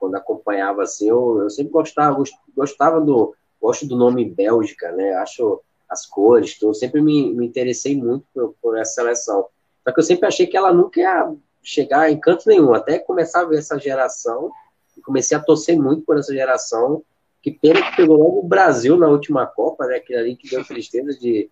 [0.00, 2.22] quando acompanhava assim, eu, eu sempre gostava,
[2.56, 3.34] gostava do.
[3.60, 5.14] Gosto do nome Bélgica, né?
[5.14, 9.46] Acho as cores, então eu sempre me, me interessei muito por, por, essa seleção.
[9.82, 13.40] Só que eu sempre achei que ela nunca ia chegar em canto nenhum, até começar
[13.40, 14.52] a ver essa geração,
[14.98, 17.02] e comecei a torcer muito por essa geração,
[17.40, 19.96] que pena que pegou logo o Brasil na última Copa, né?
[19.96, 21.48] Aquele ali que deu tristeza de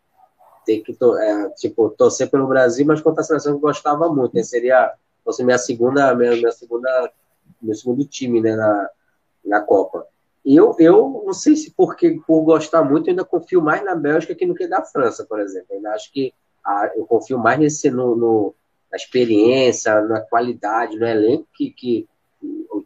[0.65, 4.35] ter que é, tipo, torcer pelo Brasil, mas contra a seleção que eu gostava muito.
[4.35, 4.43] Né?
[4.43, 4.93] Seria
[5.25, 7.13] fosse minha segunda, minha, minha segunda,
[7.61, 8.91] meu segundo time né, na,
[9.45, 10.07] na Copa.
[10.45, 13.97] E eu, eu não sei se porque por gostar muito, eu ainda confio mais na
[13.97, 15.67] Bélgica que no que da França, por exemplo.
[15.71, 16.33] Eu ainda acho que
[16.65, 18.55] a, eu confio mais nesse, no, no,
[18.91, 22.09] na experiência, na qualidade, no elenco que, que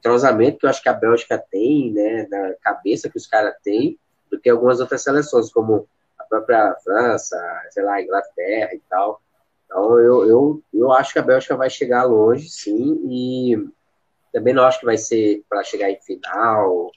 [0.00, 3.98] entrosamento que eu acho que a Bélgica tem, né, na cabeça que os caras têm,
[4.30, 5.86] do que algumas outras seleções, como
[6.30, 7.36] própria França,
[7.70, 9.20] sei lá, Inglaterra e tal.
[9.66, 13.68] Então, eu, eu, eu acho que a Bélgica vai chegar longe, sim, e
[14.32, 16.90] também não acho que vai ser para chegar em final,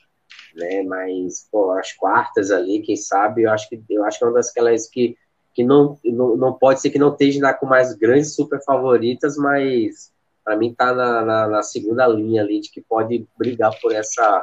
[0.56, 0.84] né?
[0.84, 4.40] Mas, pô, as quartas ali, quem sabe, eu acho que, eu acho que é uma
[4.40, 5.18] daquelas que,
[5.54, 10.13] que não, não, não pode ser que não esteja com mais grandes super favoritas, mas
[10.44, 14.42] para mim tá na, na, na, segunda linha ali de que pode brigar por essa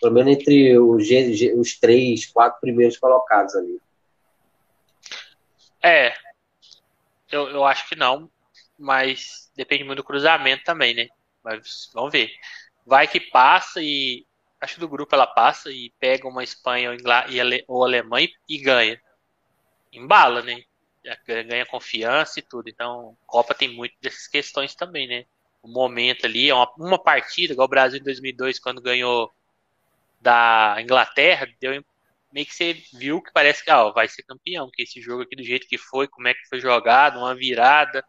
[0.00, 1.08] pelo menos entre os,
[1.56, 3.80] os três, quatro primeiros colocados ali.
[5.82, 6.14] É,
[7.30, 8.30] eu, eu acho que não,
[8.78, 11.08] mas depende muito do cruzamento também, né?
[11.42, 12.30] Mas vamos ver.
[12.84, 14.26] Vai que passa e
[14.60, 17.64] acho que do grupo ela passa e pega uma Espanha ou, Ingl...
[17.66, 19.00] ou Alemanha e ganha.
[19.92, 20.62] Embala, né?
[21.26, 22.68] Ganha confiança e tudo.
[22.68, 25.24] Então, Copa tem muito dessas questões também, né?
[25.62, 29.32] O momento ali, é uma, uma partida, igual o Brasil em 2002, quando ganhou
[30.20, 31.82] da Inglaterra, deu
[32.32, 35.36] meio que você viu que parece que ó, vai ser campeão, que esse jogo aqui
[35.36, 38.04] do jeito que foi, como é que foi jogado, uma virada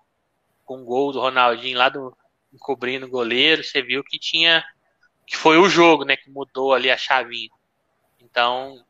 [0.66, 2.16] com um gol do Ronaldinho lá do
[2.54, 4.64] encobrindo o goleiro, você viu que tinha
[5.26, 7.50] que foi o jogo, né, que mudou ali a chavinha.
[8.20, 8.84] Então,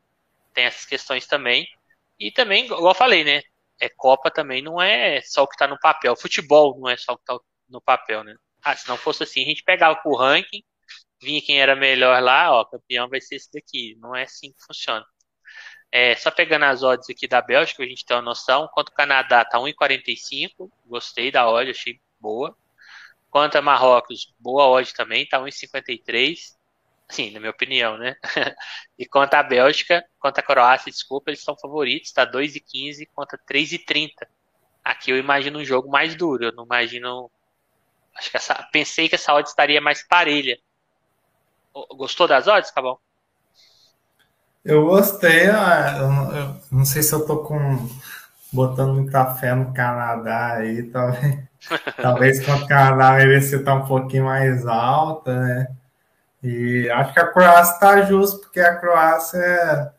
[0.52, 1.66] tem essas questões também.
[2.18, 3.42] E também, igual eu falei, né,
[3.80, 6.16] é Copa também não é só o que tá no papel.
[6.16, 7.38] Futebol não é só o que tá
[7.68, 8.34] no papel, né?
[8.64, 10.62] Ah, se não fosse assim, a gente pegava pro ranking,
[11.22, 13.96] vinha quem era melhor lá, ó, campeão vai ser esse daqui.
[14.00, 15.04] Não é assim que funciona.
[15.92, 18.68] É, só pegando as odds aqui da Bélgica, a gente tem uma noção.
[18.74, 22.56] Quanto o Canadá tá 1,45, gostei da odd, achei boa.
[23.30, 26.56] Quanto a Marrocos, boa odd também, tá 1,53.
[27.08, 28.16] Sim, na minha opinião, né?
[28.98, 34.26] e quanto a Bélgica, quanto a Croácia, desculpa, eles são favoritos, tá 2,15 contra 3,30.
[34.84, 37.30] Aqui eu imagino um jogo mais duro, eu não imagino.
[38.16, 38.54] Acho que essa.
[38.72, 40.58] Pensei que essa odd estaria mais parelha.
[41.96, 43.00] Gostou das odds, Cabal?
[44.64, 47.86] Eu gostei, ah, eu, eu, não sei se eu tô com
[48.50, 51.38] botando muita fé no Canadá aí, talvez,
[52.00, 55.68] talvez com o Canadá merecia estar um pouquinho mais alta, né?
[56.42, 59.92] E acho que a Croácia está justo, porque a Croácia é,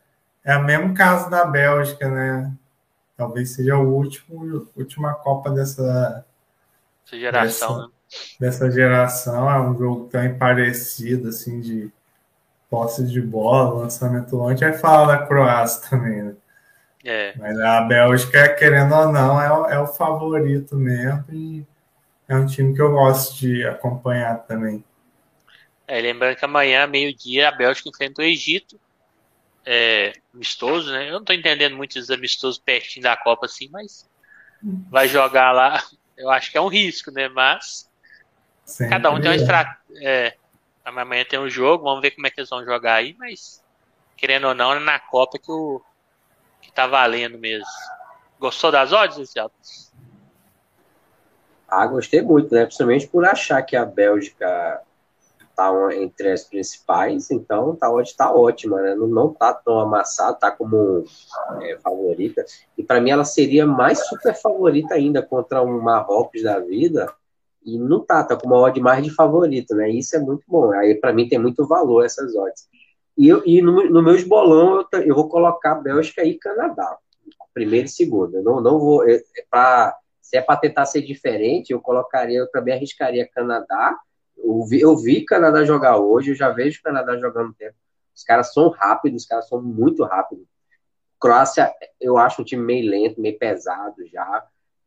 [0.44, 2.52] é o mesmo caso da Bélgica, né?
[3.16, 6.24] Talvez seja o último última Copa dessa,
[7.04, 7.92] Essa geração, dessa, né?
[8.40, 9.50] Dessa geração.
[9.50, 11.90] É um jogo tão parecido, assim, de
[12.68, 16.34] posse de bola, lançamento longe, aí fala da Croácia também, né?
[17.04, 17.34] É.
[17.36, 21.64] Mas a Bélgica, querendo ou não, é o, é o favorito mesmo e
[22.28, 24.84] é um time que eu gosto de acompanhar também.
[25.86, 28.80] É, lembrando que amanhã, meio-dia, a Bélgica enfrenta o Egito.
[29.64, 31.08] É, amistoso, né?
[31.08, 34.08] Eu não tô entendendo muito esses amistosos pertinho da Copa assim, mas
[34.90, 35.82] vai jogar lá.
[36.16, 37.28] Eu acho que é um risco, né?
[37.28, 37.88] Mas
[38.66, 39.78] Sempre cada um tem uma estratégia.
[40.02, 40.36] É,
[40.84, 43.60] Amanhã tem um jogo, vamos ver como é que eles vão jogar aí, mas
[44.16, 45.80] querendo ou não, é na Copa que o
[46.60, 47.66] que tá valendo mesmo.
[48.38, 49.50] Gostou das odds, Luciano?
[51.68, 52.64] Ah, gostei muito, né?
[52.64, 54.80] Principalmente por achar que a Bélgica
[55.56, 58.94] tá entre as principais, então tá, tá ótima, né?
[58.94, 61.04] Não, não tá tão amassada, tá como
[61.62, 62.44] é, favorita.
[62.78, 67.12] E para mim ela seria mais super favorita ainda contra um Marrocos da vida,
[67.66, 69.90] e não tá, tá com uma odd mais de favorito, né?
[69.90, 70.72] Isso é muito bom.
[70.72, 72.68] Aí para mim tem muito valor essas odds.
[73.18, 76.96] E, eu, e no, no meus bolão eu, eu vou colocar Bélgica e Canadá,
[77.52, 78.36] primeiro e segundo.
[78.36, 82.40] Eu não, não vou é, é para se é para tentar ser diferente, eu colocaria,
[82.40, 83.96] eu também arriscaria Canadá.
[84.36, 87.76] Eu vi, eu vi Canadá jogar hoje, eu já vejo Canadá jogando tempo.
[88.12, 90.44] Os caras são rápidos, os caras são muito rápidos.
[91.20, 94.44] Croácia, eu acho um time meio lento, meio pesado já.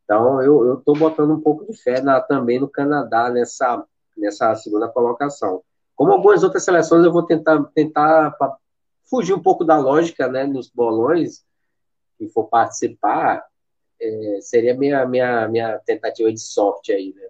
[0.10, 3.86] Então, eu estou botando um pouco de fé na, também no Canadá nessa,
[4.18, 5.62] nessa segunda colocação.
[5.96, 8.36] Como algumas outras seleções, eu vou tentar, tentar
[9.08, 11.46] fugir um pouco da lógica né, nos bolões,
[12.18, 13.46] que for participar,
[14.02, 17.28] é, seria minha, minha, minha tentativa de sorte aí, né?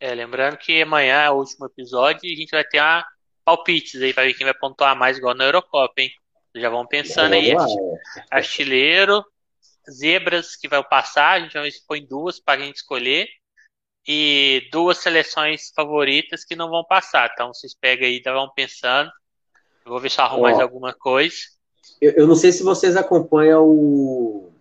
[0.00, 3.04] É, lembrando que amanhã é o último episódio e a gente vai ter uma
[3.44, 6.10] palpites aí para ver quem vai pontuar mais igual na Eurocopa, hein?
[6.54, 8.24] Já vão pensando aí, lá, é.
[8.30, 9.22] artilheiro,
[9.90, 13.28] zebras que vai passar, a gente vai põe duas para a gente escolher
[14.06, 17.30] e duas seleções favoritas que não vão passar.
[17.32, 19.10] Então vocês pegam aí, vão pensando.
[19.84, 21.36] Eu vou ver se eu arrumo mais alguma coisa.
[22.00, 24.52] Eu, eu, não sei se vocês acompanham o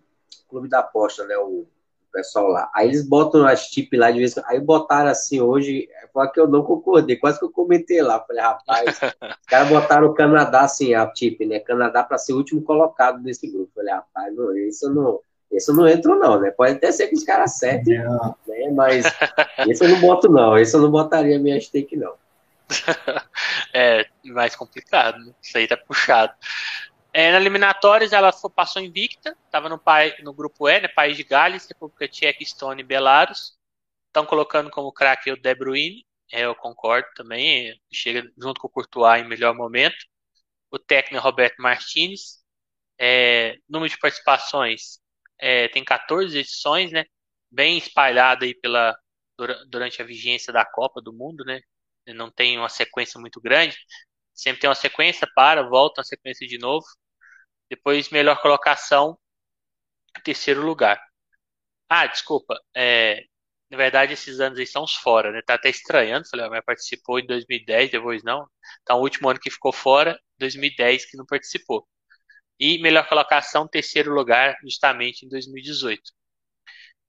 [0.47, 1.37] Clube da Aposta, né?
[1.37, 1.65] O
[2.14, 2.72] pessoal lá.
[2.73, 6.48] Aí eles botam as tip lá de vez Aí botaram assim hoje, foi que eu
[6.48, 8.19] não concordei, quase que eu comentei lá.
[8.19, 8.99] Falei, rapaz,
[9.41, 11.60] os caras botaram o Canadá assim, a tip, né?
[11.60, 13.72] Canadá para ser o último colocado desse grupo.
[13.76, 15.19] Falei, rapaz, não, isso não.
[15.52, 16.49] Isso não entro, não, né?
[16.52, 18.72] Pode até ser que os caras acertem, né?
[18.73, 19.06] Mas
[19.68, 20.57] isso eu não boto, não.
[20.57, 22.14] Isso eu não botaria minha stake, não.
[23.73, 25.31] é mais complicado, né?
[25.41, 26.34] Isso aí tá puxado.
[27.14, 29.80] É, na eliminatórias ela passou invicta, estava no,
[30.23, 33.56] no grupo E, né, País de Gales, República Tcheca, Estônia e Belarus.
[34.07, 38.69] Estão colocando como craque o De Bruyne, é, eu concordo também, chega junto com o
[38.69, 39.95] Courtois em melhor momento.
[40.72, 42.41] O técnico Roberto Martinez.
[42.99, 44.99] É, número de participações
[45.40, 47.06] é, tem 14 edições, né?
[47.52, 48.98] Bem espalhado aí pela,
[49.68, 51.61] durante a vigência da Copa do Mundo, né?
[52.07, 53.77] Não tem uma sequência muito grande.
[54.34, 56.85] Sempre tem uma sequência, para, volta uma sequência de novo.
[57.75, 59.17] Depois, melhor colocação,
[60.23, 61.01] terceiro lugar.
[61.89, 62.59] Ah, desculpa.
[62.75, 63.23] É,
[63.71, 65.41] na verdade, esses anos aí são os fora, né?
[65.45, 66.27] Tá até estranhando.
[66.29, 68.47] Falei, mas participou em 2010, depois não.
[68.83, 71.87] Então, o último ano que ficou fora, 2010, que não participou.
[72.59, 76.11] E melhor colocação, terceiro lugar, justamente em 2018.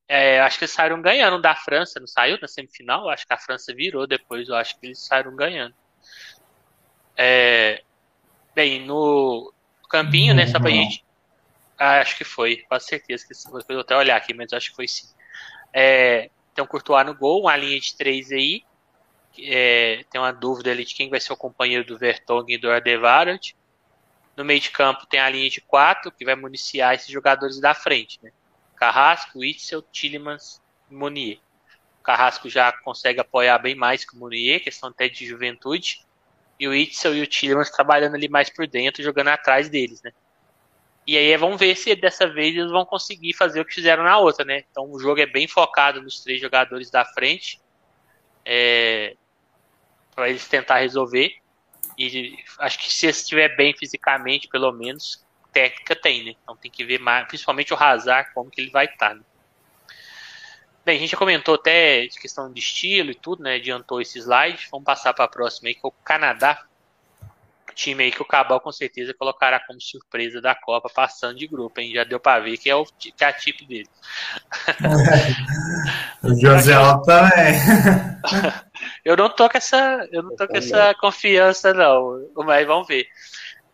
[0.09, 3.09] É, acho que eles saíram ganhando da França, não saiu na semifinal?
[3.11, 5.75] Acho que a França virou depois, eu acho que eles saíram ganhando.
[7.17, 7.83] É,
[8.55, 9.53] bem, no
[9.89, 11.05] campinho, né, só pra gente.
[11.79, 14.77] Ah, acho que foi, quase certeza que eu vou até olhar aqui, mas acho que
[14.77, 15.09] foi sim.
[15.73, 18.63] É, um Courtois no gol, uma linha de três aí.
[19.39, 22.71] É, tem uma dúvida ali de quem vai ser o companheiro do Vertonghen e do
[22.71, 23.55] Ardevarad.
[24.37, 27.75] No meio de campo tem a linha de quatro, que vai municiar esses jogadores da
[27.75, 28.31] frente, né?
[28.77, 31.39] Carrasco, Witzel, Tillemans e Monier.
[32.01, 36.05] O Carrasco já consegue apoiar bem mais que o Monier, questão até de juventude.
[36.59, 40.13] E o Witzel e o Tillemans trabalhando ali mais por dentro, jogando atrás deles, né?
[41.07, 44.19] E aí vamos ver se dessa vez eles vão conseguir fazer o que fizeram na
[44.19, 44.65] outra, né?
[44.71, 47.61] Então o jogo é bem focado nos três jogadores da frente.
[48.47, 49.17] É,
[50.15, 51.37] para eles tentar resolver.
[51.99, 56.35] E acho que se estiver bem fisicamente, pelo menos, técnica tem, né?
[56.43, 59.11] Então tem que ver mais, principalmente o Hazard, como que ele vai estar.
[59.11, 59.21] Tá, né?
[60.85, 63.55] Bem, a gente já comentou até de questão de estilo e tudo, né?
[63.57, 64.69] Adiantou esse slide.
[64.71, 66.63] Vamos passar para a próxima aí, que é o Canadá.
[67.75, 71.81] Time aí que o Cabal com certeza colocará como surpresa da Copa, passando de grupo,
[71.81, 71.93] hein?
[71.93, 73.89] Já deu para ver que é, o, que é a tipo dele.
[76.23, 76.75] o José
[77.05, 77.55] também.
[79.05, 82.29] eu não tô com essa, eu não tô com essa confiança, não.
[82.37, 83.09] Mas vamos ver.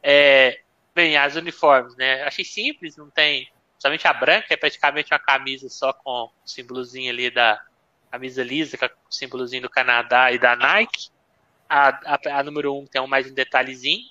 [0.03, 0.61] É,
[0.95, 2.23] Bem, as uniformes, né?
[2.24, 3.49] Achei simples, não tem.
[3.81, 7.59] Somente a branca é praticamente uma camisa só com o símbolozinho ali da
[8.11, 11.09] camisa lisa, com o símbolozinho do Canadá e da Nike.
[11.66, 14.05] A, a, a número 1 um tem mais um detalhezinho.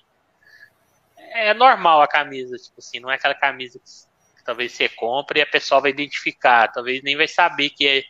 [1.18, 5.40] É normal a camisa, tipo assim, não é aquela camisa que, que talvez você compre
[5.40, 8.04] e a pessoa vai identificar, talvez nem vai saber que é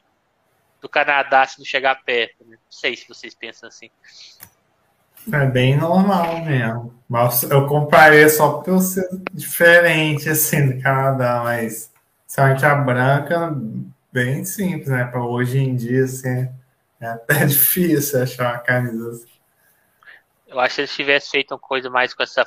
[0.79, 2.45] do Canadá se não chegar perto.
[2.45, 2.55] Né?
[2.55, 3.91] Não sei se vocês pensam assim.
[5.31, 6.93] É bem normal mesmo.
[7.07, 11.91] Mas eu comparei só porque eu ser diferente assim do Canadá, mas
[12.27, 13.55] somente a branca,
[14.11, 15.05] bem simples, né?
[15.05, 16.47] Para hoje em dia, assim,
[16.99, 19.39] é até difícil achar uma camisa assim.
[20.47, 22.45] Eu acho que se eles tivessem feito uma coisa mais com essa,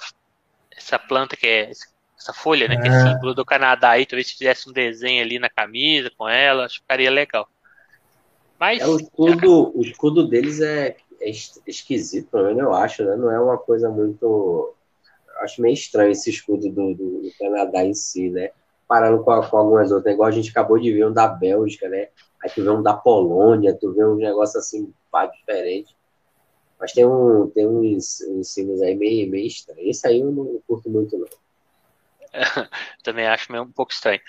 [0.77, 1.71] essa planta que é
[2.19, 2.77] essa folha, né?
[2.77, 2.81] É.
[2.81, 6.29] Que é símbolo do Canadá aí, talvez se fizesse um desenho ali na camisa com
[6.29, 7.49] ela, acho que ficaria legal.
[8.59, 11.31] Mas, é, o, escudo, o escudo deles é é
[11.67, 13.17] esquisito, pelo menos eu acho, né?
[13.17, 14.75] Não é uma coisa muito.
[15.41, 18.51] Acho meio estranho esse escudo do, do, do Canadá em si, né?
[18.89, 22.09] Parando com, com, algumas outras, igual a gente acabou de ver um da Bélgica, né?
[22.43, 25.97] Aí tu vê um da Polônia, tu vê um negócio assim, pá, diferente.
[26.79, 29.87] Mas tem, um, tem uns, uns símbolos aí meio, meio estranhos.
[29.87, 31.29] Esse aí eu não curto muito, não.
[33.05, 34.21] Também acho meio um pouco estranho.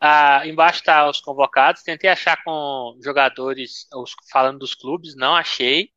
[0.00, 1.82] Ah, embaixo tá os convocados.
[1.82, 5.90] Tentei achar com jogadores, os, falando dos clubes, não achei.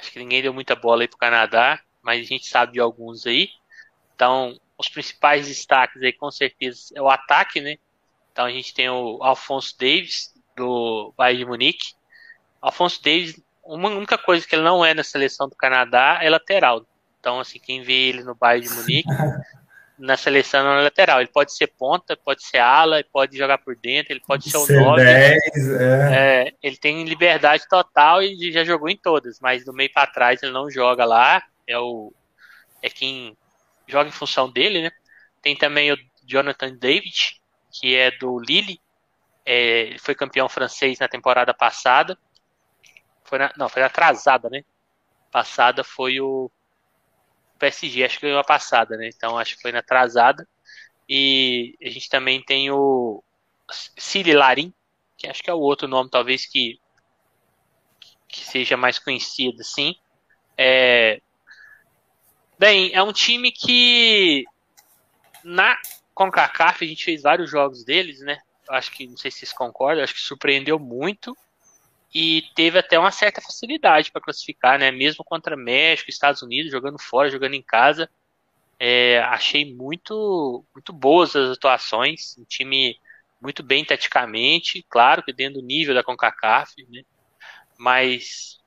[0.00, 3.26] Acho que ninguém deu muita bola aí pro Canadá, mas a gente sabe de alguns
[3.26, 3.50] aí.
[4.14, 7.76] Então, os principais destaques aí com certeza é o ataque, né?
[8.32, 11.92] Então a gente tem o Alfonso Davis do Bayern de Munique.
[12.62, 16.86] Alfonso Davis, uma única coisa que ele não é na seleção do Canadá é lateral.
[17.18, 19.08] Então, assim, quem vê ele no Bayern de Munique
[20.00, 21.20] na seleção é lateral.
[21.20, 24.56] Ele pode ser ponta, pode ser ala, ele pode jogar por dentro, ele pode ser
[24.56, 25.02] o 9.
[25.02, 25.36] É.
[26.12, 30.42] É, ele tem liberdade total e já jogou em todas, mas do meio para trás
[30.42, 31.42] ele não joga lá.
[31.66, 32.12] É o
[32.82, 33.36] é quem
[33.86, 34.90] joga em função dele, né?
[35.42, 37.38] Tem também o Jonathan David,
[37.70, 38.80] que é do Lille.
[39.44, 42.16] É, ele foi campeão francês na temporada passada.
[43.24, 44.64] Foi na, não, foi atrasada, né?
[45.30, 46.50] Passada foi o
[47.60, 49.08] PSG, acho que ganhou a passada, né?
[49.14, 50.46] Então acho que foi na atrasada.
[51.08, 53.22] E a gente também tem o
[53.98, 54.72] Cili Larim,
[55.16, 56.80] que acho que é o outro nome, talvez, que,
[58.28, 59.94] que seja mais conhecido, assim.
[60.56, 61.20] É...
[62.58, 64.44] Bem, é um time que
[65.42, 65.76] na
[66.14, 68.40] CONCACAF a gente fez vários jogos deles, né?
[68.68, 71.36] Acho que, não sei se vocês concordam, acho que surpreendeu muito
[72.12, 74.90] e teve até uma certa facilidade para classificar, né?
[74.90, 78.10] Mesmo contra México, Estados Unidos, jogando fora, jogando em casa.
[78.78, 82.98] É, achei muito, muito boas as atuações, um time
[83.40, 87.02] muito bem taticamente, claro que dentro do nível da CONCACAF, né?
[87.78, 88.58] Mas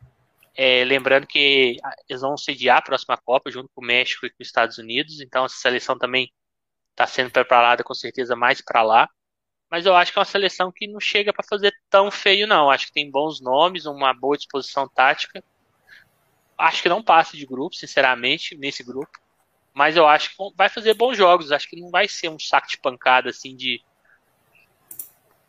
[0.55, 4.37] é, lembrando que eles vão sediar a próxima Copa junto com o México e com
[4.39, 6.31] os Estados Unidos, então essa seleção também
[6.91, 9.09] está sendo preparada com certeza mais para lá
[9.73, 12.69] mas eu acho que é uma seleção que não chega para fazer tão feio, não.
[12.69, 15.43] Acho que tem bons nomes, uma boa disposição tática.
[16.55, 19.19] acho que não passa de grupo, sinceramente, nesse grupo.
[19.73, 21.51] Mas eu acho que vai fazer bons jogos.
[21.51, 23.81] Acho que não vai ser um saco de pancada assim de,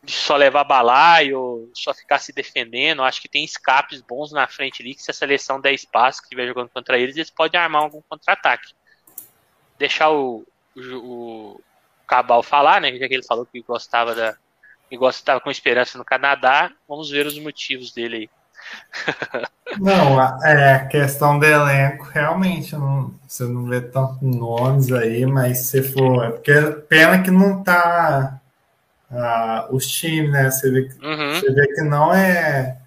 [0.01, 3.03] de só levar balaio, só ficar se defendendo.
[3.03, 6.25] Acho que tem escapes bons na frente ali, que se a seleção der espaço que
[6.25, 8.73] estiver jogando contra eles, eles podem armar algum contra-ataque.
[9.77, 10.43] Deixar o,
[10.75, 11.61] o, o
[12.05, 12.95] Cabal falar, né?
[12.97, 14.35] Já que ele falou que gostava da.
[14.89, 16.71] que gostava com esperança no Canadá.
[16.87, 18.29] Vamos ver os motivos dele aí.
[19.79, 25.67] Não, é a questão do elenco, realmente, não, você não vê tantos nomes aí, mas
[25.67, 26.23] se for.
[26.23, 26.53] É porque
[26.87, 28.39] pena que não tá
[29.11, 30.49] uh, os times, né?
[30.49, 31.33] Você vê, uhum.
[31.33, 32.77] você vê que não é,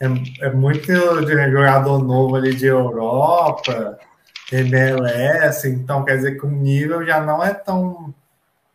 [0.00, 0.06] é,
[0.40, 0.86] é muito
[1.26, 3.98] jogador novo ali de Europa,
[4.52, 8.14] MLS, então quer dizer que o nível já não é tão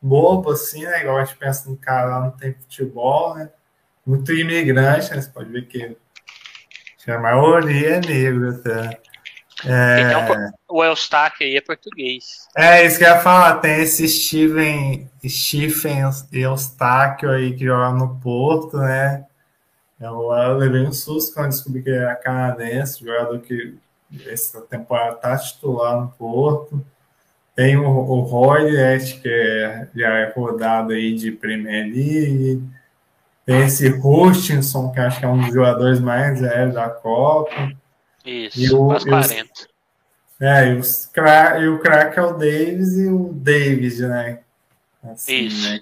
[0.03, 1.01] bobo assim, né?
[1.01, 3.49] Igual a gente pensa no cara lá não tem futebol, né?
[4.05, 5.21] Muito imigrante, né?
[5.21, 5.95] Você pode ver que
[7.09, 8.99] a maioria é negro até.
[9.65, 10.01] É...
[10.01, 12.47] Então, o Eustáquio aí é português.
[12.55, 13.59] É, isso que eu ia falar.
[13.59, 16.01] Tem esse Steven, Stephen
[16.31, 19.25] Eustáquio aí que joga no Porto, né?
[19.99, 23.77] Eu, eu levei um susto quando descobri que ele era canadense, jogador que
[24.27, 26.85] essa temporada está titular no Porto.
[27.55, 28.71] Tem o, o Roy,
[29.21, 32.63] que é, já é rodado aí de Premier League.
[33.45, 37.71] Tem esse Hutchinson, que acho que é um dos jogadores mais velhos da Copa.
[38.25, 39.49] Isso, e o, 40.
[40.39, 41.11] é, e, os,
[41.61, 44.39] e o craque é o Davis e o Davis, né?
[45.03, 45.69] Assim, Isso.
[45.69, 45.81] Né?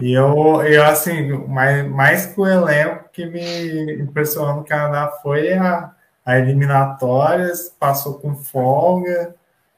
[0.00, 5.52] E eu, eu assim, mais, mais que o elenco que me impressionou no Canadá foi
[5.52, 5.92] a,
[6.24, 9.34] a eliminatórias, passou com folga.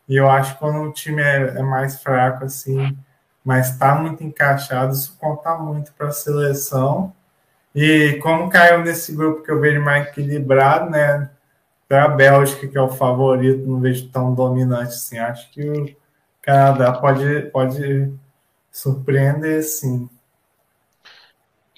[0.09, 2.97] E eu acho que quando o time é, é mais fraco, assim,
[3.45, 7.15] mas está muito encaixado, isso conta muito para a seleção.
[7.75, 11.31] E como caiu nesse grupo que eu vejo mais equilibrado, né?
[11.89, 15.19] Para a Bélgica, que é o favorito, não vejo tão dominante assim.
[15.19, 15.97] Acho que o
[16.43, 18.13] Canadá pode, pode
[18.71, 20.09] surpreender, sim.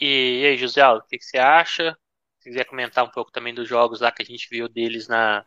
[0.01, 1.97] E, e aí, José, o que, que, você acha?
[2.39, 5.45] Se quiser comentar um pouco também dos jogos lá que a gente viu deles na,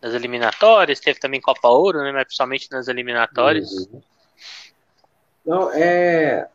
[0.00, 2.12] nas eliminatórias, teve também Copa Ouro, né?
[2.12, 3.70] Mas principalmente nas eliminatórias.
[3.70, 4.00] Uhum.
[5.44, 6.48] Não, é.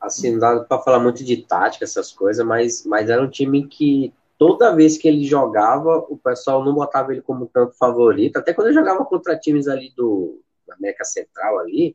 [0.00, 3.66] Assim, não dá para falar muito de tática, essas coisas, mas, mas era um time
[3.66, 8.38] que toda vez que ele jogava, o pessoal não botava ele como tanto favorito.
[8.38, 11.94] Até quando ele jogava contra times ali do da América Central ali,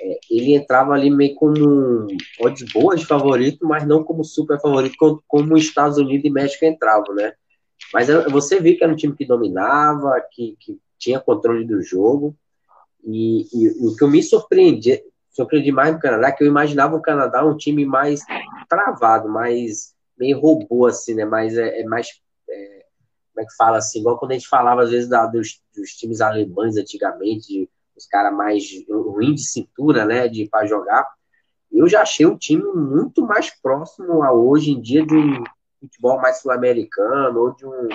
[0.00, 2.06] é, ele entrava ali meio como
[2.40, 6.30] odds boas de favorito, mas não como super favorito, como, como os Estados Unidos e
[6.30, 7.34] México entravam, né?
[7.92, 12.36] Mas você viu que era um time que dominava, que, que tinha controle do jogo.
[13.04, 16.96] E, e, e o que eu me surpreendi, surpreendi mais no Canadá, que eu imaginava
[16.96, 18.20] o Canadá um time mais
[18.68, 21.24] travado, mais meio robô, assim, né?
[21.24, 22.08] Mais, é, é mais.
[22.48, 22.84] É,
[23.32, 24.00] como é que fala assim?
[24.00, 28.36] Igual quando a gente falava, às vezes, da, dos, dos times alemães antigamente, os caras
[28.36, 30.28] mais ruim de cintura, né?
[30.28, 31.06] De para jogar.
[31.70, 35.44] Eu já achei um time muito mais próximo a hoje em dia de um
[35.80, 37.88] futebol mais sul-americano ou de um,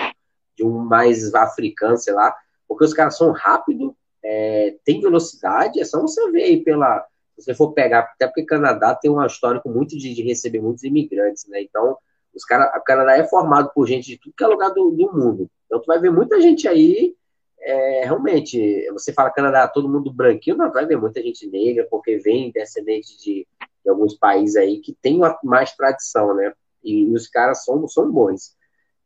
[0.56, 2.34] de um mais africano, sei lá,
[2.66, 3.92] porque os caras são rápidos,
[4.22, 7.06] é, tem velocidade, é só você ver aí pela,
[7.36, 10.60] se você for pegar, até porque o Canadá tem um histórico muito de, de receber
[10.60, 11.62] muitos imigrantes, né?
[11.62, 11.96] Então,
[12.34, 15.12] os cara, o Canadá é formado por gente de tudo que é lugar do, do
[15.12, 15.50] mundo.
[15.66, 17.14] Então, tu vai ver muita gente aí,
[17.60, 22.18] é, realmente, você fala Canadá, todo mundo branquinho, não, vai ver muita gente negra, porque
[22.18, 23.46] vem descendente de,
[23.82, 26.52] de alguns países aí que tem uma, mais tradição, né?
[26.84, 28.54] E, os caras são, são bons.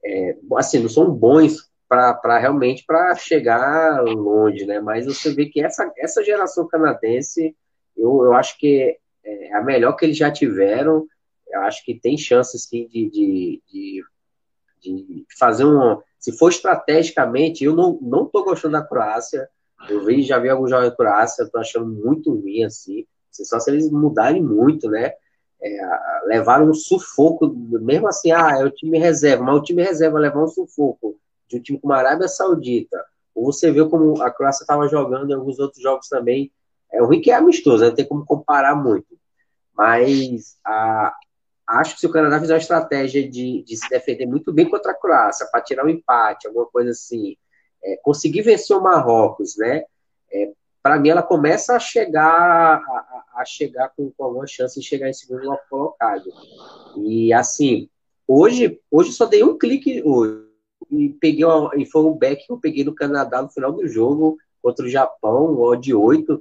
[0.04, 4.80] É, assim, não são bons para realmente para chegar longe, né?
[4.80, 7.56] Mas você vê que essa, essa geração canadense
[7.96, 11.06] eu, eu acho que é a melhor que eles já tiveram.
[11.48, 14.04] Eu acho que tem chances sim de, de, de,
[14.80, 16.00] de fazer um.
[16.18, 19.48] Se for estrategicamente, eu não, não gostando da Croácia.
[19.88, 23.06] Eu vi, já vi alguns jogos da Croácia, eu tô achando muito ruim assim.
[23.30, 25.12] Só se eles mudarem muito, né?
[25.60, 30.42] É, um sufoco, mesmo assim, ah, é o time reserva, mas o time reserva levar
[30.42, 31.18] um sufoco
[31.48, 33.04] de um time como a Arábia Saudita.
[33.34, 36.52] Ou você vê como a Croácia estava jogando em alguns outros jogos também,
[36.92, 39.18] é ruim que é amistoso, não tem como comparar muito.
[39.74, 41.14] Mas a,
[41.66, 44.92] acho que se o Canadá fizer uma estratégia de, de se defender muito bem contra
[44.92, 47.36] a Croácia, para tirar um empate, alguma coisa assim,
[47.82, 49.84] é, conseguir vencer o Marrocos, né?
[50.32, 50.52] É,
[50.88, 55.10] para mim, ela começa a chegar a, a chegar com, com, alguma chance de chegar
[55.10, 56.24] em segundo colocado.
[56.96, 57.90] E assim,
[58.26, 60.46] hoje, hoje só dei um clique hoje
[60.90, 63.86] e peguei uma, e foi um back que eu peguei no Canadá no final do
[63.86, 66.40] jogo contra o Japão, o de 8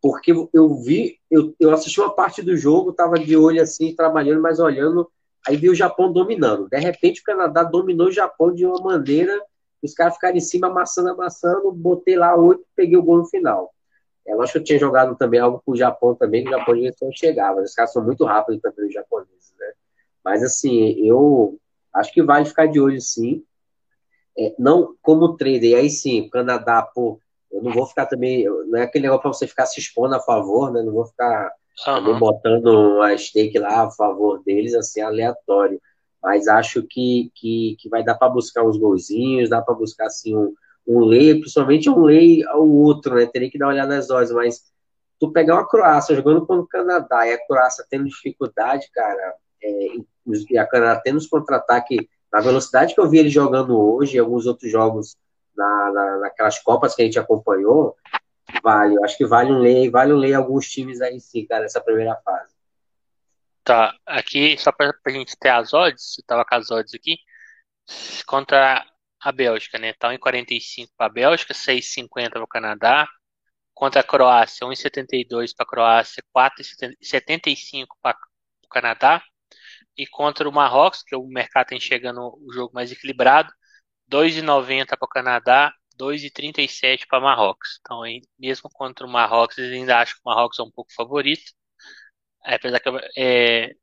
[0.00, 4.40] porque eu vi, eu, eu assisti uma parte do jogo, estava de olho assim, trabalhando,
[4.40, 5.10] mas olhando,
[5.44, 6.68] aí vi o Japão dominando.
[6.68, 9.42] De repente, o Canadá dominou o Japão de uma maneira
[9.82, 13.72] os caras ficaram em cima, amassando, amassando, botei lá oito, peguei o gol no final.
[14.28, 17.12] É lógico que eu tinha jogado também algo pro Japão também, que o Japão não
[17.12, 17.62] chegava.
[17.62, 19.72] Os caras são muito rápidos também, os japoneses, né?
[20.22, 21.58] Mas assim, eu
[21.94, 23.42] acho que vale ficar de olho sim.
[24.38, 27.18] É, não como trader, e aí sim, o Canadá, pô,
[27.50, 30.20] eu não vou ficar também, não é aquele negócio para você ficar se expondo a
[30.20, 30.82] favor, né?
[30.82, 31.50] Não vou ficar
[31.86, 32.18] uhum.
[32.18, 35.80] botando a stake lá a favor deles, assim, aleatório.
[36.22, 40.36] Mas acho que, que, que vai dar para buscar uns golzinhos, dá para buscar, assim,
[40.36, 40.52] um,
[40.88, 43.26] um lei, principalmente um lei ao outro, né?
[43.26, 44.62] Teria que dar uma olhada nas odds, mas
[45.20, 49.88] tu pegar uma Croácia jogando contra o Canadá e a Croácia tendo dificuldade, cara, é,
[50.50, 54.18] e a Canadá tendo os contra-ataque na velocidade que eu vi ele jogando hoje e
[54.18, 55.16] alguns outros jogos
[55.54, 57.94] na, na, naquelas Copas que a gente acompanhou,
[58.62, 58.96] vale.
[58.96, 61.80] Eu acho que vale um lei, vale um lei alguns times aí sim, cara, nessa
[61.80, 62.54] primeira fase.
[63.62, 67.18] Tá, aqui, só pra, pra gente ter as odds, eu tava com as odds aqui,
[68.26, 68.86] contra
[69.20, 69.92] a Bélgica, né?
[69.94, 73.08] Tá 1,45 para a Bélgica, 6,50 para o Canadá.
[73.74, 78.18] Contra a Croácia, 1,72 para a Croácia, 4,75 para
[78.64, 79.22] o Canadá.
[79.96, 83.52] E contra o Marrocos, que o mercado está enxergando o jogo mais equilibrado,
[84.10, 87.78] 2,90 para o Canadá, 2,37 para Marrocos.
[87.80, 88.02] Então,
[88.38, 91.52] mesmo contra o Marrocos, eles ainda acham que o Marrocos é um pouco favorito.
[92.44, 93.74] Apesar que é,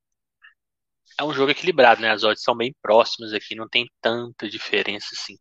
[1.19, 2.11] é um jogo equilibrado, né?
[2.11, 5.38] As odds são bem próximas aqui, não tem tanta diferença assim.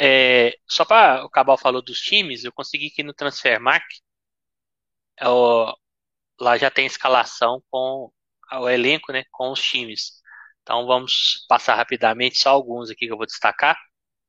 [0.00, 3.84] É, só para o Cabal falou dos times, eu consegui que no Transfermark
[5.18, 5.26] é
[6.40, 8.10] lá já tem escalação com
[8.52, 10.22] o elenco, né, com os times.
[10.62, 13.76] Então vamos passar rapidamente só alguns aqui que eu vou destacar.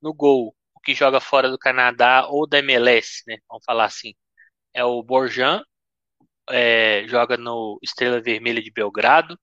[0.02, 3.38] No gol, o que joga fora do Canadá ou da MLS, né?
[3.50, 4.14] Vamos falar assim.
[4.74, 5.64] É o Borjan,
[6.50, 9.40] é, joga no Estrela Vermelha de Belgrado.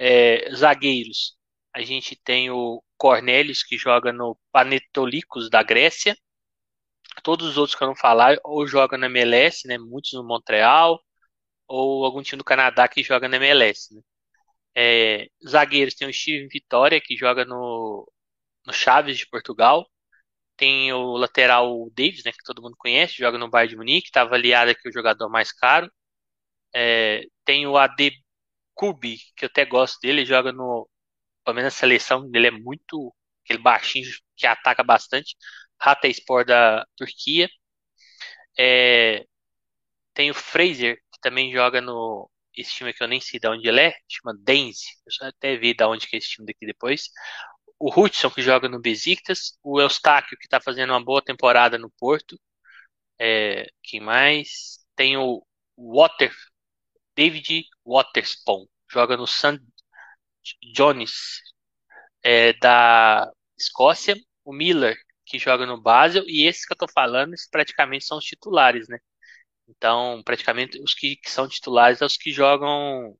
[0.00, 1.36] É, zagueiros,
[1.74, 6.16] a gente tem o Cornelius, que joga no Panetolicos da Grécia.
[7.22, 9.78] Todos os outros que eu não falar, ou joga na MLS, né?
[9.78, 11.00] Muitos no Montreal,
[11.68, 14.02] ou algum time do Canadá que joga na MLS, né?
[14.76, 18.10] É, zagueiros tem o Steven Vitória, que joga no,
[18.66, 19.88] no Chaves de Portugal.
[20.56, 24.22] Tem o lateral Davis, né, que todo mundo conhece, joga no Bayern de Munique, está
[24.22, 25.90] avaliado aqui o jogador mais caro.
[26.74, 28.12] É, tem o AD
[28.80, 30.88] Kubi, que eu até gosto dele, joga no.
[31.44, 33.14] Pelo menos a seleção dele é muito.
[33.44, 35.36] aquele baixinho que ataca bastante.
[35.78, 37.48] Hatayspor da Turquia.
[38.58, 39.24] É,
[40.14, 43.68] tem o Fraser, que também joga no, esse time aqui eu nem sei de onde
[43.68, 44.86] ele é, chama Denze.
[45.06, 47.10] Eu só até vi de onde que é esse time daqui depois.
[47.78, 49.58] O Hudson, que joga no Besiktas.
[49.62, 52.38] O Eustáquio, que está fazendo uma boa temporada no Porto.
[53.18, 54.80] É, quem mais?
[54.96, 55.44] Tem o
[55.76, 56.34] Water,
[57.20, 59.60] David Waterspoon, joga no St.
[60.74, 61.42] John's
[62.22, 64.16] é, da Escócia.
[64.42, 66.24] O Miller, que joga no Basel.
[66.26, 68.98] E esses que eu estou falando, praticamente são os titulares, né?
[69.68, 73.14] Então, praticamente, os que, que são titulares são os que jogam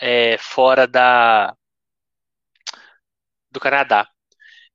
[0.00, 1.54] é, fora da
[3.50, 4.08] do Canadá.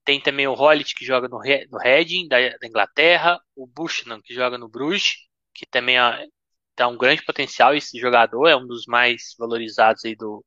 [0.06, 3.40] Tem também o Hollit, que joga no, no Reading, da, da, Inglaterra.
[3.56, 5.16] O Buchanan, que joga no Bruges,
[5.54, 6.28] que também é,
[6.76, 7.76] tem um grande potencial.
[7.76, 10.44] Esse jogador é um dos mais valorizados aí do,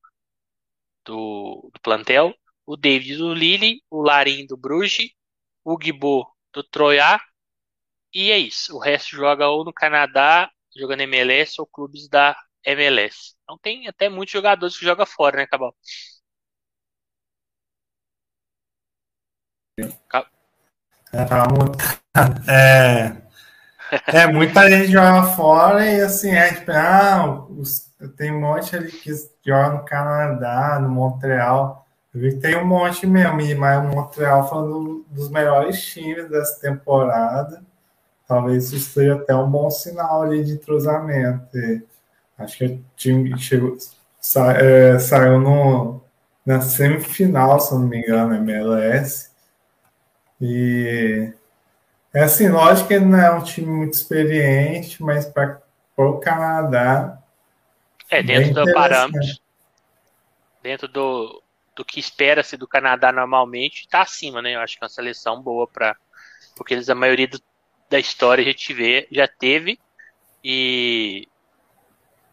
[1.04, 2.34] do, do plantel.
[2.66, 5.10] O David do Lille, o Larim do Bruges,
[5.64, 7.20] o Guibo do Troyes
[8.14, 8.76] e é isso.
[8.76, 13.34] O resto joga ou no Canadá, jogando MLS, ou clubes da MLS.
[13.42, 15.74] Então tem até muitos jogadores que jogam fora, né, Cabal?
[19.78, 19.82] É,
[22.48, 23.23] é,
[24.32, 29.10] muita gente joga fora e assim, é tipo, ah, os, tem um monte ali que
[29.44, 31.86] joga no Canadá, no Montreal.
[32.14, 36.28] Eu vi que tem um monte mesmo, mas o Montreal foi um dos melhores times
[36.30, 37.62] dessa temporada
[38.26, 41.48] talvez isso seja até um bom sinal ali de entrosamento.
[42.36, 43.76] Acho que o time chegou,
[44.20, 46.00] sa, é, saiu no,
[46.44, 49.30] na semifinal, se não me engano, MLS.
[50.40, 51.32] E
[52.14, 55.60] é assim, lógico que ele não é um time muito experiente, mas para
[55.96, 57.18] o Canadá.
[58.08, 59.36] É, dentro do parâmetro.
[60.62, 61.42] Dentro do,
[61.74, 64.54] do que espera-se do Canadá normalmente, está acima, né?
[64.54, 65.96] Eu acho que é uma seleção boa para.
[66.56, 67.40] Porque eles, a maioria do,
[67.90, 69.78] da história a gente vê, já teve
[70.42, 71.26] e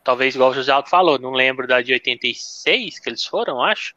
[0.03, 3.95] talvez igual o José Aldo falou, não lembro da de 86 que eles foram, acho,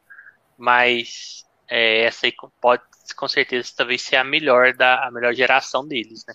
[0.56, 2.82] mas é, essa aí pode
[3.12, 6.34] com certeza talvez ser a melhor da a melhor geração deles, né?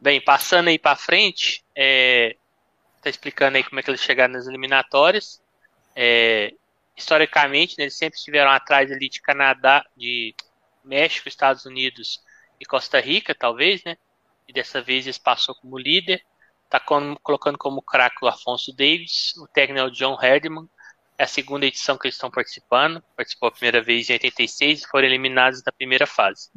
[0.00, 2.36] Bem, passando aí para frente, é,
[3.02, 5.42] tá explicando aí como é que eles chegaram nas eliminatórias.
[5.94, 6.52] É,
[6.96, 10.34] historicamente, né, eles sempre estiveram atrás ali de Canadá, de
[10.84, 12.20] México, Estados Unidos
[12.60, 13.96] e Costa Rica, talvez, né?
[14.48, 16.22] E dessa vez eles passou como líder.
[16.68, 20.68] Tá colocando como craque o Afonso Davis, o técnico é o John Herdman.
[21.18, 23.02] É a segunda edição que eles estão participando.
[23.16, 26.50] Participou a primeira vez em 86 e foram eliminados na primeira fase.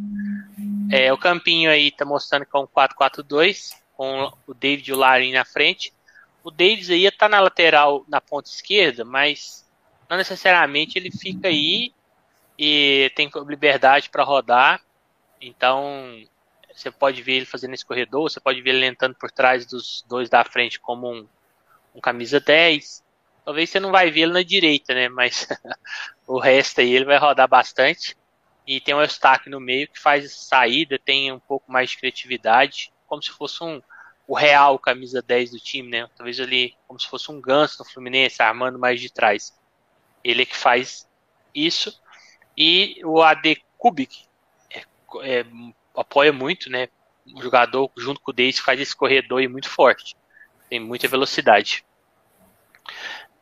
[0.92, 4.98] É, o campinho aí tá mostrando que é um 4-4-2, com o David e o
[4.98, 5.94] Larin na frente.
[6.44, 9.66] O Davis aí tá na lateral, na ponta esquerda, mas
[10.10, 11.94] não necessariamente ele fica aí
[12.58, 14.82] e tem liberdade para rodar.
[15.40, 16.22] Então,
[16.74, 20.04] você pode ver ele fazendo esse corredor, você pode ver ele entrando por trás dos
[20.08, 21.28] dois da frente como um,
[21.96, 23.04] um camisa 10.
[23.50, 25.10] Talvez você não vai ele na direita, né?
[25.10, 25.48] Mas
[26.28, 28.16] o resto aí ele vai rodar bastante.
[28.68, 32.94] E tem um Eustáquio no meio que faz saída, tem um pouco mais de criatividade,
[33.08, 33.82] como se fosse um
[34.28, 36.08] o real camisa 10 do time, né?
[36.16, 39.52] Talvez ele como se fosse um ganso no Fluminense, armando mais de trás.
[40.24, 41.10] Ele é que faz
[41.52, 42.00] isso.
[42.56, 44.28] E o AD Kubik
[44.70, 44.84] é,
[45.24, 45.46] é,
[45.98, 46.88] apoia muito, né?
[47.36, 50.16] O jogador, junto com o Davis, faz esse corredor muito forte.
[50.70, 51.84] Tem muita velocidade.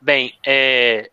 [0.00, 1.10] Bem, é,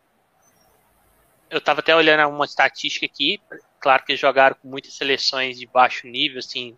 [1.50, 3.42] eu estava até olhando uma estatística aqui.
[3.80, 6.78] Claro que eles jogaram com muitas seleções de baixo nível, assim, em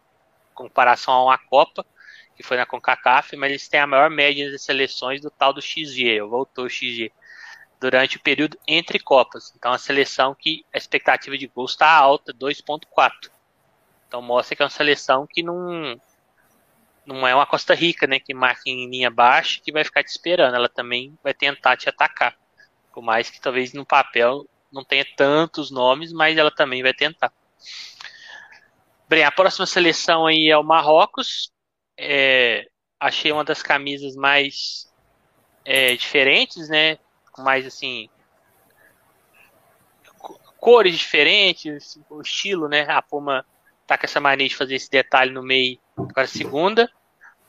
[0.54, 1.86] comparação a uma Copa,
[2.36, 5.62] que foi na CONCACAF, mas eles têm a maior média de seleções do tal do
[5.62, 7.12] XG, voltou o XG,
[7.80, 9.54] durante o período entre Copas.
[9.56, 13.32] Então, a seleção que a expectativa de gols está alta, 2,4.
[14.08, 16.00] Então, mostra que é uma seleção que não,
[17.08, 20.10] não é uma Costa Rica, né, que marca em linha baixa que vai ficar te
[20.10, 20.56] esperando.
[20.56, 22.38] Ela também vai tentar te atacar.
[22.94, 27.32] Por mais que talvez no papel não tenha tantos nomes, mas ela também vai tentar.
[29.08, 31.50] Bem, a próxima seleção aí é o Marrocos.
[31.98, 32.68] É,
[33.00, 34.92] achei uma das camisas mais
[35.64, 37.00] é, diferentes, né?
[37.38, 38.10] Mais assim.
[40.60, 42.86] Cores diferentes, o estilo, né?
[42.90, 43.46] A Puma
[43.86, 45.80] tá com essa mania de fazer esse detalhe no meio
[46.14, 46.92] para a segunda.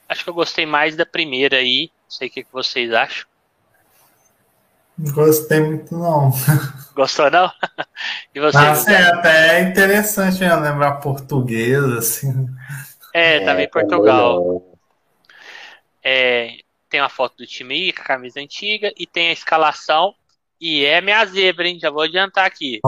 [0.09, 1.90] Acho que eu gostei mais da primeira aí.
[2.05, 3.26] Não sei o que, que vocês acham.
[4.97, 6.32] Não gostei muito, não.
[6.94, 7.52] Gostou, não?
[8.35, 8.59] e você?
[8.59, 12.48] Mas, é até interessante né, lembrar português, assim.
[13.14, 14.64] É, tá em Portugal.
[16.02, 16.59] É,
[16.89, 20.14] tem uma foto do time aí, com a camisa antiga, e tem a escalação.
[20.60, 21.78] E é minha zebra, hein?
[21.78, 22.80] Já vou adiantar aqui.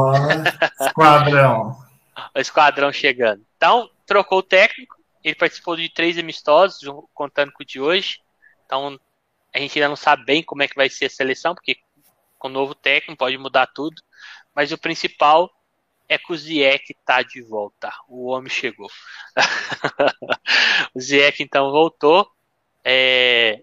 [0.81, 1.77] esquadrão.
[2.35, 3.43] o esquadrão chegando.
[3.57, 5.00] Então, trocou o técnico.
[5.23, 6.81] Ele participou de três amistosos,
[7.15, 8.21] contando com o de hoje.
[8.65, 8.99] Então,
[9.55, 11.77] a gente ainda não sabe bem como é que vai ser a seleção, porque
[12.39, 14.01] com o novo técnico pode mudar tudo.
[14.55, 15.51] Mas o principal
[16.09, 17.93] é que o Ziek está de volta.
[18.09, 18.91] O homem chegou.
[20.95, 22.29] o Ziek então voltou.
[22.85, 23.63] É,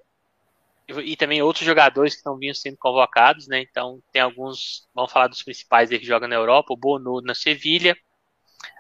[0.88, 3.62] e também outros jogadores que estão vindo sendo convocados, né?
[3.62, 7.36] Então tem alguns, vamos falar dos principais aí que jogam na Europa, o Bono na
[7.36, 7.98] Sevilha.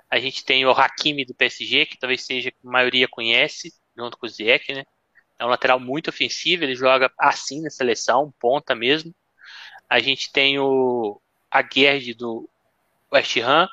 [0.09, 4.17] A gente tem o Hakimi do PSG, que talvez seja que a maioria conhece, junto
[4.17, 4.84] com o Ziyech, né?
[5.39, 9.13] É um lateral muito ofensivo, ele joga assim na seleção, ponta mesmo.
[9.89, 11.21] A gente tem o
[11.51, 12.49] Aguerd do
[13.11, 13.67] West Ham,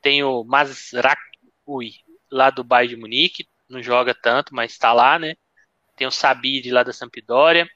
[0.00, 1.94] tem o Mazraoui
[2.30, 5.34] lá do Bayern de Munique, não joga tanto, mas está lá, né?
[5.96, 7.68] Tem o Sabir lá da Sampdoria.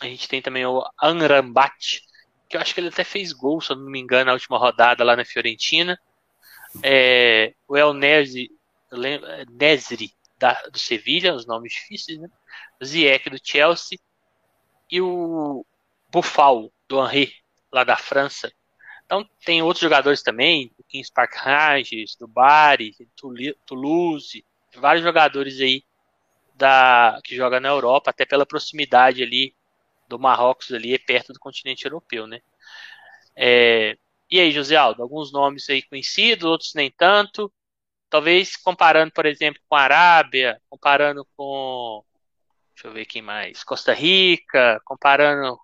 [0.00, 2.02] A gente tem também o Anrambat,
[2.48, 4.58] que eu acho que ele até fez gol, se eu não me engano, na última
[4.58, 5.98] rodada lá na Fiorentina.
[6.82, 8.50] É, o El Nesri,
[10.38, 12.28] da, do Sevilha, os nomes difíceis, né?
[12.78, 13.98] Do Chelsea
[14.90, 15.64] e o
[16.10, 17.32] Buffal do Henri,
[17.72, 18.52] lá da França.
[19.04, 22.94] Então tem outros jogadores também, do Kings Park Rangers, do Bari,
[23.64, 24.44] Toulouse,
[24.74, 25.82] vários jogadores aí
[26.54, 29.54] da que joga na Europa, até pela proximidade ali
[30.08, 32.40] do Marrocos ali, é perto do continente europeu, né?
[33.34, 33.96] É,
[34.30, 37.52] e aí, José Aldo, alguns nomes aí conhecidos, outros nem tanto.
[38.10, 42.02] Talvez comparando, por exemplo, com a Arábia, comparando com.
[42.74, 43.62] Deixa eu ver quem mais.
[43.62, 45.58] Costa Rica, comparando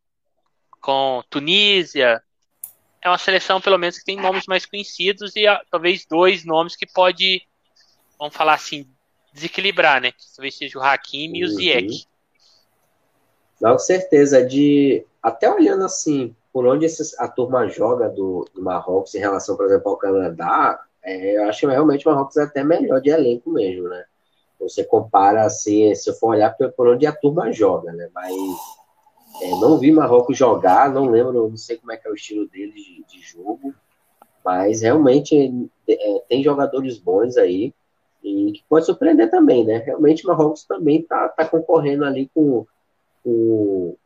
[0.81, 2.23] com Tunísia.
[3.01, 6.77] É uma seleção, pelo menos, que tem nomes mais conhecidos e ah, talvez dois nomes
[6.77, 7.43] que pode,
[8.17, 8.89] vamos falar assim,
[9.33, 10.13] desequilibrar, né?
[10.13, 12.07] Que talvez seja o Hakimi e o Ziyech.
[13.61, 13.73] Uhum.
[13.73, 14.45] Com certeza.
[14.45, 19.57] De, até olhando assim, por onde esses, a turma joga do, do, Marrocos em relação,
[19.57, 23.11] por exemplo, ao Canadá, é, eu acho que realmente o Marrocos é até melhor de
[23.11, 24.05] elenco mesmo, né?
[24.61, 28.09] Você compara assim, se eu for olhar por, onde a turma joga, né?
[28.15, 28.35] Mas
[29.43, 32.47] é, não vi Marrocos jogar, não lembro, não sei como é que é o estilo
[32.47, 33.75] deles de, de jogo,
[34.45, 37.73] mas realmente é, tem jogadores bons aí
[38.23, 39.79] e que pode surpreender também, né?
[39.79, 42.67] Realmente Marrocos também tá, tá concorrendo ali com,
[43.25, 43.97] com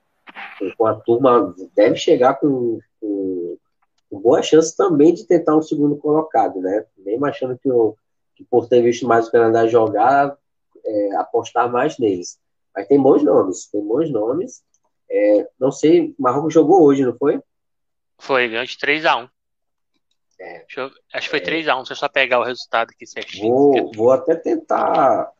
[0.76, 6.60] com a turma, deve chegar com, com boa chance também de tentar um segundo colocado,
[6.60, 6.84] né?
[6.98, 7.94] Mesmo achando que, o,
[8.34, 10.36] que por ter visto mais o Canadá jogar,
[10.84, 12.38] é, apostar mais neles.
[12.74, 14.64] Mas tem bons nomes, tem bons nomes.
[15.08, 17.40] É, não sei, Marrocos jogou hoje, não foi?
[18.18, 19.30] Foi, ganhou de 3x1.
[20.38, 20.66] É,
[21.14, 23.48] acho que foi 3x1, deixa eu só pegar o resultado aqui certinho.
[23.48, 25.32] Vou, vou até tentar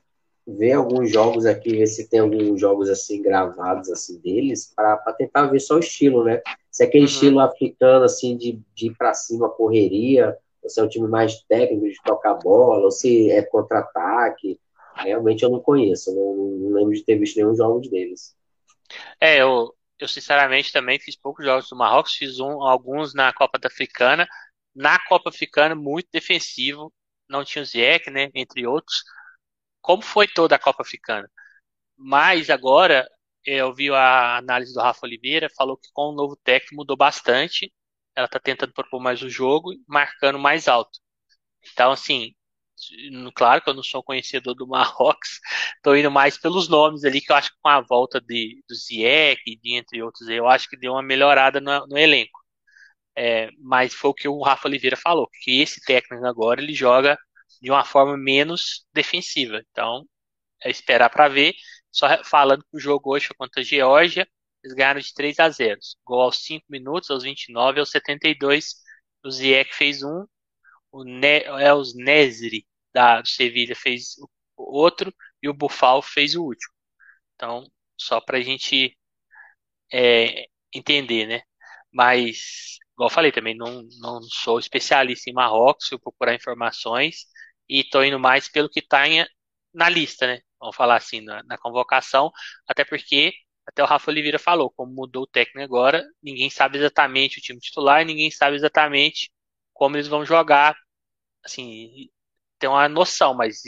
[0.47, 5.47] ver alguns jogos aqui, ver se tem alguns jogos assim gravados assim deles, para tentar
[5.47, 6.40] ver só o estilo, né?
[6.70, 7.10] Se é aquele uhum.
[7.10, 11.40] estilo africano assim de, de ir para cima, correria, ou se é um time mais
[11.43, 14.60] técnico de tocar bola, ou se é contra-ataque.
[14.94, 18.36] Realmente eu não conheço, não, não, lembro de ter visto nenhum jogo deles.
[19.20, 23.59] É, eu, eu sinceramente também fiz poucos jogos do Marrocos, fiz um, alguns na Copa
[23.59, 24.27] da Africana.
[24.74, 26.93] Na Copa Africana, muito defensivo,
[27.28, 29.02] não tinha o Ziyech, né, entre outros
[29.87, 31.31] como foi toda a Copa Africana.
[31.97, 33.09] Mas agora,
[33.45, 37.73] eu vi a análise do Rafa Oliveira, falou que com o novo técnico mudou bastante.
[38.17, 40.99] Ela está tentando propor mais o jogo, marcando mais alto.
[41.73, 42.35] Então, assim,
[43.35, 45.41] claro que eu não sou conhecedor do Marrocos,
[45.77, 48.75] estou indo mais pelos nomes ali, que eu acho que com a volta de, do
[48.75, 52.41] Ziyech, de entre outros, eu acho que deu uma melhorada no, no elenco.
[53.17, 57.17] É, mas foi o que o Rafa Oliveira falou, que esse técnico agora ele joga
[57.61, 59.62] de uma forma menos defensiva.
[59.70, 60.07] Então,
[60.62, 61.55] é esperar para ver.
[61.91, 64.28] Só falando que o jogo hoje foi contra a Geórgia,
[64.62, 65.78] eles ganharam de 3 a 0.
[66.05, 68.77] Gol aos 5 minutos, aos 29, aos 72.
[69.24, 70.27] O Ziyech fez um.
[70.93, 74.16] O ne Els Nesri, da, Sevilha, fez
[74.57, 75.15] outro.
[75.43, 76.73] E o Bufal fez o último.
[77.35, 78.97] Então, só para a gente
[79.93, 81.43] é, entender, né?
[81.93, 87.27] Mas, igual eu falei também, não, não sou especialista em Marrocos, se eu procurar informações
[87.68, 89.02] e estou indo mais pelo que está
[89.74, 90.40] na lista, né?
[90.60, 92.32] Vamos falar assim, na, na, convocação,
[92.66, 93.32] até porque,
[93.66, 97.60] até o Rafa Oliveira falou, como mudou o técnico agora, ninguém sabe exatamente o time
[97.60, 99.30] titular, ninguém sabe exatamente
[99.74, 100.76] como eles vão jogar,
[101.44, 102.09] assim,
[102.59, 103.62] tem uma noção, mas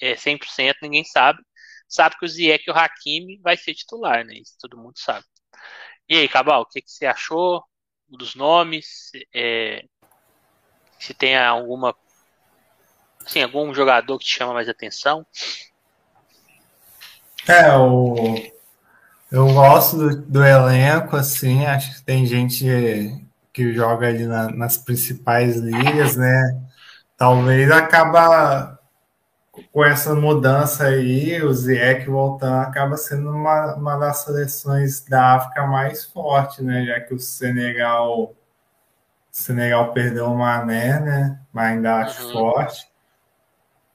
[0.00, 1.42] é 100% ninguém sabe.
[1.88, 4.34] Sabe que o Ziyech e o Hakimi vai ser titular, né?
[4.34, 5.24] Isso todo mundo sabe.
[6.08, 7.64] E aí, Cabal, o que, que você achou
[8.08, 9.10] dos nomes?
[9.34, 9.84] É,
[10.98, 11.94] se tem alguma
[13.30, 15.24] Assim, algum jogador que te chama mais atenção?
[17.46, 18.34] É, o...
[19.30, 22.66] eu gosto do, do elenco, assim, acho que tem gente
[23.52, 26.60] que joga ali na, nas principais ligas, né?
[27.16, 28.80] Talvez acaba
[29.70, 35.68] com essa mudança aí, o Ziyech voltando acaba sendo uma, uma das seleções da África
[35.68, 36.84] mais forte, né?
[36.84, 38.34] Já que o Senegal, o
[39.30, 41.40] Senegal perdeu o Mané, né?
[41.52, 42.32] Mas ainda acho uhum.
[42.32, 42.89] forte.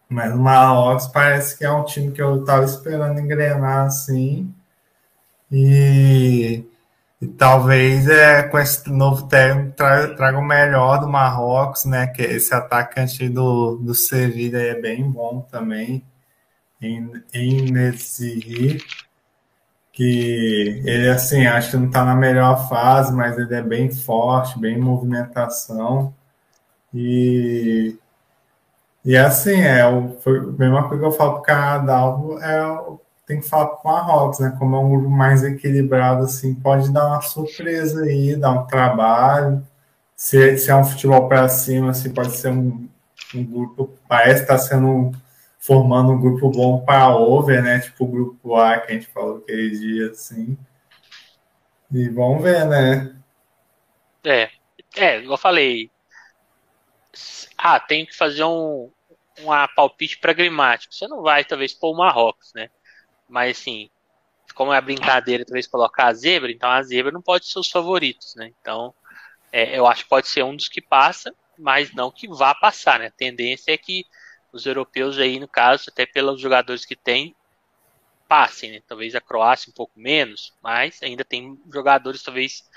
[0.09, 4.53] Mas o Marrocos parece que é um time que eu estava esperando engrenar assim.
[5.51, 6.63] E,
[7.21, 12.07] e, talvez é, com esse novo técnico traga, traga o melhor do Marrocos, né?
[12.07, 16.03] Que esse atacante do, do Sevilla é bem bom também.
[16.81, 17.73] Em, em
[19.95, 24.59] que ele assim, acho que não está na melhor fase, mas ele é bem forte,
[24.59, 26.13] bem em movimentação.
[26.93, 27.97] E
[29.05, 32.95] e assim, é, o, foi a mesma coisa que eu falo para o Canadá, é,
[33.25, 34.55] tem que falar com a Marrocos, né?
[34.57, 39.65] Como é um grupo mais equilibrado, assim, pode dar uma surpresa aí, dar um trabalho.
[40.15, 42.87] Se, se é um futebol para cima, assim, pode ser um,
[43.33, 45.11] um grupo, parece estar tá sendo
[45.59, 47.79] formando um grupo bom para over, né?
[47.79, 50.57] Tipo o grupo A que a gente falou aquele dia, assim.
[51.91, 53.15] E vamos ver, né?
[54.23, 54.49] É,
[54.95, 55.89] é, eu falei.
[57.57, 58.91] Ah, tem que fazer um,
[59.39, 60.93] uma palpite pragmático.
[60.93, 62.69] Você não vai, talvez, pôr o Marrocos, né?
[63.27, 63.89] Mas, assim,
[64.53, 67.69] como é a brincadeira, talvez, colocar a zebra, então a zebra não pode ser os
[67.69, 68.51] favoritos, né?
[68.61, 68.93] Então,
[69.51, 72.99] é, eu acho que pode ser um dos que passa, mas não que vá passar,
[72.99, 73.07] né?
[73.07, 74.05] A tendência é que
[74.51, 77.35] os europeus aí, no caso, até pelos jogadores que tem,
[78.27, 78.81] passem, né?
[78.87, 82.67] Talvez a Croácia um pouco menos, mas ainda tem jogadores, talvez,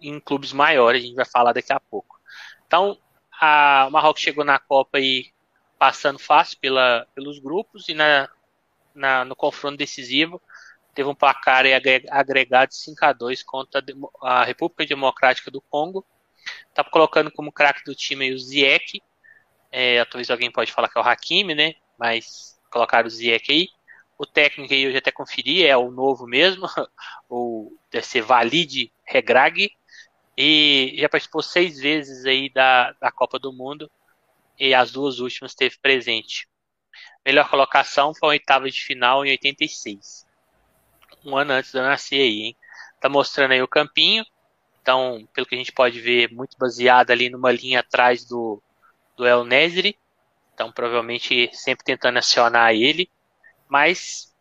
[0.00, 2.20] em clubes maiores, a gente vai falar daqui a pouco.
[2.66, 2.98] Então,
[3.40, 5.32] a, o Marrocos chegou na Copa aí
[5.78, 8.28] passando fácil pela, pelos grupos e na,
[8.94, 10.40] na, no confronto decisivo
[10.94, 11.64] teve um placar
[12.10, 13.82] agregado de 5 a 2 contra
[14.22, 16.06] a República Democrática do Congo.
[16.72, 19.02] Tá colocando como craque do time o Ziyech.
[19.70, 21.74] É, talvez alguém pode falar que é o Hakimi, né?
[21.98, 23.68] Mas colocaram o Ziyech aí.
[24.16, 26.66] O técnico aí eu já até conferi, é o novo mesmo,
[27.28, 29.70] o deve ser Valide Regrag.
[30.36, 33.90] E já participou seis vezes aí da, da Copa do Mundo
[34.58, 36.48] e as duas últimas teve presente.
[37.24, 40.26] Melhor colocação foi a oitava de final em 86.
[41.24, 42.56] Um ano antes de eu nascer aí, hein?
[43.00, 44.24] Tá mostrando aí o campinho.
[44.82, 48.62] Então, pelo que a gente pode ver, muito baseada ali numa linha atrás do,
[49.16, 49.98] do El Nesri.
[50.52, 53.08] Então, provavelmente sempre tentando acionar ele.
[53.68, 54.33] Mas,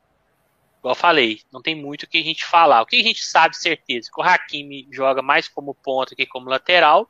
[0.84, 2.82] igual eu falei, não tem muito o que a gente falar.
[2.82, 4.12] O que a gente sabe certeza?
[4.14, 7.10] Que o Hakimi joga mais como ponta que como lateral.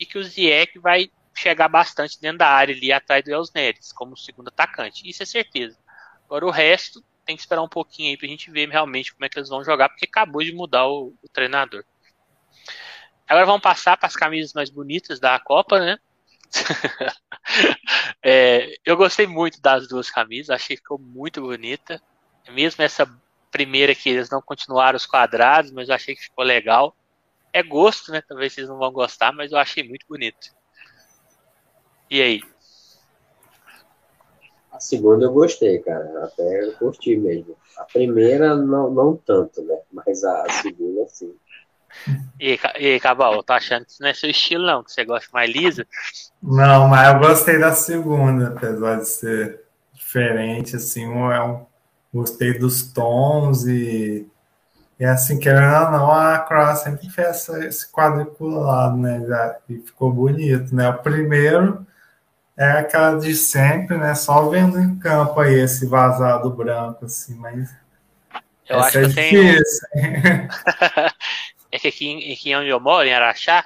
[0.00, 3.92] E que o Ziyech vai chegar bastante dentro da área ali atrás do Els Neres,
[3.92, 5.08] como segundo atacante.
[5.08, 5.78] Isso é certeza.
[6.26, 9.28] Agora o resto tem que esperar um pouquinho aí pra gente ver realmente como é
[9.28, 11.84] que eles vão jogar, porque acabou de mudar o, o treinador.
[13.28, 15.98] Agora vamos passar para as camisas mais bonitas da Copa, né?
[18.22, 22.02] é, eu gostei muito das duas camisas, achei que ficou muito bonita.
[22.50, 23.08] Mesmo essa
[23.50, 26.96] primeira que eles não continuaram os quadrados, mas eu achei que ficou legal.
[27.52, 28.20] É gosto, né?
[28.26, 30.52] Talvez vocês não vão gostar, mas eu achei muito bonito.
[32.10, 32.42] E aí?
[34.72, 36.24] A segunda eu gostei, cara.
[36.24, 37.56] Até eu curti mesmo.
[37.78, 39.78] A primeira não, não tanto, né?
[39.92, 41.32] Mas a segunda sim.
[42.40, 44.82] E, e Cabal, tá achando que isso não é seu estilo, não?
[44.82, 45.86] Que você gosta mais lisa?
[46.42, 49.60] Não, mas eu gostei da segunda, apesar de ser
[49.92, 51.64] diferente, assim, é um,
[52.14, 54.26] gostei dos tons e,
[55.00, 59.20] e assim, querendo ou não, a Cross sempre fez essa, esse quadriculado, né?
[59.68, 60.88] E ficou bonito, né?
[60.88, 61.84] O primeiro
[62.56, 64.14] é aquela de sempre, né?
[64.14, 67.74] Só vendo em campo aí esse vazado branco, assim, mas.
[68.68, 69.88] Eu acho é que difícil.
[69.92, 70.48] Tenho...
[71.72, 73.64] é que aqui, aqui onde eu moro, em Araxá,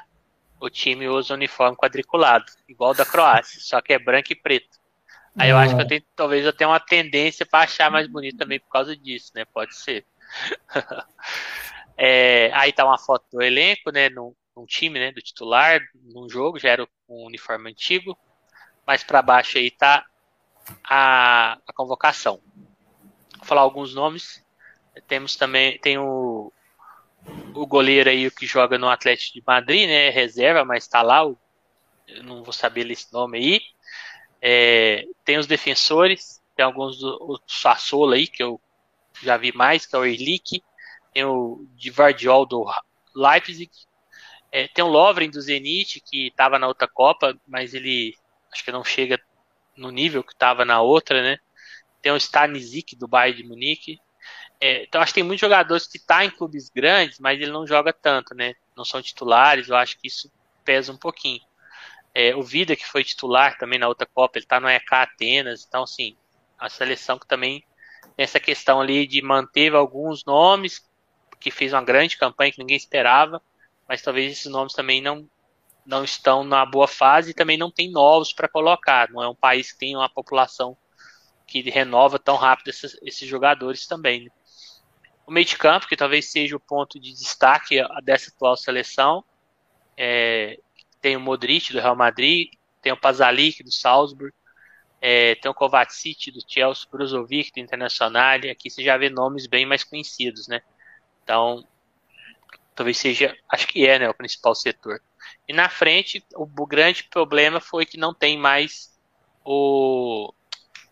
[0.58, 4.77] o time usa uniforme quadriculado, igual da Croácia, só que é branco e preto.
[5.38, 8.38] Aí eu acho que eu tenho, talvez eu tenha uma tendência para achar mais bonito
[8.38, 9.44] também por causa disso, né?
[9.44, 10.04] Pode ser.
[11.96, 14.08] é, aí tá uma foto do elenco, né?
[14.08, 15.12] Num, num, time, né?
[15.12, 18.18] Do titular, num jogo, já era um uniforme antigo
[18.88, 20.06] mais para baixo aí tá
[20.82, 22.40] a, a convocação.
[23.36, 24.42] Vou falar alguns nomes.
[25.06, 26.50] Temos também tem o,
[27.54, 30.08] o goleiro aí que joga no Atlético de Madrid, né?
[30.08, 31.20] Reserva, mas está lá.
[31.20, 33.60] eu não vou saber esse nome aí.
[34.40, 38.60] É, tem os defensores, tem alguns do o Sassola aí que eu
[39.22, 40.62] já vi mais, que é o Erlich.
[41.12, 42.66] Tem o Divardiol do
[43.14, 43.70] Leipzig.
[44.50, 48.14] É, tem o Lovren do Zenit, que estava na outra Copa, mas ele
[48.52, 49.20] acho que não chega
[49.76, 51.38] no nível que estava na outra, né?
[52.00, 53.98] Tem o Stanisic do Bayern de Munique.
[54.60, 57.66] É, então acho que tem muitos jogadores que tá em clubes grandes, mas ele não
[57.66, 58.54] joga tanto, né?
[58.76, 60.32] Não são titulares, eu acho que isso
[60.64, 61.40] pesa um pouquinho.
[62.20, 65.64] É, o Vida, que foi titular também na outra Copa, ele está no EK Atenas,
[65.64, 66.16] então assim,
[66.58, 67.64] a seleção que também
[68.16, 70.84] tem essa questão ali de manter alguns nomes,
[71.38, 73.40] que fez uma grande campanha que ninguém esperava,
[73.88, 75.30] mas talvez esses nomes também não,
[75.86, 79.08] não estão na boa fase e também não tem novos para colocar.
[79.10, 80.76] Não é um país que tem uma população
[81.46, 84.24] que renova tão rápido esses, esses jogadores também.
[84.24, 84.30] Né?
[85.24, 89.22] O meio de campo, que talvez seja o ponto de destaque dessa atual seleção,
[89.96, 90.58] é,
[91.00, 92.48] tem o Modric do Real Madrid,
[92.82, 94.32] tem o Pazalic do Salzburg,
[95.00, 99.64] é, tem o Kovacic do Chelsea, Brozovic do Internacional, aqui você já vê nomes bem
[99.64, 100.60] mais conhecidos, né?
[101.22, 101.64] Então,
[102.74, 105.00] talvez seja, acho que é, né, o principal setor.
[105.46, 108.96] E na frente, o, o grande problema foi que não tem mais
[109.44, 110.32] o.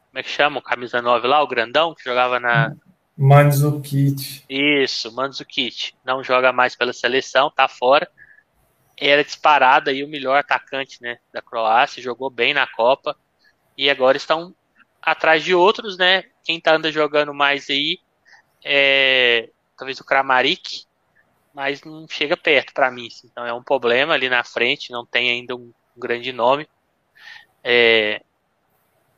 [0.09, 0.59] Como é que chama?
[0.59, 2.75] O camisa 9 lá, o grandão, que jogava na.
[3.17, 4.45] Mandzukic.
[4.49, 5.95] Isso, Mandzukic.
[6.05, 8.11] Não joga mais pela seleção, tá fora.
[8.99, 13.17] Era disparado aí o melhor atacante né, da Croácia, jogou bem na Copa.
[13.77, 14.55] E agora estão
[15.03, 16.25] atrás de outros, né?
[16.43, 17.99] Quem tá anda jogando mais aí
[18.65, 20.85] é talvez o Kramaric,
[21.55, 23.07] mas não chega perto para mim.
[23.07, 23.29] Assim.
[23.31, 26.69] Então é um problema ali na frente, não tem ainda um, grande nome.
[27.63, 28.23] É...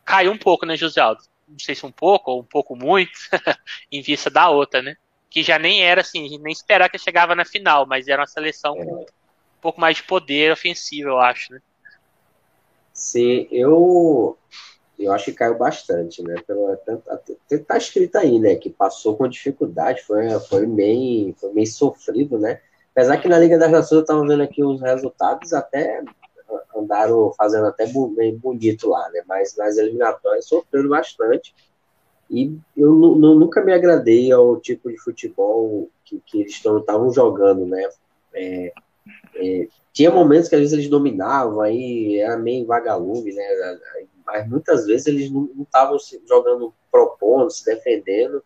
[0.05, 1.23] Caiu um pouco, né, José Aldo?
[1.47, 3.13] Não sei se um pouco ou um pouco muito,
[3.91, 4.97] em vista da outra, né?
[5.31, 8.75] Que já nem era assim, nem esperava que chegava na final, mas era uma seleção
[8.75, 9.07] um
[9.69, 11.61] pouco mais de poder ofensivo, eu acho, né?
[12.93, 14.37] Sim, eu
[14.99, 16.35] eu acho que caiu bastante, né?
[16.47, 16.77] Pelo,
[17.67, 18.57] tá escrito aí, né?
[18.57, 22.61] Que passou com dificuldade, foi, foi, meio, foi meio sofrido, né?
[22.91, 26.03] Apesar que na Liga das Nações eu estava vendo aqui os resultados, até
[26.75, 27.87] andaram fazendo até
[28.17, 29.23] bem bonito lá, né?
[29.29, 31.55] Mas nas eliminatórias sofreram bastante.
[32.31, 37.89] E eu nunca me agradei ao tipo de futebol que, que eles estavam jogando, né?
[38.35, 38.73] É,
[39.35, 43.43] é, tinha momentos que às vezes eles dominavam, aí era meio vagalume, né?
[44.25, 45.97] mas muitas vezes eles não estavam
[46.29, 48.43] jogando propondo, se defendendo.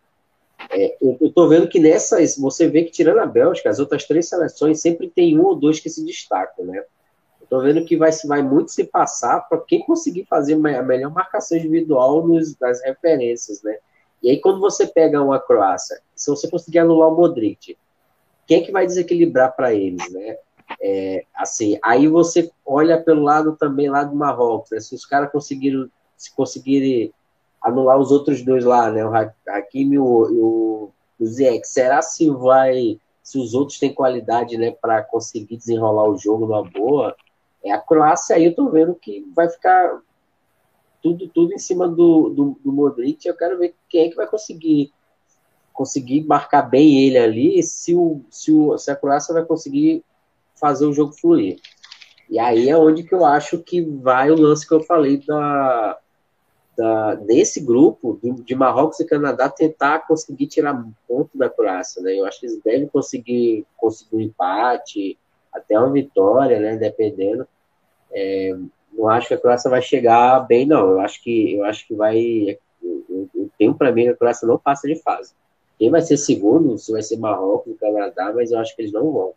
[0.69, 4.29] É, eu, estou vendo que nessas, você vê que tirando a Bélgica, as outras três
[4.29, 6.83] seleções sempre tem um ou dois que se destacam, né?
[7.41, 11.57] Estou vendo que vai, vai muito se passar para quem conseguir fazer a melhor marcação
[11.57, 13.77] individual nos, nas referências, né?
[14.21, 17.77] E aí, quando você pega uma Croácia, se você conseguir anular o Modric,
[18.47, 20.37] quem é que vai desequilibrar para eles, né?
[20.81, 24.79] É, assim, aí você olha pelo lado também lá do Marrocos, né?
[24.79, 27.13] Se os caras conseguiram, se conseguirem
[27.61, 29.05] anular os outros dois lá, né?
[29.05, 29.13] O
[29.47, 35.01] Hakimi e o, o, Ziyech, será se vai, se os outros têm qualidade, né, para
[35.01, 37.15] conseguir desenrolar o jogo numa boa?
[37.63, 40.01] É a Croácia aí, eu tô vendo que vai ficar
[41.01, 43.25] tudo, tudo em cima do, do, do Modric.
[43.25, 44.91] Eu quero ver quem é que vai conseguir
[45.73, 50.03] conseguir marcar bem ele ali, se, o, se, o, se a Croácia vai conseguir
[50.63, 51.59] fazer o jogo fluir.
[52.29, 55.99] E aí é onde que eu acho que vai o lance que eu falei da,
[56.77, 62.17] da desse grupo de, de Marrocos e Canadá tentar conseguir tirar ponto da Croácia, né?
[62.17, 65.19] Eu acho que eles devem conseguir conseguir um empate,
[65.51, 66.77] até uma vitória, né?
[66.77, 67.45] Dependendo.
[68.09, 68.55] É,
[68.93, 70.91] não acho que a Croácia vai chegar bem, não.
[70.91, 72.57] Eu acho que eu acho que vai.
[72.81, 75.33] Eu, eu tenho para mim que a Croácia não passa de fase.
[75.77, 79.11] Quem vai ser segundo, se vai ser Marrocos, Canadá, mas eu acho que eles não
[79.11, 79.33] vão.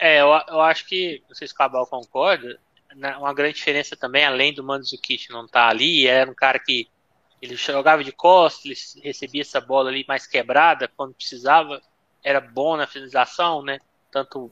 [0.00, 2.58] É, eu, eu acho que, não sei se o Cabal concorda,
[2.94, 6.58] né, uma grande diferença também, além do Mandzukic não estar tá ali, era um cara
[6.58, 6.88] que
[7.40, 11.80] ele jogava de costas, ele recebia essa bola ali mais quebrada quando precisava,
[12.24, 13.78] era bom na finalização, né?
[14.10, 14.50] Tanto.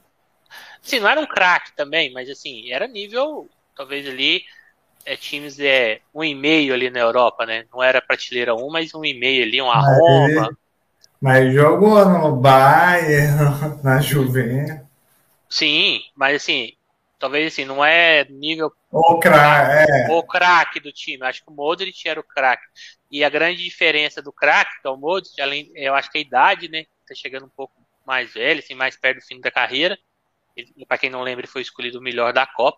[0.81, 4.43] Sim, não era um craque também, mas assim, era nível, talvez ali,
[5.03, 7.65] é, times é, um e meio ali na Europa, né?
[7.73, 10.55] Não era prateleira um, mas um e meio ali, uma Roma.
[11.19, 14.84] Mas jogou no Bayern, na Juventus.
[15.55, 16.73] Sim, mas assim,
[17.17, 18.73] talvez assim, não é nível.
[18.91, 20.11] O craque, é.
[20.11, 21.25] O craque do time.
[21.25, 22.65] Acho que o Modric era o craque.
[23.09, 26.21] E a grande diferença do craque, que é o Modric, além, eu acho que a
[26.21, 26.83] idade, né?
[27.07, 27.73] Tá chegando um pouco
[28.05, 29.97] mais velho, assim, mais perto do fim da carreira.
[30.89, 32.77] Para quem não lembra, ele foi escolhido o melhor da Copa.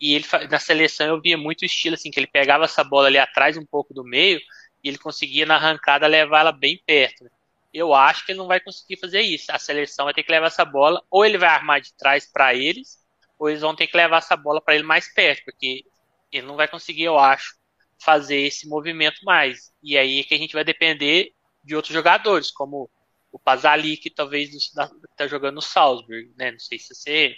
[0.00, 3.18] E ele na seleção eu via muito estilo assim, que ele pegava essa bola ali
[3.18, 4.40] atrás um pouco do meio
[4.82, 7.24] e ele conseguia na arrancada levar ela bem perto.
[7.24, 7.30] Né?
[7.72, 9.50] Eu acho que ele não vai conseguir fazer isso.
[9.50, 12.54] A seleção vai ter que levar essa bola, ou ele vai armar de trás para
[12.54, 12.98] eles,
[13.38, 15.84] ou eles vão ter que levar essa bola para ele mais perto, porque
[16.30, 17.54] ele não vai conseguir, eu acho,
[17.98, 19.72] fazer esse movimento mais.
[19.82, 21.32] E aí é que a gente vai depender
[21.64, 22.90] de outros jogadores, como
[23.30, 26.50] o Pazali, que talvez está jogando no Salzburg, né?
[26.52, 27.34] Não sei se você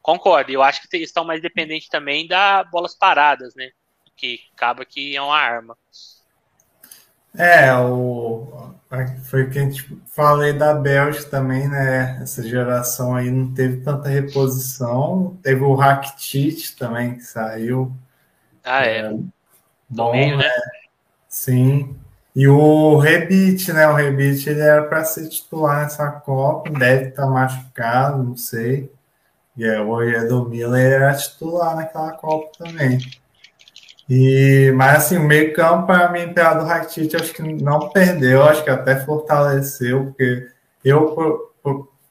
[0.00, 0.50] concorda.
[0.50, 3.70] Eu acho que eles estão mais dependentes também da bolas paradas, né?
[4.16, 5.76] Que acaba que é uma arma.
[7.38, 8.74] É, o,
[9.24, 12.20] foi o que a gente falei da Bélgica também, né?
[12.22, 15.36] Essa geração aí não teve tanta reposição.
[15.42, 17.92] Teve o Rakitic também que saiu.
[18.62, 18.98] Ah, é.
[18.98, 19.18] é
[19.88, 20.50] bom, meio, né?
[21.28, 21.96] Sim.
[22.34, 23.88] E o Rebite, né?
[23.88, 28.92] O Rebite ele era para ser titular nessa Copa, deve estar tá machucado, não sei.
[29.56, 32.98] E é, o Edu Miller era titular naquela Copa também.
[34.08, 38.44] E, mas assim, o meio campo, para mim, pela do Rakitic, acho que não perdeu,
[38.44, 40.48] acho que até fortaleceu, porque
[40.84, 41.52] eu,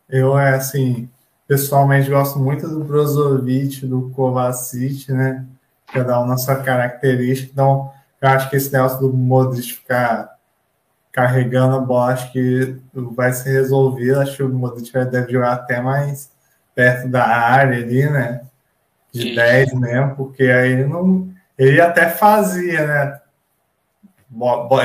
[0.10, 1.10] eu é assim,
[1.48, 5.46] pessoalmente gosto muito do Brozovic, do Kovacic, né?
[5.94, 7.52] Cada um na sua característica.
[7.54, 7.92] Então,
[8.22, 10.36] eu acho que esse negócio do Modric ficar
[11.12, 14.20] carregando a bola, acho que vai ser resolvido.
[14.20, 16.30] Acho que o Modric deve jogar até mais
[16.74, 18.42] perto da área ali, né?
[19.14, 19.36] De Sim.
[19.36, 23.22] 10 mesmo, porque aí ele não ele até fazia, né?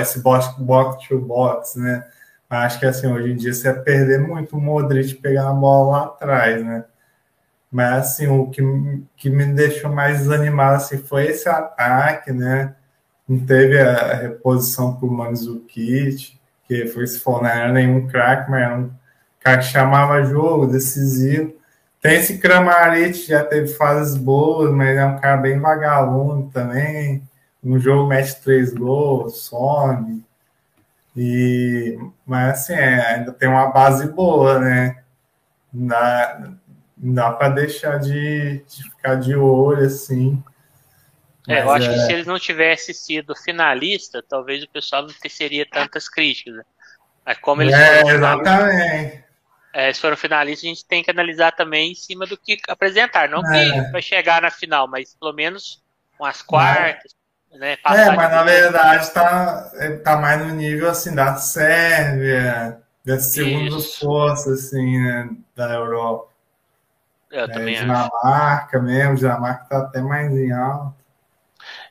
[0.01, 2.07] Esse box, box to box, né?
[2.49, 5.53] Mas acho que assim, hoje em dia você ia perder muito o Modric pegar a
[5.53, 6.85] bola lá atrás, né?
[7.71, 8.63] Mas assim, o que,
[9.17, 12.75] que me deixou mais desanimado assim, foi esse ataque, né?
[13.29, 18.51] Não teve a reposição para o Manzukic, que foi se for, não era nenhum craque,
[18.51, 18.91] mas era um
[19.39, 21.55] cara que chamava jogo, decisivo.
[22.01, 27.23] Tem esse Kramaric, já teve fases boas, mas é um cara bem vagabundo também.
[27.63, 30.25] Um jogo mete três gols, some.
[31.15, 35.03] E, mas assim, é, ainda tem uma base boa, né?
[35.71, 36.51] Não dá,
[36.97, 40.43] dá para deixar de, de, ficar de olho assim.
[41.47, 41.93] É, eu acho é...
[41.93, 46.55] que se eles não tivessem sido finalista, talvez o pessoal não teria tantas críticas.
[46.55, 46.63] Né?
[47.27, 49.30] Mas como eles é, exatamente
[49.73, 52.59] é, se for um finalista, a gente tem que analisar também em cima do que
[52.69, 53.29] apresentar.
[53.29, 53.85] Não é.
[53.85, 55.83] que vai chegar na final, mas pelo menos
[56.19, 57.15] umas quartas.
[57.53, 59.73] Né, é, mas na verdade está
[60.05, 66.31] tá mais no nível assim da Sérvia, dessa segunda força assim, né, da Europa.
[67.29, 68.83] Eu é, também Dinamarca acho.
[68.85, 70.95] mesmo, Dinamarca está até mais em alta.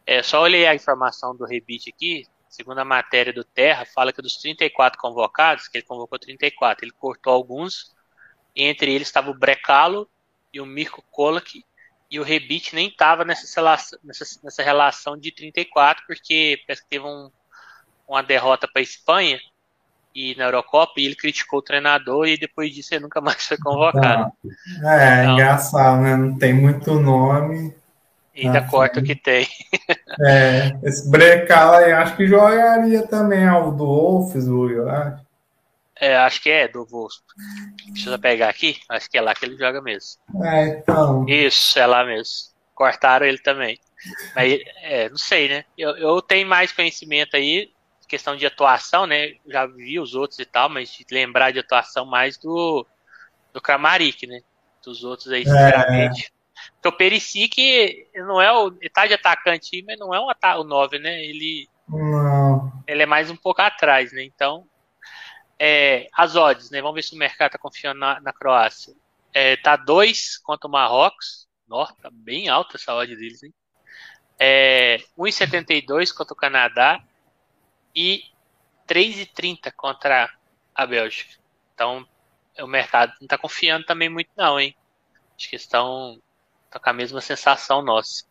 [0.07, 4.21] É, só olhei a informação do rebite aqui, segundo a matéria do Terra, fala que
[4.21, 7.95] dos 34 convocados, que ele convocou 34, ele cortou alguns,
[8.55, 10.09] e entre eles estava o Brecalo
[10.51, 11.63] e o Mirko Kolak,
[12.11, 13.61] e o Rebite nem estava nessa,
[14.03, 17.29] nessa, nessa, relação de 34, porque parece que teve um,
[18.07, 19.39] uma derrota para a Espanha,
[20.13, 23.57] e na Eurocopa e ele criticou o treinador e depois disso ele nunca mais foi
[23.57, 24.31] convocado.
[24.83, 26.17] É, então, engraçado, né?
[26.17, 27.73] Não tem muito nome.
[28.39, 29.47] Ainda ah, corta o que tem.
[30.21, 35.23] É, esse Brecala aí acho que jogaria também ao do Wolfsburg, eu acho.
[35.99, 37.33] É, acho que é do Wolfsburg.
[37.93, 40.19] Deixa eu pegar aqui, acho que é lá que ele joga mesmo.
[40.43, 41.25] É, então.
[41.27, 42.49] Isso, é lá mesmo.
[42.73, 43.79] Cortaram ele também.
[44.35, 45.65] Mas, é, não sei, né?
[45.77, 47.71] Eu, eu tenho mais conhecimento aí
[48.09, 49.35] questão de atuação, né?
[49.47, 52.85] Já vi os outros e tal, mas lembrar de atuação mais do,
[53.53, 54.41] do Kramaric, né?
[54.83, 56.25] Dos outros aí, sinceramente.
[56.25, 56.38] É.
[56.79, 58.67] Então, o Perisic não é o.
[58.79, 61.23] Ele tá de atacante, mas não é um o 9, né?
[61.23, 61.67] Ele.
[61.87, 62.71] Não.
[62.87, 64.23] Ele é mais um pouco atrás, né?
[64.23, 64.65] Então.
[65.61, 66.81] É, as odds, né?
[66.81, 68.93] Vamos ver se o mercado tá confiando na, na Croácia.
[69.33, 71.47] É, tá 2 contra o Marrocos.
[71.67, 73.53] Nossa, tá bem alta essa odd deles, hein?
[74.39, 77.03] É, 1,72 contra o Canadá
[77.93, 78.23] e
[78.87, 80.33] 3,30 contra
[80.73, 81.35] a Bélgica.
[81.73, 82.07] Então,
[82.57, 84.75] o mercado não está confiando também muito, não, hein?
[85.37, 86.21] Acho que estão,
[86.69, 88.23] estão com a mesma sensação nossa.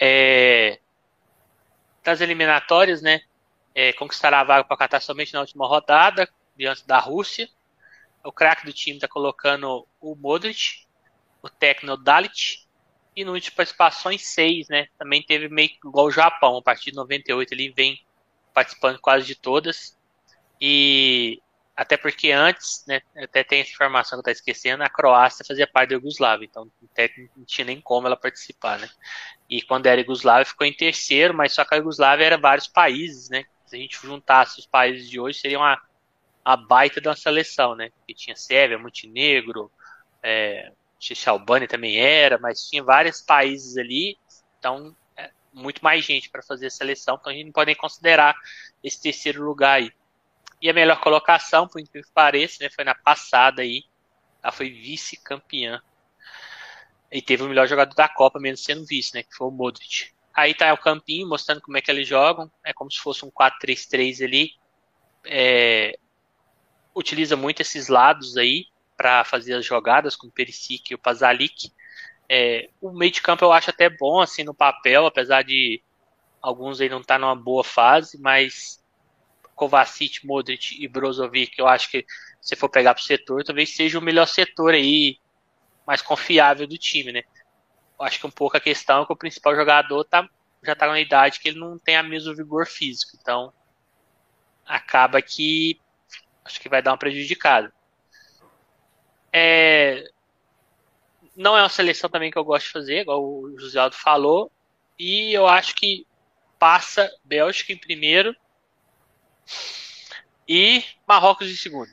[0.00, 0.78] É,
[2.02, 3.20] das eliminatórias, né?
[3.74, 7.48] É, conquistará a vaga para Catar somente na última rodada, diante da Rússia.
[8.22, 10.86] O craque do time está colocando o Modric,
[11.42, 12.66] o técnico Dalit,
[13.16, 14.86] e no último participações seis, né?
[14.96, 18.00] Também teve meio igual o Japão, a partir de 98 ele vem
[18.52, 19.98] participando quase de todas.
[20.60, 21.42] E
[21.76, 25.66] até porque antes, né, até tem essa informação que eu estou esquecendo, a Croácia fazia
[25.66, 28.88] parte da Yugoslávia, então até não tinha nem como ela participar, né?
[29.50, 33.28] E quando era Yugoslávia ficou em terceiro, mas só que a Yugoslávia era vários países,
[33.28, 33.44] né?
[33.66, 35.80] Se a gente juntasse os países de hoje, seria uma,
[36.46, 37.90] uma baita uma seleção, né?
[38.06, 39.70] Que tinha Sérvia, Montenegro,
[40.22, 40.70] é,
[41.26, 44.16] Albânia também era, mas tinha vários países ali,
[44.58, 44.96] então
[45.54, 48.34] muito mais gente para fazer a seleção, então a gente não pode nem considerar
[48.82, 49.92] esse terceiro lugar aí.
[50.64, 53.84] E a melhor colocação, por incrível que pareça, né, foi na passada aí.
[54.42, 55.78] Ela foi vice-campeã.
[57.12, 59.22] E teve o melhor jogador da Copa, mesmo sendo vice, né?
[59.22, 60.14] Que foi o Modric.
[60.32, 62.50] Aí tá o campinho mostrando como é que eles jogam.
[62.64, 64.52] É como se fosse um 4-3-3 ali.
[65.26, 65.98] É,
[66.94, 68.64] utiliza muito esses lados aí
[68.96, 71.70] para fazer as jogadas com o Perisic e o Pazalic.
[72.26, 75.82] É, o meio de campo eu acho até bom, assim, no papel, apesar de
[76.40, 78.82] alguns aí não estar tá numa boa fase, mas
[79.54, 82.04] Kovacic, Modric e Brozovic, eu acho que
[82.40, 85.18] se for pegar para o setor, talvez seja o melhor setor aí,
[85.86, 87.22] mais confiável do time, né?
[87.98, 90.28] Eu acho que um pouco a questão é que o principal jogador tá,
[90.62, 93.52] já está na idade que ele não tem a mesmo vigor físico, então
[94.66, 95.80] acaba que
[96.44, 97.72] acho que vai dar uma prejudicada.
[99.32, 100.10] É,
[101.36, 104.50] não é uma seleção também que eu gosto de fazer, igual o José Aldo falou.
[104.98, 106.06] E eu acho que
[106.58, 108.34] passa Bélgica em primeiro
[110.48, 111.90] e Marrocos em segundo.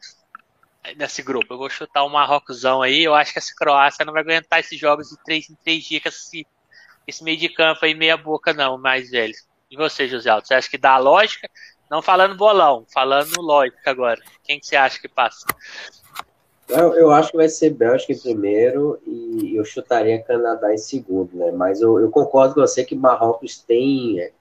[0.97, 1.53] Nesse grupo.
[1.53, 3.03] Eu vou chutar o um Marrocosão aí.
[3.03, 6.01] Eu acho que essa Croácia não vai aguentar esses jogos de três em três dias
[6.01, 6.47] com esse,
[7.07, 9.35] esse meio de campo aí, meia boca, não, mais velho.
[9.69, 10.47] E você, José Aldo?
[10.47, 11.49] Você acha que dá lógica?
[11.89, 14.19] Não falando bolão, falando lógica agora.
[14.43, 15.45] Quem que você acha que passa?
[16.67, 21.35] Eu, eu, acho que vai ser Bélgica em primeiro e eu chutaria Canadá em segundo,
[21.35, 21.51] né?
[21.51, 24.19] Mas eu, eu concordo com você que Marrocos tem.
[24.19, 24.31] É,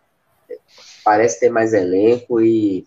[1.04, 2.86] parece ter mais elenco e,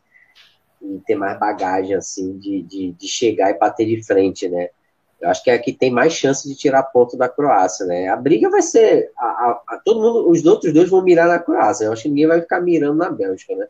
[0.83, 4.69] e ter mais bagagem, assim, de, de, de, chegar e bater de frente, né?
[5.21, 8.09] Eu acho que é que tem mais chance de tirar ponto da Croácia, né?
[8.09, 9.11] A briga vai ser.
[9.17, 11.85] A, a, a, todo mundo, os outros dois vão mirar na Croácia.
[11.85, 13.67] Eu acho que ninguém vai ficar mirando na Bélgica, né?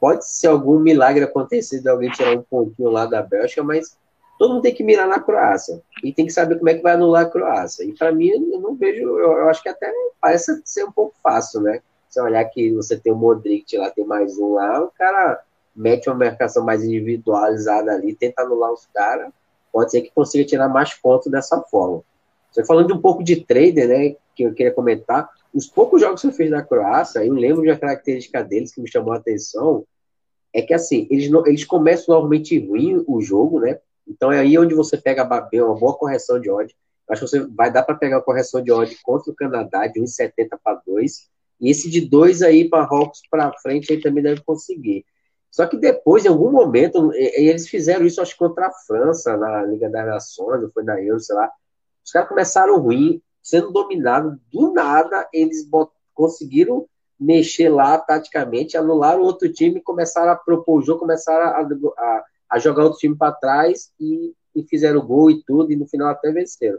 [0.00, 3.96] Pode ser algum milagre acontecer de alguém tirar um pontinho lá da Bélgica, mas
[4.38, 6.94] todo mundo tem que mirar na Croácia e tem que saber como é que vai
[6.94, 7.84] anular a Croácia.
[7.84, 11.14] E para mim, eu não vejo, eu, eu, acho que até parece ser um pouco
[11.22, 11.80] fácil, né?
[12.08, 15.40] Se olhar que você tem o Modric lá, tem mais um lá, o cara
[15.78, 19.32] mete uma marcação mais individualizada ali, tenta anular os caras,
[19.72, 22.02] pode ser que consiga tirar mais pontos dessa forma.
[22.50, 26.26] Você falando um pouco de trader, né, que eu queria comentar, os poucos jogos que
[26.26, 29.84] eu fiz na Croácia, eu lembro de uma característica deles que me chamou a atenção,
[30.52, 33.78] é que assim, eles, não, eles começam normalmente ruim o jogo, né?
[34.06, 36.74] Então é aí onde você pega uma boa correção de ódio.
[37.08, 40.00] Acho que você vai dar para pegar a correção de ódio contra o Canadá de
[40.00, 41.28] 1,70 para 2.
[41.60, 45.04] E esse de 2 aí para Rocks para frente aí também deve conseguir.
[45.58, 49.90] Só que depois, em algum momento, eles fizeram isso, acho contra a França, na Liga
[49.90, 51.50] das Nações, ou foi na Euro, sei lá.
[52.04, 55.68] Os caras começaram ruim, sendo dominados, do nada, eles
[56.14, 56.86] conseguiram
[57.18, 61.60] mexer lá taticamente, anularam outro time, começaram a propor o jogo, começaram a,
[61.98, 65.88] a, a jogar outro time para trás e, e fizeram gol e tudo, e no
[65.88, 66.78] final até venceram.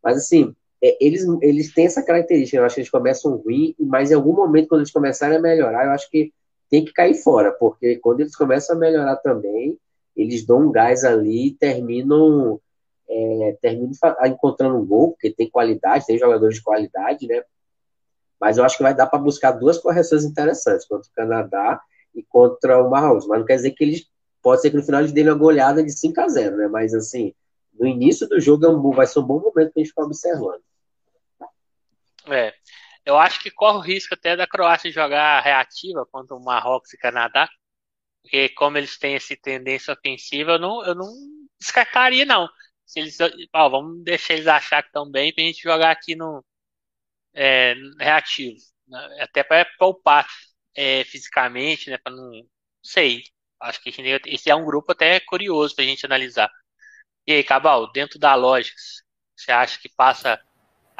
[0.00, 4.12] Mas assim, é, eles, eles têm essa característica, eu acho que eles começam ruim, mas
[4.12, 6.32] em algum momento, quando eles começarem a melhorar, eu acho que
[6.70, 9.76] tem que cair fora, porque quando eles começam a melhorar também,
[10.16, 12.60] eles dão um gás ali e terminam,
[13.08, 13.90] é, terminam
[14.26, 17.42] encontrando um gol, porque tem qualidade, tem jogadores de qualidade, né?
[18.40, 21.80] Mas eu acho que vai dar para buscar duas correções interessantes contra o Canadá
[22.14, 23.26] e contra o Marrocos.
[23.26, 24.08] Mas não quer dizer que eles.
[24.42, 26.68] Pode ser que no final eles dêem uma goleada de 5 a 0 né?
[26.68, 27.34] Mas assim,
[27.78, 30.62] no início do jogo é vai ser um bom momento para a gente ficar observando.
[32.28, 32.54] É.
[33.04, 36.98] Eu acho que corre o risco até da Croácia jogar reativa contra o Marrocos e
[36.98, 37.48] Canadá.
[38.22, 41.12] Porque como eles têm essa tendência ofensiva, eu não, eu não
[41.58, 42.48] descartaria, não.
[42.86, 43.18] Se eles,
[43.54, 46.44] ó, vamos deixar eles achar que estão bem pra gente jogar aqui no
[47.34, 48.58] é, reativo.
[48.88, 49.18] Né?
[49.22, 50.26] Até para poupar
[50.74, 51.98] é, fisicamente, né?
[51.98, 52.30] Para não.
[52.82, 53.22] Sei.
[53.60, 56.50] Acho que gente, esse é um grupo até curioso pra gente analisar.
[57.26, 58.76] E aí, Cabal, dentro da lógica,
[59.36, 60.40] você acha que passa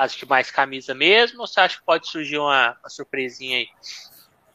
[0.01, 3.69] as de mais camisa mesmo, ou você acha que pode surgir uma, uma surpresinha aí?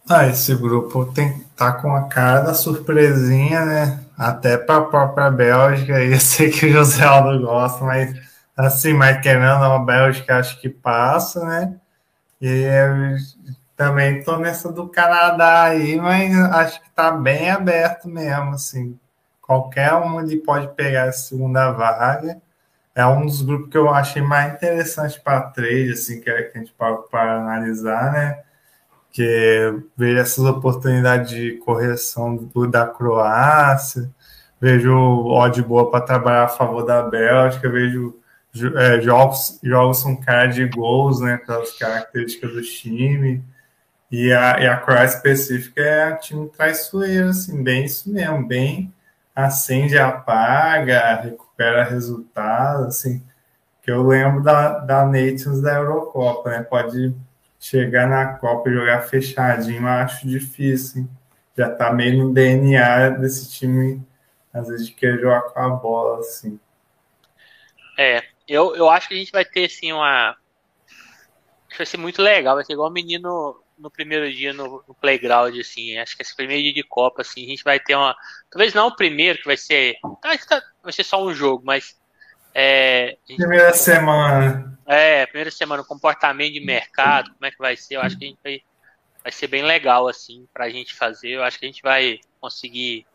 [0.09, 4.03] Ah, esse grupo tem tá com a cara da surpresinha, né?
[4.17, 8.15] Até para a própria Bélgica, eu sei que o José Aldo gosta, mas
[8.57, 11.75] assim, mas querendo a Bélgica acho que passa, né?
[12.41, 12.65] E
[13.75, 18.97] também tô nessa do Canadá aí, mas acho que tá bem aberto mesmo, assim.
[19.41, 22.41] Qualquer um ali pode pegar a segunda vaga
[22.95, 26.57] é um dos grupos que eu achei mais interessante para trade, assim, que, é, que
[26.57, 26.73] a gente
[27.11, 28.41] para analisar, né?
[29.11, 34.09] Que vejo essas oportunidades de correção do, da Croácia,
[34.59, 34.93] vejo
[35.27, 38.17] odd boa para trabalhar a favor da Bélgica, vejo
[38.77, 41.37] é, jogos, jogos com cara de gols, né?
[41.45, 43.43] Pelas características do time.
[44.09, 48.93] E a, e a Croácia específica é um time traiçoeiro, assim, bem isso mesmo, bem
[49.35, 53.25] acende, apaga, recupera resultados, assim,
[53.81, 56.63] que eu lembro da, da Nations da Eurocopa, né?
[56.63, 57.15] Pode
[57.59, 61.09] chegar na Copa e jogar fechadinho, acho difícil, hein?
[61.57, 64.05] Já tá meio no DNA desse time,
[64.53, 66.59] às vezes, de querer jogar com a bola, assim.
[67.97, 70.35] É, eu, eu acho que a gente vai ter, assim, uma...
[71.77, 75.57] Vai ser muito legal, vai ser igual o menino no primeiro dia no, no, playground,
[75.59, 75.97] assim.
[75.97, 78.15] Acho que esse primeiro dia de Copa, assim, a gente vai ter uma.
[78.49, 79.97] Talvez não o primeiro, que vai ser.
[80.23, 81.99] Acho que tá, vai ser só um jogo, mas.
[82.53, 84.77] É, primeira semana.
[84.85, 87.95] É, primeira semana, comportamento de mercado, como é que vai ser?
[87.95, 88.61] Eu acho que a gente vai,
[89.23, 91.31] vai ser bem legal, assim, pra gente fazer.
[91.31, 93.05] Eu acho que a gente vai conseguir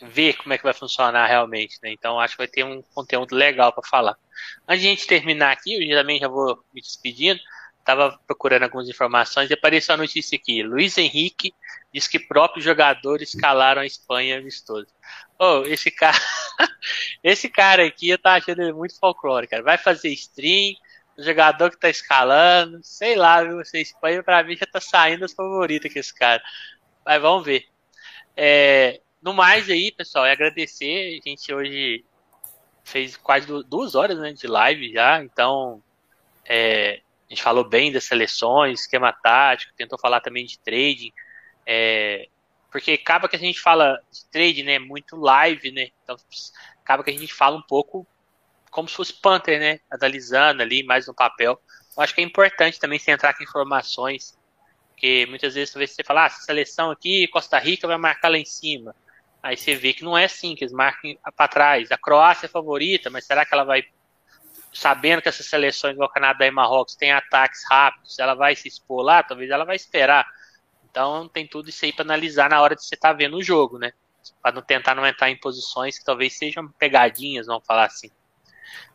[0.00, 1.90] ver como é que vai funcionar realmente, né?
[1.92, 4.16] Então acho que vai ter um conteúdo legal para falar.
[4.68, 7.40] Antes de a gente terminar aqui, eu também já vou me despedindo
[7.84, 10.62] estava procurando algumas informações e apareceu a notícia aqui.
[10.62, 11.54] Luiz Henrique
[11.92, 14.88] diz que próprios jogadores calaram a Espanha amistoso.
[15.38, 16.16] Oh, esse cara,
[17.22, 19.62] esse cara aqui eu tô achando ele muito folclore, cara.
[19.62, 20.74] Vai fazer stream,
[21.16, 23.60] o jogador que tá escalando, sei lá, viu?
[23.60, 26.42] Essa Espanha pra mim já tá saindo as favoritas que esse cara.
[27.04, 27.66] Mas vamos ver.
[28.34, 31.20] É, no mais aí, pessoal, é agradecer.
[31.22, 32.04] A gente hoje
[32.82, 35.82] fez quase duas horas né, de live já, então
[36.46, 41.12] é, a gente falou bem das seleções, esquema tático, tentou falar também de trading,
[41.66, 42.28] é,
[42.70, 46.16] porque acaba que a gente fala de trade, né, muito live, né, então
[46.82, 48.06] acaba que a gente fala um pouco
[48.70, 51.60] como se fosse Panther, né, analisando ali mais no papel.
[51.96, 54.36] Eu acho que é importante também você entrar com informações,
[54.88, 58.44] porque muitas vezes você fala, ah, essa seleção aqui, Costa Rica vai marcar lá em
[58.44, 58.94] cima.
[59.40, 61.92] Aí você vê que não é assim, que eles marcam para trás.
[61.92, 63.84] A Croácia é favorita, mas será que ela vai
[64.74, 69.02] sabendo que essas seleções igual Canadá e Marrocos têm ataques rápidos, ela vai se expor
[69.02, 70.26] lá, talvez ela vai esperar.
[70.90, 73.42] Então tem tudo isso aí para analisar na hora de você estar tá vendo o
[73.42, 73.92] jogo, né?
[74.42, 78.10] Para não tentar não entrar em posições que talvez sejam pegadinhas, vamos falar assim.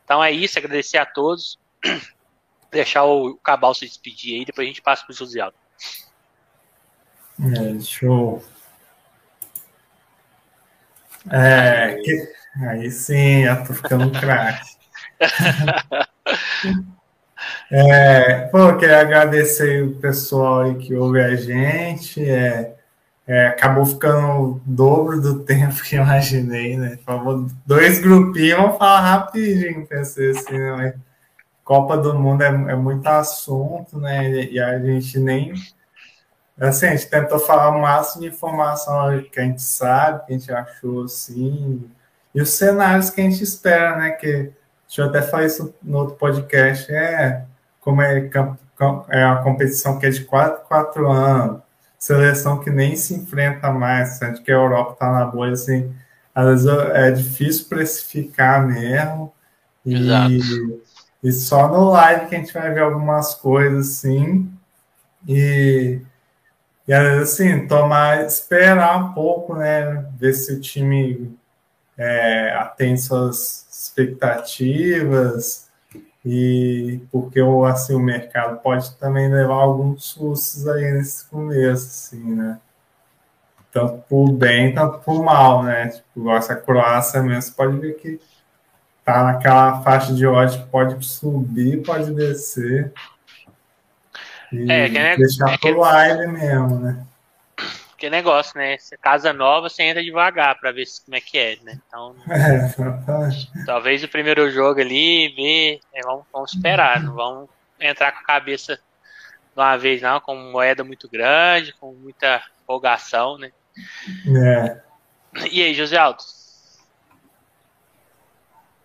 [0.03, 1.57] Então é isso, agradecer a todos.
[2.71, 5.57] Deixar o Cabal se despedir aí, depois a gente passa para o José Aldo.
[7.39, 8.43] É, show.
[11.31, 12.33] É, que...
[12.67, 14.78] aí sim, eu tô ficando craque.
[17.71, 22.23] é, pô, queria agradecer o pessoal que ouve a gente.
[22.29, 22.75] É,
[23.27, 26.97] é, acabou ficando o dobro do tempo que imaginei, né?
[27.05, 30.95] Falou dois grupinhos, vamos falar rapidinho, pensei assim, né?
[31.63, 34.45] Copa do Mundo é, é muito assunto, né?
[34.45, 35.53] E a gente nem.
[36.59, 40.37] Assim, a gente tentou falar o máximo de informação que a gente sabe, que a
[40.37, 41.87] gente achou assim,
[42.33, 44.11] e os cenários que a gente espera, né?
[44.11, 44.51] Que
[44.89, 46.91] Deixa eu até falar isso no outro podcast.
[46.91, 47.45] É
[47.79, 48.27] como é,
[49.09, 51.61] é a competição que é de 4, 4 anos,
[51.97, 55.93] seleção que nem se enfrenta mais, sente que a Europa está na bolha, assim,
[56.33, 59.31] às vezes é difícil precificar mesmo.
[59.85, 60.39] E,
[61.23, 64.51] e só no live que a gente vai ver algumas coisas assim.
[65.27, 66.01] E,
[66.87, 70.05] E assim, tomar, esperar um pouco, né?
[70.17, 71.37] Ver se o time
[71.97, 75.69] é, atende suas expectativas
[76.25, 82.59] e porque assim, o mercado pode também levar alguns sustos aí nesse começo, assim, né?
[83.71, 85.87] Tanto por bem, tanto por mal, né?
[85.89, 88.19] Tipo, essa Croácia mesmo, pode ver que
[89.05, 92.91] tá naquela faixa de ódio que pode subir, pode descer.
[94.51, 95.87] E é, que é, deixar é pro que...
[95.87, 97.05] aire mesmo, né?
[97.99, 98.77] Que negócio, né?
[99.01, 101.77] Casa nova, você entra devagar para ver como é que é, né?
[101.85, 108.13] Então, é, talvez o primeiro jogo ali, ver, é, vamos, vamos esperar, não vamos entrar
[108.13, 108.81] com a cabeça de
[109.53, 113.51] uma vez, não, com moeda muito grande, com muita empolgação, né?
[114.25, 114.81] É.
[115.51, 116.23] E aí, José Alto?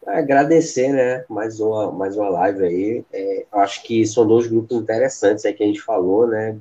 [0.05, 1.25] Agradecer, né?
[1.29, 3.05] Mais uma, mais uma live aí.
[3.13, 6.57] É, acho que são dois grupos interessantes aí que a gente falou, né?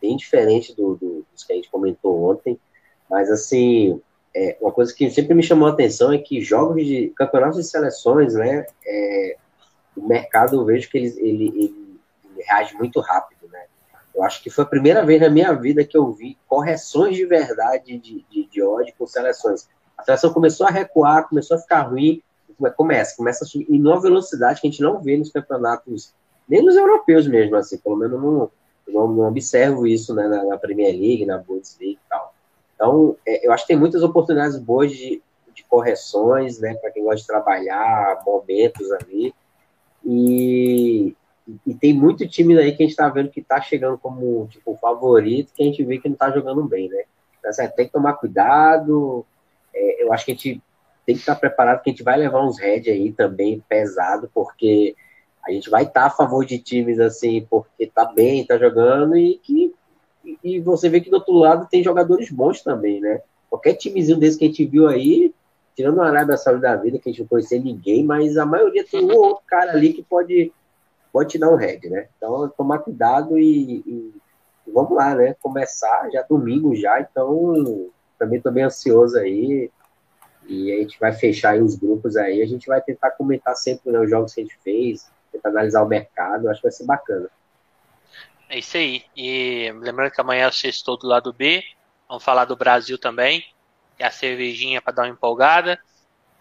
[0.00, 1.09] Bem diferente do, do,
[1.46, 2.58] que a gente comentou ontem.
[3.08, 4.00] Mas, assim,
[4.34, 7.64] é, uma coisa que sempre me chamou a atenção é que jogos de campeonatos de
[7.64, 8.64] seleções, né?
[8.86, 9.36] É,
[9.96, 13.64] o mercado, eu vejo que ele, ele, ele, ele reage muito rápido, né?
[14.14, 17.24] Eu acho que foi a primeira vez na minha vida que eu vi correções de
[17.26, 19.68] verdade de, de, de ódio com seleções.
[19.96, 22.22] A seleção começou a recuar, começou a ficar ruim,
[22.76, 26.12] começa, começa a subir, e numa velocidade que a gente não vê nos campeonatos,
[26.48, 28.50] nem nos europeus mesmo, assim, pelo menos não,
[28.92, 32.34] não, não observo isso né, na, na, Premier League, na Bundesliga e tal.
[32.74, 35.22] Então, é, eu acho que tem muitas oportunidades boas de,
[35.54, 39.34] de correções, né, para quem gosta de trabalhar, momentos ali,
[40.04, 41.14] e,
[41.66, 44.76] e tem muito time aí que a gente está vendo que está chegando como tipo
[44.76, 47.04] favorito, que a gente vê que não está jogando bem, né?
[47.38, 49.26] Então, assim, tem que tomar cuidado.
[49.74, 50.62] É, eu acho que a gente
[51.04, 54.94] tem que estar preparado que a gente vai levar uns head aí também pesado, porque
[55.46, 59.38] a gente vai estar a favor de times assim, porque tá bem, tá jogando e
[59.38, 59.74] que
[60.44, 63.22] e você vê que do outro lado tem jogadores bons também, né?
[63.48, 65.34] Qualquer timezinho desse que a gente viu aí,
[65.74, 68.84] tirando o Arábia Saudita da vida, que a gente não conhecia ninguém, mas a maioria
[68.84, 70.52] tem um outro cara ali que pode,
[71.12, 72.08] pode te dar um head, né?
[72.16, 74.14] Então, tomar cuidado e, e,
[74.66, 75.34] e vamos lá, né?
[75.40, 77.88] Começar já domingo já, então
[78.18, 79.70] também estou bem ansioso aí.
[80.46, 83.90] E a gente vai fechar aí os grupos aí, a gente vai tentar comentar sempre
[83.90, 86.84] né, os jogos que a gente fez, tentar analisar o mercado, acho que vai ser
[86.84, 87.28] bacana.
[88.48, 89.04] É isso aí.
[89.16, 91.62] E lembrando que amanhã eu estou do lado B,
[92.08, 93.44] vamos falar do Brasil também,
[93.98, 95.78] e a cervejinha para dar uma empolgada.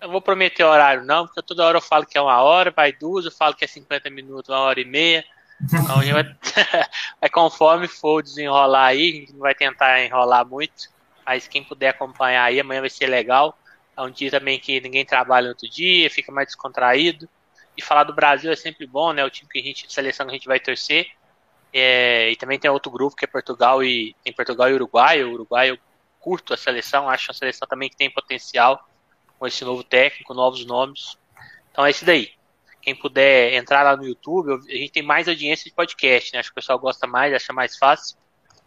[0.01, 2.91] Eu vou prometer horário não, porque toda hora eu falo que é uma hora, vai
[2.91, 5.23] duas, eu falo que é 50 minutos, uma hora e meia.
[5.61, 6.23] Então vai,
[7.19, 10.89] vai conforme for desenrolar aí, a gente não vai tentar enrolar muito,
[11.25, 13.57] mas quem puder acompanhar aí, amanhã vai ser legal.
[13.95, 17.29] É um dia também que ninguém trabalha outro dia, fica mais descontraído.
[17.79, 19.23] E falar do Brasil é sempre bom, né?
[19.23, 21.07] O time que a gente, seleção que a gente vai torcer.
[21.71, 25.23] É, e também tem outro grupo que é Portugal e tem Portugal e Uruguai.
[25.23, 25.79] O Uruguai eu
[26.19, 28.85] curto a seleção, acho uma seleção também que tem potencial
[29.37, 31.17] com esse novo técnico, novos nomes.
[31.71, 32.33] Então é esse daí.
[32.81, 36.39] Quem puder entrar lá no YouTube, a gente tem mais audiência de podcast, né?
[36.39, 38.17] Acho que o pessoal gosta mais, acha mais fácil.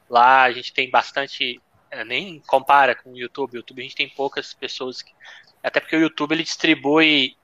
[0.09, 1.60] Lá a gente tem bastante
[1.90, 3.52] é, nem compara com o YouTube.
[3.52, 5.02] O YouTube a gente tem poucas pessoas.
[5.02, 5.12] Que,
[5.62, 7.36] até porque o YouTube ele distribui.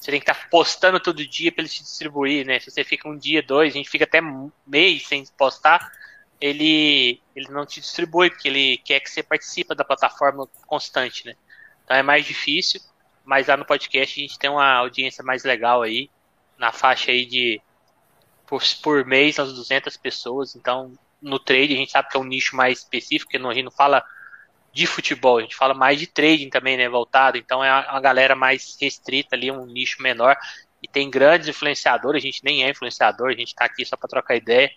[0.00, 2.58] Você tem que estar tá postando todo dia para ele te distribuir, né?
[2.58, 4.20] Se você fica um dia, dois, a gente fica até
[4.66, 5.92] mês sem postar,
[6.40, 11.34] ele, ele não te distribui, porque ele quer que você participe da plataforma constante, né?
[11.84, 12.80] Então é mais difícil,
[13.24, 16.08] mas lá no podcast a gente tem uma audiência mais legal aí,
[16.56, 17.60] na faixa aí de
[18.46, 22.24] por, por mês, umas 200 pessoas, então no trade, a gente sabe que é um
[22.24, 24.02] nicho mais específico, porque a gente não fala
[24.72, 28.34] de futebol, a gente fala mais de trading também, né, voltado, então é uma galera
[28.34, 30.36] mais restrita ali, um nicho menor,
[30.82, 34.08] e tem grandes influenciadores, a gente nem é influenciador, a gente está aqui só para
[34.08, 34.70] trocar ideia,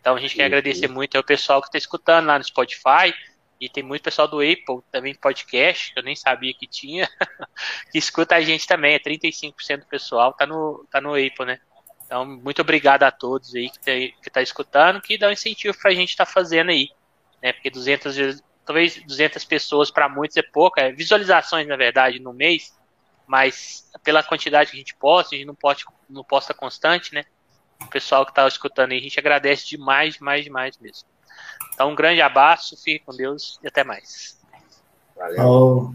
[0.00, 3.14] então a gente quer agradecer muito ao pessoal que está escutando lá no Spotify,
[3.58, 7.08] e tem muito pessoal do Apple também podcast, que eu nem sabia que tinha,
[7.90, 11.60] que escuta a gente também, é 35% do pessoal tá no, tá no Apple, né,
[12.06, 15.76] então, muito obrigado a todos aí que está que tá escutando, que dá um incentivo
[15.76, 16.88] para a gente estar tá fazendo aí,
[17.42, 17.52] né?
[17.52, 22.74] Porque 200, talvez 200 pessoas para muitos é pouco, é visualizações na verdade no mês,
[23.26, 27.24] mas pela quantidade que a gente posta, a gente não, pode, não posta constante, né?
[27.80, 31.06] O pessoal que está escutando aí, a gente agradece demais, demais, demais mesmo.
[31.72, 34.38] Então, um grande abraço, fique com Deus e até mais.
[35.14, 35.94] Valeu.